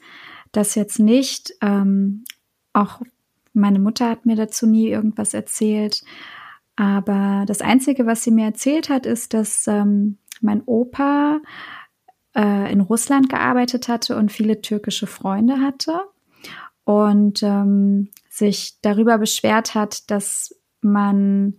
Das 0.54 0.76
jetzt 0.76 0.98
nicht. 0.98 1.52
Ähm, 1.60 2.24
auch 2.72 3.02
meine 3.52 3.80
Mutter 3.80 4.12
hat 4.12 4.26
mir 4.26 4.38
dazu 4.38 4.66
nie 4.66 4.88
irgendwas 4.88 5.34
erzählt. 5.34 6.06
Aber 6.76 7.46
das 7.48 7.62
Einzige, 7.62 8.06
was 8.06 8.24
sie 8.24 8.32
mir 8.32 8.46
erzählt 8.46 8.90
hat, 8.90 9.06
ist, 9.06 9.34
dass 9.34 9.68
ähm, 9.68 10.18
mein 10.42 10.62
Opa 10.66 11.40
äh, 12.36 12.72
in 12.72 12.82
Russland 12.82 13.30
gearbeitet 13.30 13.88
hatte 13.88 14.18
und 14.18 14.32
viele 14.32 14.62
türkische 14.62 15.08
Freunde 15.08 15.62
hatte 15.62 16.02
und 16.84 17.42
ähm, 17.44 18.10
sich 18.30 18.80
darüber 18.82 19.18
beschwert 19.18 19.74
hat, 19.74 20.10
dass 20.12 20.56
man 20.82 21.56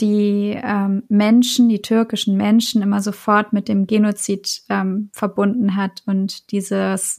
die 0.00 0.58
ähm, 0.62 1.02
Menschen, 1.08 1.68
die 1.68 1.82
türkischen 1.82 2.36
Menschen 2.36 2.80
immer 2.82 3.02
sofort 3.02 3.52
mit 3.52 3.68
dem 3.68 3.86
Genozid 3.86 4.62
ähm, 4.70 5.10
verbunden 5.12 5.76
hat 5.76 6.02
und 6.06 6.50
dieses 6.52 7.18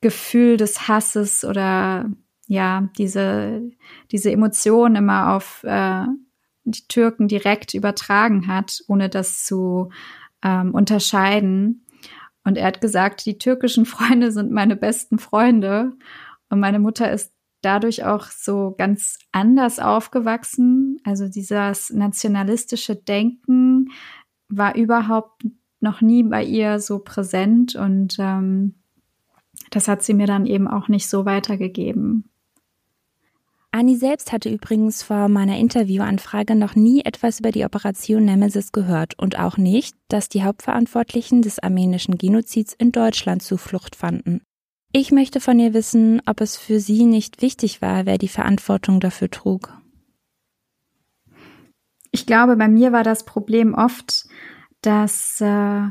Gefühl 0.00 0.56
des 0.56 0.88
Hasses 0.88 1.44
oder 1.44 2.08
ja, 2.46 2.88
diese, 2.96 3.62
diese 4.10 4.32
Emotion 4.32 4.96
immer 4.96 5.34
auf 5.34 5.62
äh, 5.64 6.06
die 6.70 6.86
Türken 6.88 7.28
direkt 7.28 7.74
übertragen 7.74 8.46
hat, 8.46 8.82
ohne 8.88 9.08
das 9.08 9.44
zu 9.44 9.90
ähm, 10.42 10.74
unterscheiden. 10.74 11.84
Und 12.44 12.56
er 12.56 12.66
hat 12.66 12.80
gesagt, 12.80 13.26
die 13.26 13.38
türkischen 13.38 13.84
Freunde 13.84 14.32
sind 14.32 14.50
meine 14.50 14.76
besten 14.76 15.18
Freunde. 15.18 15.92
Und 16.48 16.60
meine 16.60 16.78
Mutter 16.78 17.10
ist 17.12 17.32
dadurch 17.60 18.04
auch 18.04 18.26
so 18.26 18.74
ganz 18.76 19.18
anders 19.32 19.78
aufgewachsen. 19.78 20.98
Also 21.04 21.28
dieses 21.28 21.90
nationalistische 21.90 22.96
Denken 22.96 23.90
war 24.48 24.76
überhaupt 24.76 25.44
noch 25.80 26.00
nie 26.00 26.22
bei 26.22 26.42
ihr 26.42 26.80
so 26.80 26.98
präsent 26.98 27.76
und 27.76 28.16
ähm, 28.18 28.74
das 29.70 29.86
hat 29.86 30.02
sie 30.02 30.14
mir 30.14 30.26
dann 30.26 30.46
eben 30.46 30.66
auch 30.66 30.88
nicht 30.88 31.08
so 31.08 31.24
weitergegeben. 31.24 32.30
Anni 33.78 33.94
selbst 33.94 34.32
hatte 34.32 34.50
übrigens 34.50 35.04
vor 35.04 35.28
meiner 35.28 35.56
Interviewanfrage 35.56 36.56
noch 36.56 36.74
nie 36.74 37.02
etwas 37.04 37.38
über 37.38 37.52
die 37.52 37.64
Operation 37.64 38.24
Nemesis 38.24 38.72
gehört 38.72 39.16
und 39.16 39.38
auch 39.38 39.56
nicht, 39.56 39.96
dass 40.08 40.28
die 40.28 40.42
Hauptverantwortlichen 40.42 41.42
des 41.42 41.60
armenischen 41.60 42.18
Genozids 42.18 42.74
in 42.76 42.90
Deutschland 42.90 43.40
Zuflucht 43.40 43.94
fanden. 43.94 44.42
Ich 44.90 45.12
möchte 45.12 45.38
von 45.38 45.60
ihr 45.60 45.74
wissen, 45.74 46.20
ob 46.26 46.40
es 46.40 46.56
für 46.56 46.80
sie 46.80 47.04
nicht 47.04 47.40
wichtig 47.40 47.80
war, 47.80 48.04
wer 48.04 48.18
die 48.18 48.26
Verantwortung 48.26 48.98
dafür 48.98 49.30
trug. 49.30 49.72
Ich 52.10 52.26
glaube, 52.26 52.56
bei 52.56 52.66
mir 52.66 52.90
war 52.90 53.04
das 53.04 53.24
Problem 53.24 53.74
oft, 53.74 54.26
dass 54.80 55.40
äh, 55.40 55.82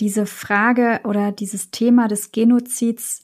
diese 0.00 0.26
Frage 0.26 1.02
oder 1.04 1.30
dieses 1.30 1.70
Thema 1.70 2.08
des 2.08 2.32
Genozids 2.32 3.22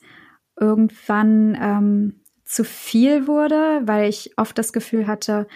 irgendwann 0.57 1.57
ähm, 1.59 2.20
zu 2.51 2.65
viel 2.65 3.27
wurde, 3.27 3.81
weil 3.85 4.09
ich 4.09 4.37
oft 4.37 4.57
das 4.57 4.73
Gefühl 4.73 5.07
hatte, 5.07 5.47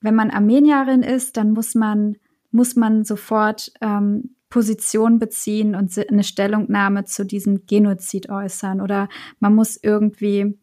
wenn 0.00 0.16
man 0.16 0.30
Armenierin 0.30 1.02
ist, 1.02 1.36
dann 1.36 1.52
muss 1.52 1.76
man 1.76 2.16
muss 2.50 2.74
man 2.74 3.04
sofort 3.04 3.72
ähm, 3.80 4.34
Position 4.48 5.18
beziehen 5.18 5.74
und 5.74 5.96
eine 6.08 6.24
Stellungnahme 6.24 7.04
zu 7.04 7.24
diesem 7.24 7.66
Genozid 7.66 8.28
äußern 8.28 8.80
oder 8.80 9.08
man 9.38 9.54
muss 9.54 9.78
irgendwie, 9.80 10.58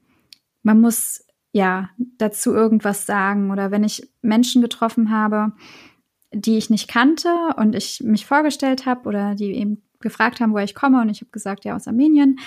man 0.64 0.82
muss 0.82 1.26
ja 1.52 1.90
dazu 2.18 2.54
irgendwas 2.54 3.06
sagen 3.06 3.52
oder 3.52 3.72
wenn 3.72 3.84
ich 3.84 4.10
Menschen 4.22 4.62
getroffen 4.62 5.12
habe, 5.12 5.54
die 6.34 6.58
ich 6.58 6.70
nicht 6.70 6.90
kannte 6.90 7.30
und 7.58 7.76
ich 7.76 8.02
mich 8.04 8.26
vorgestellt 8.26 8.86
habe 8.86 9.08
oder 9.08 9.36
die 9.36 9.54
eben 9.54 9.84
gefragt 10.00 10.40
haben, 10.42 10.52
woher 10.54 10.66
ich 10.66 10.76
komme 10.76 11.00
und 11.02 11.10
ich 11.10 11.22
habe 11.22 11.32
gesagt, 11.32 11.64
ja 11.64 11.76
aus 11.76 11.88
Armenien, 11.88 12.40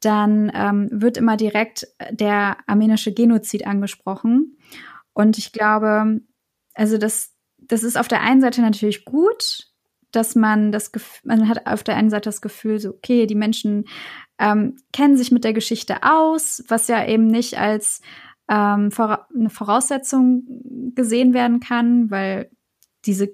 dann 0.00 0.50
ähm, 0.54 0.88
wird 0.92 1.16
immer 1.16 1.36
direkt 1.36 1.86
der 2.10 2.58
armenische 2.66 3.12
Genozid 3.12 3.66
angesprochen 3.66 4.56
und 5.12 5.38
ich 5.38 5.52
glaube, 5.52 6.20
also 6.74 6.98
das 6.98 7.34
das 7.58 7.82
ist 7.82 7.98
auf 7.98 8.08
der 8.08 8.22
einen 8.22 8.40
Seite 8.40 8.62
natürlich 8.62 9.04
gut, 9.04 9.68
dass 10.10 10.34
man 10.34 10.72
das 10.72 10.92
Gefühl, 10.92 11.20
man 11.24 11.48
hat 11.48 11.66
auf 11.66 11.82
der 11.82 11.96
einen 11.96 12.10
Seite 12.10 12.28
das 12.28 12.40
Gefühl, 12.40 12.78
so, 12.78 12.90
okay, 12.90 13.26
die 13.26 13.34
Menschen 13.34 13.84
ähm, 14.38 14.76
kennen 14.92 15.16
sich 15.16 15.30
mit 15.30 15.44
der 15.44 15.52
Geschichte 15.52 16.02
aus, 16.02 16.64
was 16.68 16.88
ja 16.88 17.06
eben 17.06 17.26
nicht 17.26 17.58
als 17.58 18.00
ähm, 18.48 18.90
eine 18.96 19.50
Voraussetzung 19.50 20.44
gesehen 20.94 21.34
werden 21.34 21.60
kann, 21.60 22.10
weil 22.10 22.50
diese 23.04 23.28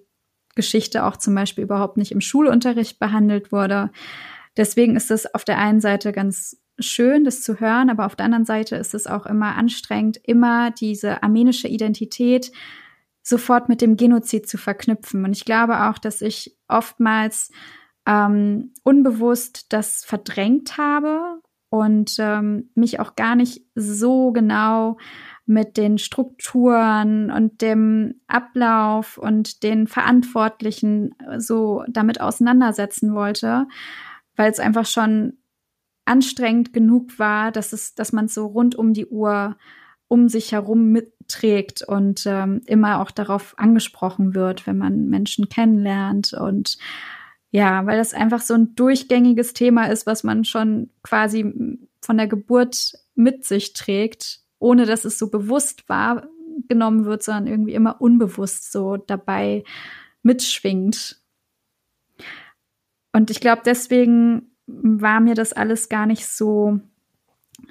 Geschichte 0.57 1.05
auch 1.05 1.17
zum 1.17 1.35
Beispiel 1.35 1.65
überhaupt 1.65 1.97
nicht 1.97 2.13
im 2.13 2.21
Schulunterricht 2.21 2.99
behandelt 2.99 3.53
wurde. 3.53 3.91
Deswegen 4.57 4.97
ist 4.97 5.11
es 5.11 5.33
auf 5.35 5.45
der 5.45 5.59
einen 5.59 5.81
Seite 5.81 6.13
ganz 6.13 6.57
schön, 6.79 7.25
das 7.25 7.43
zu 7.43 7.61
hören, 7.61 7.91
aber 7.91 8.07
auf 8.07 8.17
der 8.17 8.27
anderen 8.27 8.45
Seite 8.45 8.77
ist 8.77 8.95
es 8.95 9.07
auch 9.07 9.27
immer 9.27 9.57
anstrengend, 9.57 10.19
immer 10.23 10.71
diese 10.71 11.23
armenische 11.23 11.69
Identität 11.69 12.51
sofort 13.23 13.69
mit 13.69 13.81
dem 13.81 13.97
Genozid 13.97 14.49
zu 14.49 14.59
verknüpfen. 14.59 15.25
Und 15.25 15.33
ich 15.33 15.45
glaube 15.45 15.89
auch, 15.89 15.99
dass 15.99 16.21
ich 16.21 16.57
oftmals 16.69 17.51
ähm, 18.07 18.73
unbewusst 18.83 19.73
das 19.73 20.05
verdrängt 20.05 20.77
habe 20.77 21.41
und 21.71 22.17
ähm, 22.19 22.71
mich 22.75 23.01
auch 23.01 23.17
gar 23.17 23.35
nicht 23.35 23.65
so 23.75 24.31
genau 24.31 24.99
mit 25.47 25.77
den 25.77 25.99
Strukturen 25.99 27.31
und 27.31 27.63
dem 27.63 28.21
Ablauf 28.29 29.19
und 29.19 29.63
den 29.63 29.87
Verantwortlichen 29.87 31.15
so 31.39 31.83
damit 31.89 32.21
auseinandersetzen 32.21 33.15
wollte, 33.15 33.67
weil 34.37 34.51
es 34.51 34.59
einfach 34.59 34.87
schon 34.87 35.39
anstrengend 36.05 36.73
genug 36.73 37.19
war, 37.19 37.51
dass 37.53 37.73
es, 37.73 37.95
dass 37.95 38.13
man 38.13 38.29
so 38.29 38.47
rund 38.47 38.75
um 38.75 38.93
die 38.93 39.07
Uhr 39.07 39.57
um 40.09 40.29
sich 40.29 40.53
herum 40.53 40.93
mitträgt 40.93 41.83
und 41.83 42.25
ähm, 42.27 42.61
immer 42.67 43.01
auch 43.01 43.11
darauf 43.11 43.59
angesprochen 43.59 44.35
wird, 44.35 44.67
wenn 44.67 44.79
man 44.79 45.09
Menschen 45.09 45.49
kennenlernt 45.49 46.35
und 46.35 46.79
ja, 47.51 47.87
weil 47.87 47.99
das 47.99 48.15
einfach 48.15 48.41
so 48.41 48.55
ein 48.55 48.75
durchgängiges 48.75 49.55
Thema 49.55 49.87
ist, 49.87 50.07
was 50.07 50.25
man 50.25 50.45
schon 50.45 50.91
quasi 51.03 51.79
von 52.01 52.17
der 52.17 52.27
Geburt 52.27 52.95
mit 53.15 53.45
sich 53.45 53.75
trägt, 53.75 54.41
ohne 54.59 54.87
dass 54.87 55.05
es 55.05 55.19
so 55.21 55.31
bewusst 55.31 55.89
wahrgenommen 55.89 57.05
wird, 57.05 57.23
sondern 57.23 57.47
irgendwie 57.47 57.75
immer 57.75 58.01
unbewusst 58.01 58.73
so 58.73 58.97
dabei 58.97 59.63
mitschwingt. 60.23 61.21
Und 63.15 63.31
ich 63.31 63.39
glaube, 63.39 63.63
deswegen 63.65 64.51
war 64.67 65.21
mir 65.21 65.35
das 65.35 65.53
alles 65.53 65.89
gar 65.89 66.05
nicht 66.05 66.27
so 66.27 66.81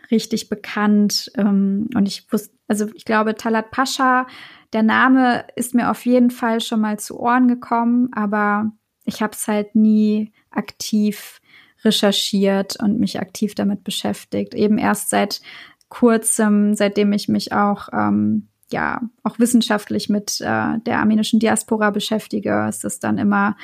richtig 0.09 0.47
bekannt. 0.47 1.31
Ähm, 1.37 1.89
und 1.95 2.07
ich 2.07 2.31
wusste, 2.31 2.55
also 2.69 2.87
ich 2.93 3.03
glaube, 3.03 3.35
Talat 3.35 3.69
Pascha, 3.69 4.25
der 4.71 4.83
Name 4.83 5.45
ist 5.57 5.75
mir 5.75 5.91
auf 5.91 6.05
jeden 6.05 6.31
Fall 6.31 6.61
schon 6.61 6.79
mal 6.79 6.97
zu 6.97 7.19
Ohren 7.19 7.49
gekommen, 7.49 8.09
aber 8.13 8.71
ich 9.03 9.21
habe 9.21 9.33
es 9.33 9.45
halt 9.47 9.75
nie 9.75 10.31
aktiv 10.49 11.41
recherchiert 11.83 12.81
und 12.81 12.97
mich 12.97 13.19
aktiv 13.19 13.53
damit 13.53 13.83
beschäftigt. 13.83 14.53
Eben 14.53 14.77
erst 14.77 15.09
seit 15.09 15.41
kurzem, 15.89 16.73
seitdem 16.73 17.11
ich 17.11 17.27
mich 17.27 17.51
auch 17.51 17.89
ähm, 17.91 18.47
ja 18.71 19.01
auch 19.23 19.39
wissenschaftlich 19.39 20.07
mit 20.07 20.39
äh, 20.39 20.79
der 20.79 20.99
armenischen 20.99 21.41
Diaspora 21.41 21.89
beschäftige, 21.89 22.65
ist 22.69 22.85
es 22.85 22.99
dann 22.99 23.17
immer 23.17 23.57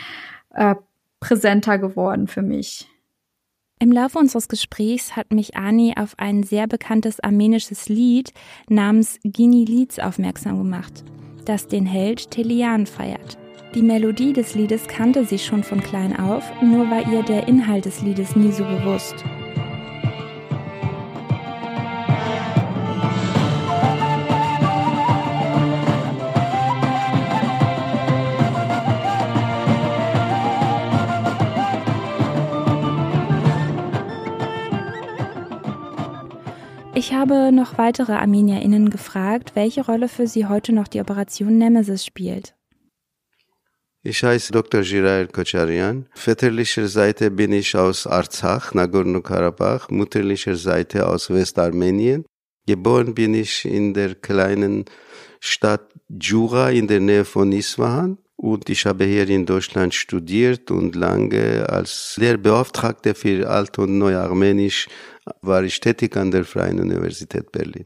äh, 0.53 0.75
präsenter 1.19 1.77
geworden 1.77 2.27
für 2.27 2.41
mich. 2.41 2.87
Im 3.81 3.93
Laufe 3.93 4.19
unseres 4.19 4.49
Gesprächs 4.49 5.15
hat 5.15 5.31
mich 5.31 5.55
Ani 5.55 5.93
auf 5.97 6.15
ein 6.17 6.43
sehr 6.43 6.67
bekanntes 6.67 7.21
armenisches 7.21 7.87
Lied 7.87 8.33
namens 8.67 9.19
Gini 9.23 9.63
Lieds 9.63 9.99
aufmerksam 9.99 10.57
gemacht, 10.57 11.05
das 11.45 11.67
den 11.67 11.85
Held 11.85 12.29
Telian 12.29 12.85
feiert. 12.85 13.37
Die 13.75 13.81
Melodie 13.81 14.33
des 14.33 14.55
Liedes 14.55 14.87
kannte 14.87 15.23
sie 15.25 15.39
schon 15.39 15.63
von 15.63 15.81
klein 15.81 16.19
auf, 16.19 16.43
nur 16.61 16.89
war 16.89 17.09
ihr 17.09 17.23
der 17.23 17.47
Inhalt 17.47 17.85
des 17.85 18.01
Liedes 18.01 18.35
nie 18.35 18.51
so 18.51 18.63
bewusst. 18.63 19.23
Ich 36.99 37.13
habe 37.13 37.53
noch 37.53 37.77
weitere 37.77 38.11
ArmenierInnen 38.11 38.89
gefragt, 38.89 39.51
welche 39.55 39.85
Rolle 39.85 40.09
für 40.09 40.27
sie 40.27 40.47
heute 40.47 40.73
noch 40.73 40.89
die 40.89 40.99
Operation 40.99 41.57
Nemesis 41.57 42.03
spielt. 42.03 42.55
Ich 44.03 44.21
heiße 44.21 44.51
Dr. 44.51 44.81
Girael 44.81 45.27
Kocharian. 45.27 46.07
Väterlicher 46.13 46.89
Seite 46.89 47.31
bin 47.31 47.53
ich 47.53 47.73
aus 47.77 48.05
Arzach, 48.05 48.73
Nagorno-Karabach, 48.73 49.89
mutterlicher 49.89 50.57
Seite 50.57 51.07
aus 51.07 51.29
Westarmenien. 51.29 52.25
Geboren 52.67 53.15
bin 53.15 53.33
ich 53.33 53.63
in 53.63 53.93
der 53.93 54.15
kleinen 54.15 54.83
Stadt 55.39 55.93
Djura 56.09 56.69
in 56.69 56.89
der 56.89 56.99
Nähe 56.99 57.23
von 57.23 57.53
Isfahan 57.53 58.17
und 58.35 58.69
ich 58.69 58.85
habe 58.85 59.05
hier 59.05 59.29
in 59.29 59.45
Deutschland 59.45 59.93
studiert 59.93 60.69
und 60.69 60.95
lange 60.95 61.67
als 61.69 62.15
Lehrbeauftragter 62.17 63.15
für 63.15 63.49
Alt- 63.49 63.77
und 63.79 63.97
Neuarmenisch 63.97 64.87
war 65.41 65.63
ich 65.63 65.79
tätig 65.79 66.15
an 66.17 66.31
der 66.31 66.45
Freien 66.45 66.79
Universität 66.79 67.51
Berlin. 67.51 67.85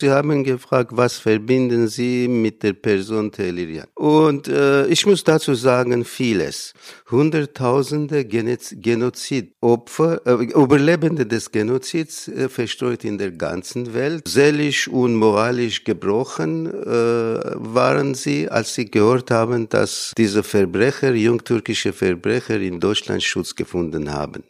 Sie 0.00 0.10
haben 0.10 0.44
gefragt, 0.44 0.92
was 0.94 1.18
verbinden 1.18 1.86
Sie 1.86 2.26
mit 2.26 2.62
der 2.62 2.72
Person 2.72 3.30
Telirian? 3.30 3.86
Und 3.94 4.48
äh, 4.48 4.86
ich 4.86 5.04
muss 5.04 5.24
dazu 5.24 5.54
sagen, 5.54 6.06
vieles. 6.06 6.72
Hunderttausende 7.10 8.24
Genozidopfer, 8.24 10.22
äh, 10.26 10.44
Überlebende 10.54 11.26
des 11.26 11.52
Genozids 11.52 12.28
äh, 12.28 12.48
verstreut 12.48 13.04
in 13.04 13.18
der 13.18 13.32
ganzen 13.32 13.92
Welt. 13.92 14.26
Seelisch 14.26 14.88
und 14.88 15.16
moralisch 15.16 15.84
gebrochen 15.84 16.64
äh, 16.64 16.72
waren 16.94 18.14
sie, 18.14 18.48
als 18.48 18.74
sie 18.74 18.86
gehört 18.86 19.30
haben, 19.30 19.68
dass 19.68 20.14
diese 20.16 20.42
Verbrecher, 20.42 21.12
jungtürkische 21.12 21.92
Verbrecher 21.92 22.58
in 22.58 22.80
Deutschland 22.80 23.22
Schutz 23.22 23.54
gefunden 23.54 24.10
haben 24.10 24.44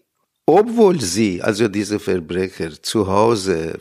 obwohl 0.58 1.00
sie, 1.00 1.40
also 1.42 1.68
diese 1.68 2.00
Verbrecher, 2.00 2.82
zu 2.82 3.06
Hause 3.06 3.78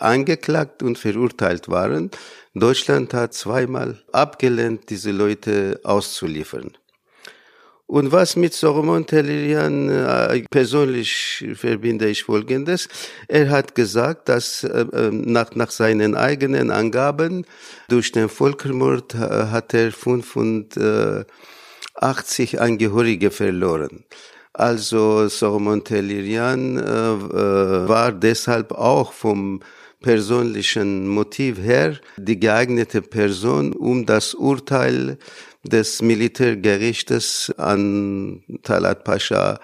angeklagt 0.00 0.82
und 0.82 0.98
verurteilt 0.98 1.68
waren, 1.68 2.10
Deutschland 2.54 3.14
hat 3.14 3.34
zweimal 3.34 4.02
abgelehnt, 4.12 4.90
diese 4.90 5.10
Leute 5.10 5.80
auszuliefern. 5.84 6.72
Und 7.88 8.10
was 8.10 8.34
mit 8.34 8.52
Solomon 8.52 9.06
Tellerian 9.06 9.88
äh, 9.88 10.42
persönlich 10.50 11.46
verbinde 11.54 12.08
ich 12.08 12.24
Folgendes. 12.24 12.88
Er 13.28 13.48
hat 13.50 13.76
gesagt, 13.76 14.28
dass 14.28 14.64
äh, 14.64 14.86
äh 14.92 15.12
nach, 15.12 15.54
nach 15.54 15.70
seinen 15.70 16.16
eigenen 16.16 16.72
Angaben 16.72 17.46
durch 17.88 18.10
den 18.10 18.28
Völkermord 18.28 19.14
äh, 19.14 19.18
hat 19.18 19.72
er 19.72 19.92
85 19.92 22.60
Angehörige 22.60 23.30
verloren. 23.30 24.04
Also 24.58 25.28
Solomon 25.28 25.84
Tellerian 25.84 26.78
äh, 26.78 26.80
äh, 26.80 27.88
war 27.88 28.10
deshalb 28.10 28.72
auch 28.72 29.12
vom 29.12 29.60
persönlichen 30.00 31.08
Motiv 31.08 31.58
her 31.58 31.98
die 32.16 32.40
geeignete 32.40 33.02
Person, 33.02 33.74
um 33.74 34.06
das 34.06 34.32
Urteil 34.32 35.18
des 35.62 36.00
Militärgerichtes 36.00 37.52
an 37.58 38.42
Talat 38.62 39.04
Pascha 39.04 39.60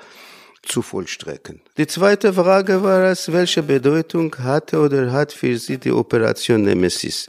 zu 0.63 0.81
vollstrecken. 0.83 1.61
Die 1.77 1.87
zweite 1.87 2.33
Frage 2.33 2.83
war 2.83 3.11
es, 3.11 3.33
welche 3.33 3.63
Bedeutung 3.63 4.35
hatte 4.39 4.79
oder 4.79 5.13
hat 5.13 5.33
für 5.33 5.59
Sie 5.59 5.79
die 5.79 5.91
Operation 5.91 6.63
Nemesis? 6.63 7.27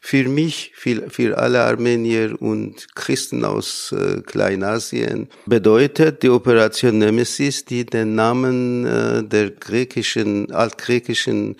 Für 0.00 0.28
mich, 0.28 0.72
für, 0.74 1.10
für 1.10 1.36
alle 1.36 1.62
Armenier 1.62 2.40
und 2.40 2.94
Christen 2.94 3.44
aus 3.44 3.92
äh, 3.92 4.22
Kleinasien 4.22 5.28
bedeutet 5.46 6.22
die 6.22 6.30
Operation 6.30 6.98
Nemesis, 6.98 7.64
die 7.64 7.84
den 7.84 8.14
Namen 8.14 8.86
äh, 8.86 9.24
der 9.24 9.50
griechischen, 9.50 10.52
altgriechischen 10.52 11.56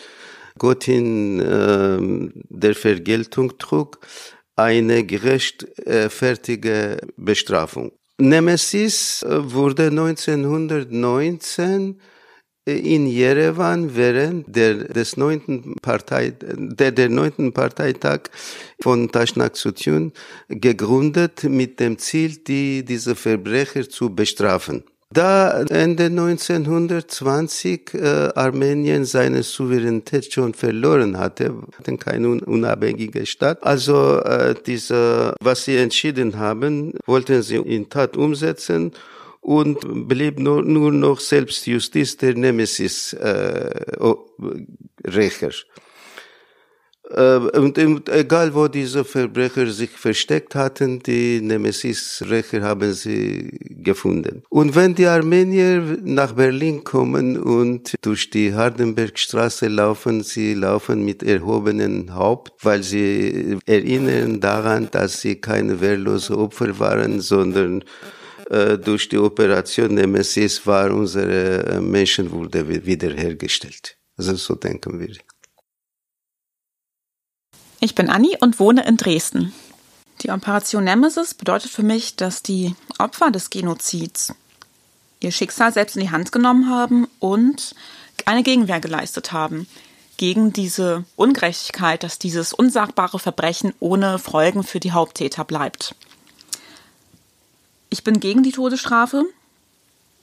Gottin 0.56 1.40
äh, 1.40 1.98
der 2.48 2.74
Vergeltung 2.74 3.58
trug, 3.58 3.98
eine 4.56 5.04
gerechtfertige 5.04 6.98
Bestrafung. 7.16 7.92
Nemesis 8.20 9.22
äh, 9.22 9.52
wurde 9.52 9.86
1919 9.86 12.00
in 12.68 13.06
Jerewan 13.06 13.96
während 13.96 14.54
der, 14.54 14.74
des 14.74 15.16
neunten 15.16 15.74
Partei, 15.80 16.34
der, 16.40 16.92
der 16.92 17.08
neunten 17.08 17.54
Parteitag 17.54 18.24
von 18.82 19.10
Taschnak 19.10 19.56
Sutyun 19.56 20.12
gegründet 20.48 21.44
mit 21.44 21.80
dem 21.80 21.98
Ziel, 21.98 22.36
die, 22.36 22.84
diese 22.84 23.14
Verbrecher 23.14 23.88
zu 23.88 24.14
bestrafen. 24.14 24.84
Da 25.10 25.62
Ende 25.62 26.04
1920 26.04 27.94
äh, 27.94 28.28
Armenien 28.34 29.06
seine 29.06 29.42
Souveränität 29.42 30.30
schon 30.30 30.52
verloren 30.52 31.18
hatte, 31.18 31.54
hatten 31.78 31.98
keine 31.98 32.28
unabhängige 32.28 33.24
Stadt. 33.24 33.64
Also 33.64 34.20
äh, 34.20 34.54
diese, 34.66 35.34
was 35.40 35.64
sie 35.64 35.78
entschieden 35.78 36.38
haben, 36.38 36.92
wollten 37.06 37.42
sie 37.42 37.56
in 37.56 37.88
Tat 37.88 38.18
umsetzen 38.18 38.92
und 39.40 40.08
blieb 40.08 40.38
nur, 40.38 40.62
nur 40.62 40.92
noch 40.92 41.20
Selbstjustiz 41.20 42.18
der 42.18 42.34
Nemesis-Rächer. 42.34 43.18
Äh, 45.48 45.52
und, 47.16 47.78
und, 47.78 48.08
egal, 48.10 48.54
wo 48.54 48.68
diese 48.68 49.04
Verbrecher 49.04 49.66
sich 49.70 49.90
versteckt 49.90 50.54
hatten, 50.54 51.00
die 51.00 51.40
Nemesis-Rächer 51.40 52.62
haben 52.62 52.92
sie 52.92 53.58
gefunden. 53.82 54.42
Und 54.50 54.74
wenn 54.74 54.94
die 54.94 55.06
Armenier 55.06 55.98
nach 56.02 56.32
Berlin 56.32 56.84
kommen 56.84 57.38
und 57.38 57.94
durch 58.02 58.28
die 58.28 58.52
Hardenbergstraße 58.52 59.68
laufen, 59.68 60.22
sie 60.22 60.52
laufen 60.52 61.04
mit 61.04 61.22
erhobenen 61.22 62.14
Haupt, 62.14 62.52
weil 62.62 62.82
sie 62.82 63.56
erinnern 63.64 64.40
daran, 64.40 64.88
dass 64.90 65.22
sie 65.22 65.36
keine 65.36 65.80
wehrlose 65.80 66.36
Opfer 66.36 66.78
waren, 66.78 67.20
sondern 67.20 67.84
äh, 68.50 68.76
durch 68.78 69.08
die 69.08 69.18
Operation 69.18 69.94
Nemesis 69.94 70.66
war 70.66 70.90
unsere 70.90 71.64
äh, 71.64 71.80
Menschenwürde 71.80 72.68
wiederhergestellt. 72.86 73.96
Also 74.16 74.34
so 74.34 74.54
denken 74.54 74.98
wir. 74.98 75.14
Ich 77.80 77.94
bin 77.94 78.10
Anni 78.10 78.36
und 78.40 78.58
wohne 78.58 78.84
in 78.86 78.96
Dresden. 78.96 79.52
Die 80.22 80.30
Operation 80.30 80.82
Nemesis 80.82 81.34
bedeutet 81.34 81.70
für 81.70 81.84
mich, 81.84 82.16
dass 82.16 82.42
die 82.42 82.74
Opfer 82.98 83.30
des 83.30 83.50
Genozids 83.50 84.34
ihr 85.20 85.30
Schicksal 85.30 85.72
selbst 85.72 85.96
in 85.96 86.02
die 86.02 86.10
Hand 86.10 86.32
genommen 86.32 86.68
haben 86.68 87.06
und 87.20 87.74
eine 88.24 88.42
Gegenwehr 88.42 88.80
geleistet 88.80 89.32
haben 89.32 89.68
gegen 90.16 90.52
diese 90.52 91.04
Ungerechtigkeit, 91.14 92.02
dass 92.02 92.18
dieses 92.18 92.52
unsagbare 92.52 93.20
Verbrechen 93.20 93.72
ohne 93.78 94.18
Folgen 94.18 94.64
für 94.64 94.80
die 94.80 94.92
Haupttäter 94.92 95.44
bleibt. 95.44 95.94
Ich 97.90 98.02
bin 98.02 98.18
gegen 98.18 98.42
die 98.42 98.52
Todesstrafe. 98.52 99.24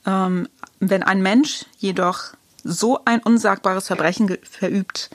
Ähm, 0.06 0.50
wenn 0.82 1.04
ein 1.04 1.22
Mensch 1.22 1.66
jedoch 1.80 2.34
so 2.66 3.00
ein 3.06 3.22
unsagbares 3.22 3.88
Verbrechen 3.88 4.38
verübt, 4.44 5.10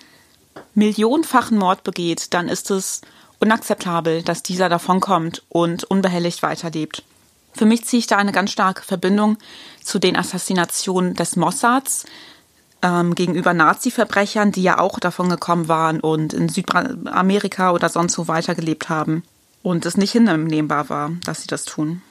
millionenfachen 0.75 1.59
Mord 1.59 1.83
begeht, 1.85 2.33
dann 2.35 2.49
ist 2.49 2.71
es 2.71 3.03
unakzeptabel, 3.41 4.23
dass 4.23 4.43
dieser 4.43 4.69
davonkommt 4.69 5.43
und 5.49 5.85
unbehelligt 5.85 6.43
weiterlebt. 6.43 7.03
Für 7.53 7.67
mich 7.67 7.85
ziehe 7.85 7.99
ich 7.99 8.07
da 8.07 8.17
eine 8.17 8.33
ganz 8.33 8.53
starke 8.53 8.83
Verbindung 8.83 9.39
zu 9.83 9.99
den 9.99 10.17
Assassinationen 10.17 11.15
des 11.15 11.37
Mossads 11.37 12.05
ähm, 12.83 13.15
gegenüber 13.15 13.55
Nazi-Verbrechern, 13.55 14.53
die 14.53 14.63
ja 14.63 14.79
auch 14.79 15.01
davon 15.01 15.29
gekommen 15.29 15.69
waren 15.69 16.01
und 16.01 16.33
in 16.33 16.49
Südamerika 16.49 17.73
oder 17.73 17.89
sonst 17.89 18.19
wo 18.19 18.29
weitergelebt 18.29 18.89
haben 18.89 19.25
und 19.63 19.85
es 19.85 19.97
nicht 19.97 20.13
hinnehmbar 20.13 20.89
war, 20.89 21.11
dass 21.25 21.43
sie 21.43 21.49
das 21.49 21.65
tun. 21.65 22.03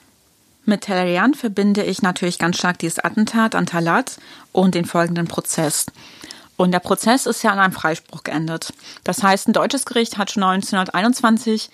Mit 0.65 0.81
Talleyrand 0.81 1.37
verbinde 1.37 1.83
ich 1.83 2.01
natürlich 2.01 2.37
ganz 2.37 2.57
stark 2.57 2.77
dieses 2.79 2.99
Attentat 2.99 3.55
an 3.55 3.65
Talat 3.65 4.19
und 4.51 4.75
den 4.75 4.85
folgenden 4.85 5.27
Prozess. 5.27 5.87
Und 6.59 6.71
der 6.71 6.81
Prozess 6.81 7.25
ist 7.25 7.41
ja 7.41 7.51
an 7.51 7.59
einem 7.59 7.71
Freispruch 7.71 8.23
geendet. 8.23 8.73
Das 9.05 9.23
heißt, 9.23 9.47
ein 9.47 9.53
deutsches 9.53 9.85
Gericht 9.85 10.17
hat 10.17 10.29
schon 10.29 10.43
1921 10.43 11.69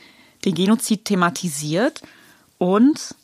den 0.46 0.54
Genozid 0.54 1.06
thematisiert 1.06 2.04
und 2.60 3.16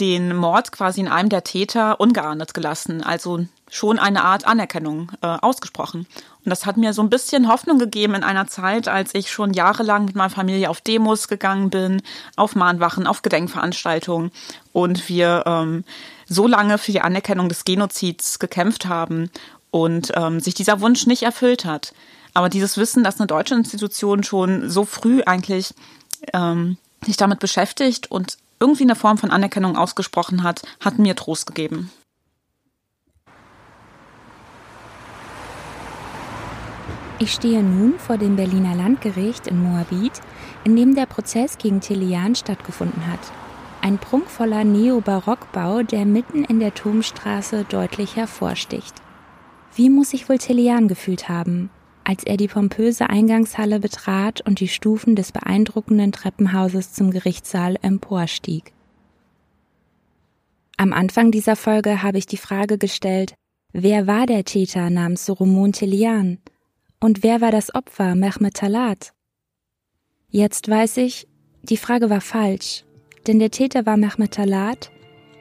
den 0.00 0.34
Mord 0.34 0.72
quasi 0.72 1.00
in 1.00 1.08
einem 1.08 1.28
der 1.28 1.44
Täter 1.44 2.00
ungeahndet 2.00 2.54
gelassen, 2.54 3.04
also 3.04 3.44
schon 3.70 3.98
eine 3.98 4.24
Art 4.24 4.46
Anerkennung 4.46 5.12
äh, 5.20 5.26
ausgesprochen. 5.26 6.06
Und 6.42 6.48
das 6.48 6.64
hat 6.64 6.78
mir 6.78 6.94
so 6.94 7.02
ein 7.02 7.10
bisschen 7.10 7.48
Hoffnung 7.48 7.78
gegeben 7.78 8.14
in 8.14 8.24
einer 8.24 8.46
Zeit, 8.46 8.88
als 8.88 9.14
ich 9.14 9.30
schon 9.30 9.52
jahrelang 9.52 10.06
mit 10.06 10.16
meiner 10.16 10.30
Familie 10.30 10.70
auf 10.70 10.80
Demos 10.80 11.28
gegangen 11.28 11.68
bin, 11.68 12.00
auf 12.36 12.54
Mahnwachen, 12.54 13.06
auf 13.06 13.20
Gedenkveranstaltungen 13.20 14.30
und 14.72 15.10
wir 15.10 15.44
ähm, 15.44 15.84
so 16.26 16.46
lange 16.46 16.78
für 16.78 16.92
die 16.92 17.02
Anerkennung 17.02 17.50
des 17.50 17.64
Genozids 17.66 18.38
gekämpft 18.38 18.86
haben 18.86 19.30
und 19.72 20.12
ähm, 20.14 20.38
sich 20.38 20.54
dieser 20.54 20.80
Wunsch 20.80 21.06
nicht 21.06 21.24
erfüllt 21.24 21.64
hat. 21.64 21.92
Aber 22.34 22.48
dieses 22.48 22.76
Wissen, 22.76 23.02
dass 23.02 23.18
eine 23.18 23.26
deutsche 23.26 23.56
Institution 23.56 24.22
schon 24.22 24.70
so 24.70 24.84
früh 24.84 25.22
eigentlich 25.22 25.74
ähm, 26.32 26.76
sich 27.04 27.16
damit 27.16 27.40
beschäftigt 27.40 28.10
und 28.10 28.36
irgendwie 28.60 28.84
eine 28.84 28.94
Form 28.94 29.18
von 29.18 29.32
Anerkennung 29.32 29.76
ausgesprochen 29.76 30.44
hat, 30.44 30.62
hat 30.80 30.98
mir 30.98 31.16
Trost 31.16 31.46
gegeben. 31.48 31.90
Ich 37.18 37.32
stehe 37.32 37.62
nun 37.62 37.98
vor 37.98 38.18
dem 38.18 38.36
Berliner 38.36 38.74
Landgericht 38.74 39.46
in 39.46 39.62
Moabit, 39.62 40.20
in 40.64 40.76
dem 40.76 40.94
der 40.94 41.06
Prozess 41.06 41.56
gegen 41.56 41.80
Tilian 41.80 42.34
stattgefunden 42.34 43.06
hat. 43.06 43.20
Ein 43.80 43.98
prunkvoller 43.98 44.64
Neobarockbau, 44.64 45.82
der 45.82 46.04
mitten 46.04 46.44
in 46.44 46.60
der 46.60 46.74
Turmstraße 46.74 47.64
deutlich 47.68 48.16
hervorsticht. 48.16 49.01
Wie 49.74 49.88
muss 49.88 50.10
sich 50.10 50.28
wohl 50.28 50.36
Tilian 50.36 50.86
gefühlt 50.86 51.30
haben, 51.30 51.70
als 52.04 52.24
er 52.24 52.36
die 52.36 52.48
pompöse 52.48 53.08
Eingangshalle 53.08 53.80
betrat 53.80 54.42
und 54.42 54.60
die 54.60 54.68
Stufen 54.68 55.16
des 55.16 55.32
beeindruckenden 55.32 56.12
Treppenhauses 56.12 56.92
zum 56.92 57.10
Gerichtssaal 57.10 57.76
emporstieg? 57.80 58.74
Am 60.76 60.92
Anfang 60.92 61.30
dieser 61.30 61.56
Folge 61.56 62.02
habe 62.02 62.18
ich 62.18 62.26
die 62.26 62.36
Frage 62.36 62.76
gestellt, 62.76 63.34
wer 63.72 64.06
war 64.06 64.26
der 64.26 64.44
Täter 64.44 64.90
namens 64.90 65.24
Solomon 65.24 65.72
Tilian? 65.72 66.38
Und 67.00 67.22
wer 67.22 67.40
war 67.40 67.50
das 67.50 67.74
Opfer, 67.74 68.14
Mehmet 68.14 68.54
Talat? 68.54 69.12
Jetzt 70.28 70.68
weiß 70.68 70.98
ich, 70.98 71.28
die 71.62 71.76
Frage 71.76 72.10
war 72.10 72.20
falsch, 72.20 72.84
denn 73.26 73.38
der 73.38 73.50
Täter 73.50 73.86
war 73.86 73.96
Mehmet 73.96 74.34
Talat 74.34 74.90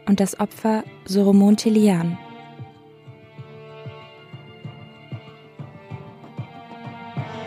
und 0.08 0.20
das 0.20 0.40
Opfer 0.40 0.84
Soromon 1.06 1.58
Telian. 1.58 2.18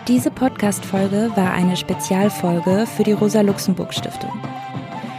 Diese 0.06 0.30
Podcast-Folge 0.30 1.30
war 1.34 1.54
eine 1.54 1.78
Spezialfolge 1.78 2.86
für 2.86 3.04
die 3.04 3.12
Rosa-Luxemburg-Stiftung. 3.12 4.32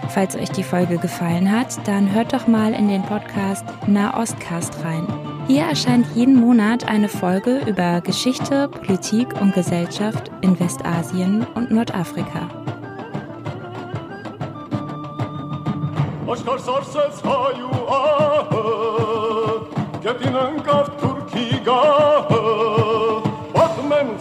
Falls 0.10 0.36
euch 0.36 0.52
die 0.52 0.62
Folge 0.62 1.00
gefallen 1.00 1.52
hat, 1.52 1.76
dann 1.88 2.14
hört 2.14 2.34
doch 2.34 2.46
mal 2.46 2.72
in 2.72 2.88
den 2.88 3.02
Podcast 3.02 3.66
Nahostcast 3.88 4.84
rein. 4.84 5.08
Hier 5.48 5.64
erscheint 5.64 6.06
jeden 6.14 6.36
Monat 6.36 6.88
eine 6.88 7.10
Folge 7.10 7.62
über 7.66 8.00
Geschichte, 8.02 8.68
Politik 8.68 9.28
und 9.42 9.56
Gesellschaft 9.56 10.30
in 10.42 10.60
Westasien 10.60 11.48
und 11.56 11.72
Nordafrika. 11.72 12.48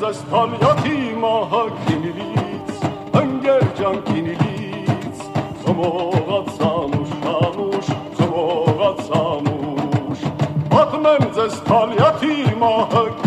ձեզ 0.05 0.19
թամյակի 0.29 0.97
մահակինիլից, 1.17 2.83
ընգեր 3.21 3.63
ճանքինիլից, 3.79 5.23
ծմողացան 5.63 6.99
ուշ, 6.99 7.15
անուշ, 7.33 7.89
ծմողացան 8.21 9.51
ուշ, 9.55 10.29
պատմեմ 10.77 11.29
ձեզ 11.39 11.61
թամյակի 11.71 12.37
մահակինիլից, 12.61 13.24